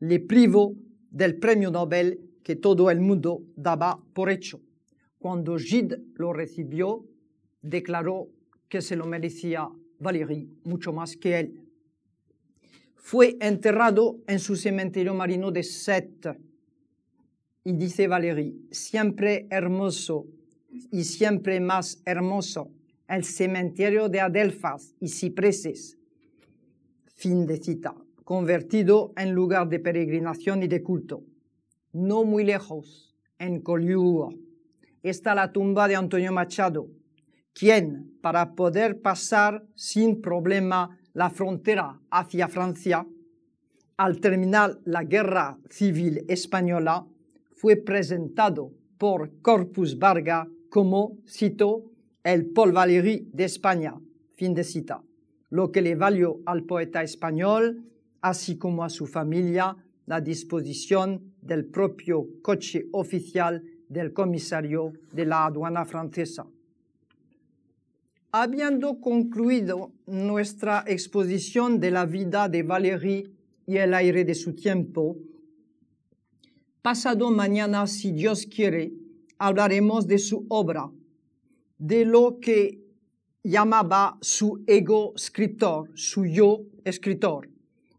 le 0.00 0.20
privó 0.20 0.74
del 1.10 1.36
premio 1.36 1.70
Nobel 1.70 2.20
que 2.42 2.56
todo 2.56 2.90
el 2.90 3.00
mundo 3.00 3.42
daba 3.56 4.00
por 4.14 4.30
hecho. 4.30 4.60
Cuando 5.18 5.58
Gide 5.58 6.00
lo 6.14 6.32
recibió, 6.32 7.04
declaró 7.60 8.28
que 8.68 8.80
se 8.80 8.96
lo 8.96 9.06
merecía 9.06 9.68
Valéry 9.98 10.48
mucho 10.64 10.92
más 10.92 11.16
que 11.16 11.40
él. 11.40 11.64
Fue 12.94 13.36
enterrado 13.40 14.20
en 14.28 14.38
su 14.38 14.54
cementerio 14.54 15.14
marino 15.14 15.50
de 15.50 15.62
Sète. 15.62 16.38
Y 17.68 17.74
dice 17.74 18.08
Valéry, 18.08 18.66
siempre 18.70 19.46
hermoso 19.50 20.24
y 20.90 21.04
siempre 21.04 21.60
más 21.60 22.00
hermoso, 22.06 22.70
el 23.06 23.24
cementerio 23.24 24.08
de 24.08 24.22
Adelfas 24.22 24.94
y 25.00 25.08
cipreses. 25.08 25.98
Fin 27.14 27.46
de 27.46 27.58
cita. 27.58 27.94
Convertido 28.24 29.12
en 29.18 29.34
lugar 29.34 29.68
de 29.68 29.80
peregrinación 29.80 30.62
y 30.62 30.68
de 30.68 30.82
culto 30.82 31.24
no 31.92 32.24
muy 32.24 32.42
lejos, 32.42 33.14
en 33.38 33.60
Collioure, 33.60 34.34
está 35.02 35.34
la 35.34 35.52
tumba 35.52 35.88
de 35.88 35.96
Antonio 35.96 36.32
Machado, 36.32 36.88
quien, 37.52 38.18
para 38.22 38.54
poder 38.54 39.02
pasar 39.02 39.66
sin 39.74 40.22
problema 40.22 40.98
la 41.12 41.28
frontera 41.28 42.00
hacia 42.10 42.48
Francia, 42.48 43.06
al 43.98 44.20
terminar 44.20 44.78
la 44.86 45.04
guerra 45.04 45.58
civil 45.68 46.24
española, 46.28 47.06
fue 47.58 47.74
presentado 47.74 48.72
por 48.98 49.42
Corpus 49.42 49.98
Varga 49.98 50.48
como, 50.70 51.18
cito, 51.26 51.90
el 52.22 52.46
Paul 52.46 52.70
Valéry 52.70 53.28
de 53.32 53.44
España, 53.44 53.94
fin 54.36 54.54
de 54.54 54.62
cita, 54.62 55.02
lo 55.50 55.72
que 55.72 55.82
le 55.82 55.96
valió 55.96 56.38
al 56.46 56.62
poeta 56.62 57.02
español, 57.02 57.84
así 58.20 58.56
como 58.58 58.84
a 58.84 58.88
su 58.88 59.08
familia, 59.08 59.76
la 60.06 60.20
disposición 60.20 61.34
del 61.42 61.64
propio 61.64 62.28
coche 62.42 62.86
oficial 62.92 63.64
del 63.88 64.12
comisario 64.12 64.92
de 65.12 65.26
la 65.26 65.46
aduana 65.46 65.84
francesa. 65.84 66.46
Habiendo 68.30 69.00
concluido 69.00 69.90
nuestra 70.06 70.84
exposición 70.86 71.80
de 71.80 71.90
la 71.90 72.06
vida 72.06 72.48
de 72.48 72.62
Valéry 72.62 73.32
y 73.66 73.78
el 73.78 73.94
aire 73.94 74.24
de 74.24 74.34
su 74.36 74.54
tiempo, 74.54 75.16
pasado 76.88 77.30
mañana, 77.30 77.86
si 77.86 78.12
Dios 78.12 78.46
quiere, 78.46 78.94
hablaremos 79.36 80.06
de 80.06 80.18
su 80.18 80.46
obra, 80.48 80.90
de 81.76 82.06
lo 82.06 82.40
que 82.40 82.80
llamaba 83.44 84.16
su 84.22 84.64
ego 84.66 85.12
escritor, 85.14 85.90
su 85.92 86.24
yo 86.24 86.62
escritor, 86.86 87.50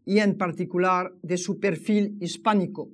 y 0.04 0.18
en 0.18 0.36
particular 0.36 1.12
de 1.22 1.36
su 1.36 1.60
perfil 1.60 2.16
hispánico. 2.20 2.88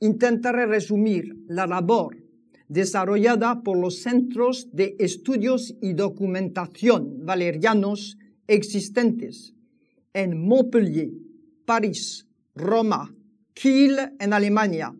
Intentaré 0.00 0.64
resumir 0.64 1.36
la 1.46 1.66
labor 1.66 2.16
desarrollada 2.68 3.62
por 3.62 3.76
los 3.76 4.00
centros 4.00 4.68
de 4.72 4.96
estudios 4.98 5.74
y 5.82 5.92
documentación 5.92 7.26
valerianos 7.26 8.16
existentes 8.46 9.52
en 10.14 10.48
Montpellier, 10.48 11.10
París, 11.66 12.26
Roma, 12.54 13.14
Kiel 13.52 13.98
en 14.18 14.32
Alemania, 14.32 14.94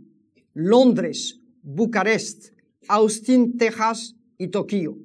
Londres, 0.55 1.41
Bucarest, 1.63 2.53
Austin, 2.89 3.57
Texas 3.57 4.17
y 4.39 4.49
Tokio. 4.49 4.99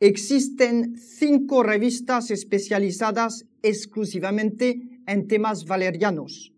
Existen 0.00 0.98
cinco 0.98 1.62
revistas 1.62 2.30
especializadas 2.30 3.46
exclusivamente 3.62 5.00
en 5.06 5.26
temas 5.26 5.64
valerianos, 5.64 6.52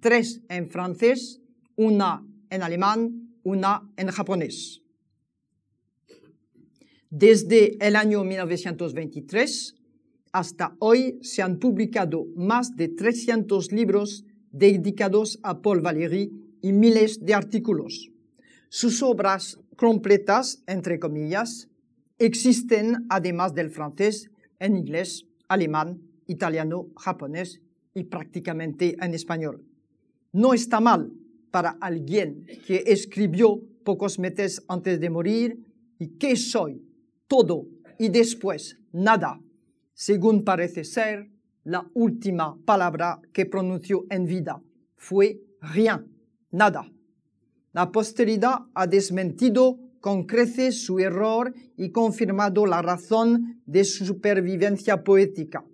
tres 0.00 0.40
en 0.48 0.70
francés, 0.70 1.40
una 1.76 2.24
en 2.50 2.62
alemán, 2.62 3.34
una 3.42 3.90
en 3.96 4.08
japonés. 4.08 4.82
Desde 7.10 7.76
el 7.86 7.96
año 7.96 8.24
1923 8.24 9.74
hasta 10.32 10.76
hoy 10.78 11.18
se 11.22 11.42
han 11.42 11.58
publicado 11.58 12.26
más 12.36 12.76
de 12.76 12.88
300 12.88 13.72
libros 13.72 14.24
dedicados 14.52 15.38
a 15.42 15.62
Paul 15.62 15.80
Valéry 15.80 16.47
miles 16.72 17.24
de 17.24 17.34
artículos. 17.34 18.10
Sus 18.68 19.02
obras 19.02 19.58
completas, 19.76 20.62
entre 20.66 20.98
comillas, 20.98 21.68
existen 22.18 23.06
además 23.08 23.54
del 23.54 23.70
francés 23.70 24.30
en 24.58 24.76
inglés, 24.76 25.26
alemán, 25.48 26.02
italiano, 26.26 26.88
japonés 26.96 27.60
y 27.94 28.04
prácticamente 28.04 28.96
en 29.00 29.14
español. 29.14 29.64
No 30.32 30.52
está 30.52 30.80
mal 30.80 31.12
para 31.50 31.70
alguien 31.80 32.44
que 32.66 32.84
escribió 32.86 33.60
pocos 33.84 34.18
meses 34.18 34.62
antes 34.68 35.00
de 35.00 35.10
morir 35.10 35.58
y 35.98 36.18
que 36.18 36.36
soy 36.36 36.82
todo 37.26 37.66
y 37.98 38.10
después 38.10 38.78
nada, 38.92 39.40
según 39.94 40.44
parece 40.44 40.84
ser 40.84 41.30
la 41.64 41.88
última 41.94 42.56
palabra 42.64 43.20
que 43.32 43.46
pronunció 43.46 44.06
en 44.10 44.26
vida. 44.26 44.62
Fue 44.96 45.40
rien, 45.60 46.06
nada. 46.50 46.90
La 47.72 47.92
posteridad 47.92 48.66
ha 48.74 48.86
desmentido 48.86 49.78
con 50.00 50.24
creces 50.24 50.82
su 50.84 50.98
error 50.98 51.54
y 51.76 51.90
confirmado 51.90 52.66
la 52.66 52.82
razón 52.82 53.60
de 53.66 53.84
su 53.84 54.06
supervivencia 54.06 55.02
poética. 55.04 55.64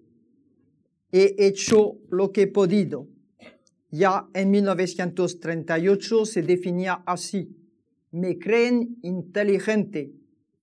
He 1.12 1.36
hecho 1.38 1.98
lo 2.10 2.32
que 2.32 2.42
he 2.42 2.46
podido. 2.46 3.06
Ya 3.90 4.26
en 4.34 4.50
1938 4.50 6.26
se 6.26 6.42
definía 6.42 7.02
así. 7.06 7.56
Me 8.10 8.38
creen 8.38 8.98
inteligente 9.02 10.12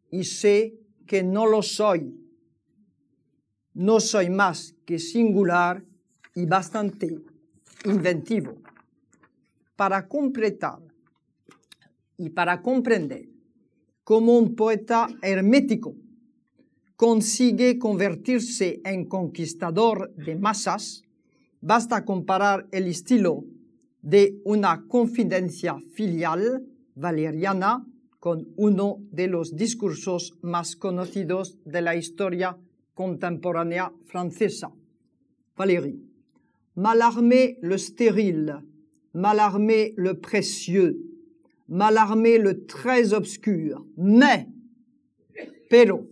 y 0.09 0.25
sé 0.25 0.77
que 1.07 1.23
no 1.23 1.45
lo 1.45 1.61
soy. 1.61 2.13
No 3.73 4.01
soy 4.01 4.29
más 4.29 4.75
que 4.85 4.99
singular 4.99 5.85
y 6.35 6.45
bastante 6.45 7.19
inventivo. 7.85 8.60
Para 9.81 10.07
completar 10.07 10.77
y 12.15 12.29
para 12.29 12.61
comprender 12.61 13.27
cómo 14.03 14.37
un 14.37 14.53
poeta 14.55 15.07
hermético 15.23 15.95
consigue 16.95 17.79
convertirse 17.79 18.79
en 18.85 19.05
conquistador 19.05 20.13
de 20.13 20.35
masas, 20.35 21.01
basta 21.61 22.05
comparar 22.05 22.67
el 22.71 22.85
estilo 22.85 23.43
de 24.03 24.39
una 24.43 24.85
confidencia 24.87 25.79
filial 25.95 26.63
valeriana 26.93 27.83
con 28.19 28.49
uno 28.57 28.99
de 29.09 29.29
los 29.29 29.55
discursos 29.55 30.37
más 30.43 30.75
conocidos 30.75 31.57
de 31.65 31.81
la 31.81 31.95
historia 31.95 32.55
contemporánea 32.93 33.91
francesa. 34.05 34.71
Valéry. 35.57 35.99
Malarmé 36.75 37.57
le 37.63 37.79
stérile, 37.79 38.70
malarmé 39.13 39.93
le 39.97 40.19
précieux, 40.19 41.01
malarmé 41.67 42.37
le 42.37 42.65
très 42.65 43.13
obscur, 43.13 43.85
mais, 43.97 44.47
pero, 45.69 46.07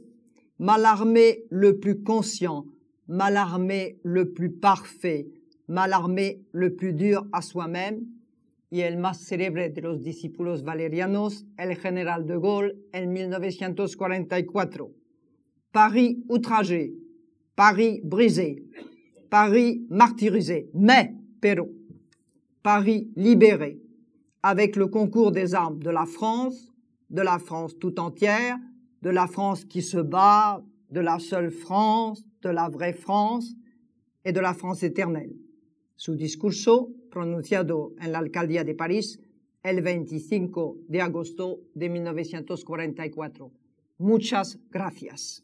malarmé 0.57 1.43
le 1.49 1.79
plus 1.79 2.01
conscient, 2.01 2.65
malarmé 3.07 3.99
le 4.03 4.31
plus 4.31 4.51
parfait, 4.51 5.27
malarmé 5.67 6.41
le 6.51 6.75
plus 6.75 6.93
dur 6.93 7.27
à 7.31 7.41
soi-même, 7.41 8.05
y 8.71 8.81
el 8.81 8.97
más 8.97 9.19
célebre 9.19 9.69
de 9.69 9.81
los 9.81 9.97
discípulos 9.97 10.63
valerianos, 10.63 11.45
el 11.57 11.75
general 11.75 12.25
de 12.25 12.35
Gaulle, 12.35 12.75
en 12.93 13.07
1944. 13.07 14.91
Paris 15.71 16.23
outragé, 16.27 16.93
Paris 17.55 17.99
brisé, 18.03 18.63
Paris 19.29 19.85
martyrisé, 19.89 20.69
mais, 20.73 21.13
pero, 21.41 21.69
Paris 22.63 23.11
libéré, 23.15 23.79
avec 24.43 24.75
le 24.75 24.87
concours 24.87 25.31
des 25.31 25.55
armes 25.55 25.79
de 25.79 25.89
la 25.89 26.05
France, 26.05 26.73
de 27.09 27.21
la 27.21 27.39
France 27.39 27.77
tout 27.79 27.99
entière, 27.99 28.57
de 29.01 29.09
la 29.09 29.27
France 29.27 29.65
qui 29.65 29.81
se 29.81 29.97
bat, 29.97 30.63
de 30.89 30.99
la 30.99 31.19
seule 31.19 31.51
France, 31.51 32.25
de 32.41 32.49
la 32.49 32.69
vraie 32.69 32.93
France 32.93 33.53
et 34.25 34.31
de 34.31 34.39
la 34.39 34.53
France 34.53 34.83
éternelle. 34.83 35.35
Su 35.95 36.15
discurso, 36.15 36.91
pronunciado 37.09 37.93
en 38.01 38.11
la 38.11 38.21
de 38.21 38.73
París 38.73 39.19
el 39.63 39.81
25 39.81 40.77
de 40.87 41.01
agosto 41.01 41.59
de 41.75 41.89
1944. 41.89 43.51
Muchas 43.97 44.57
gracias. 44.71 45.43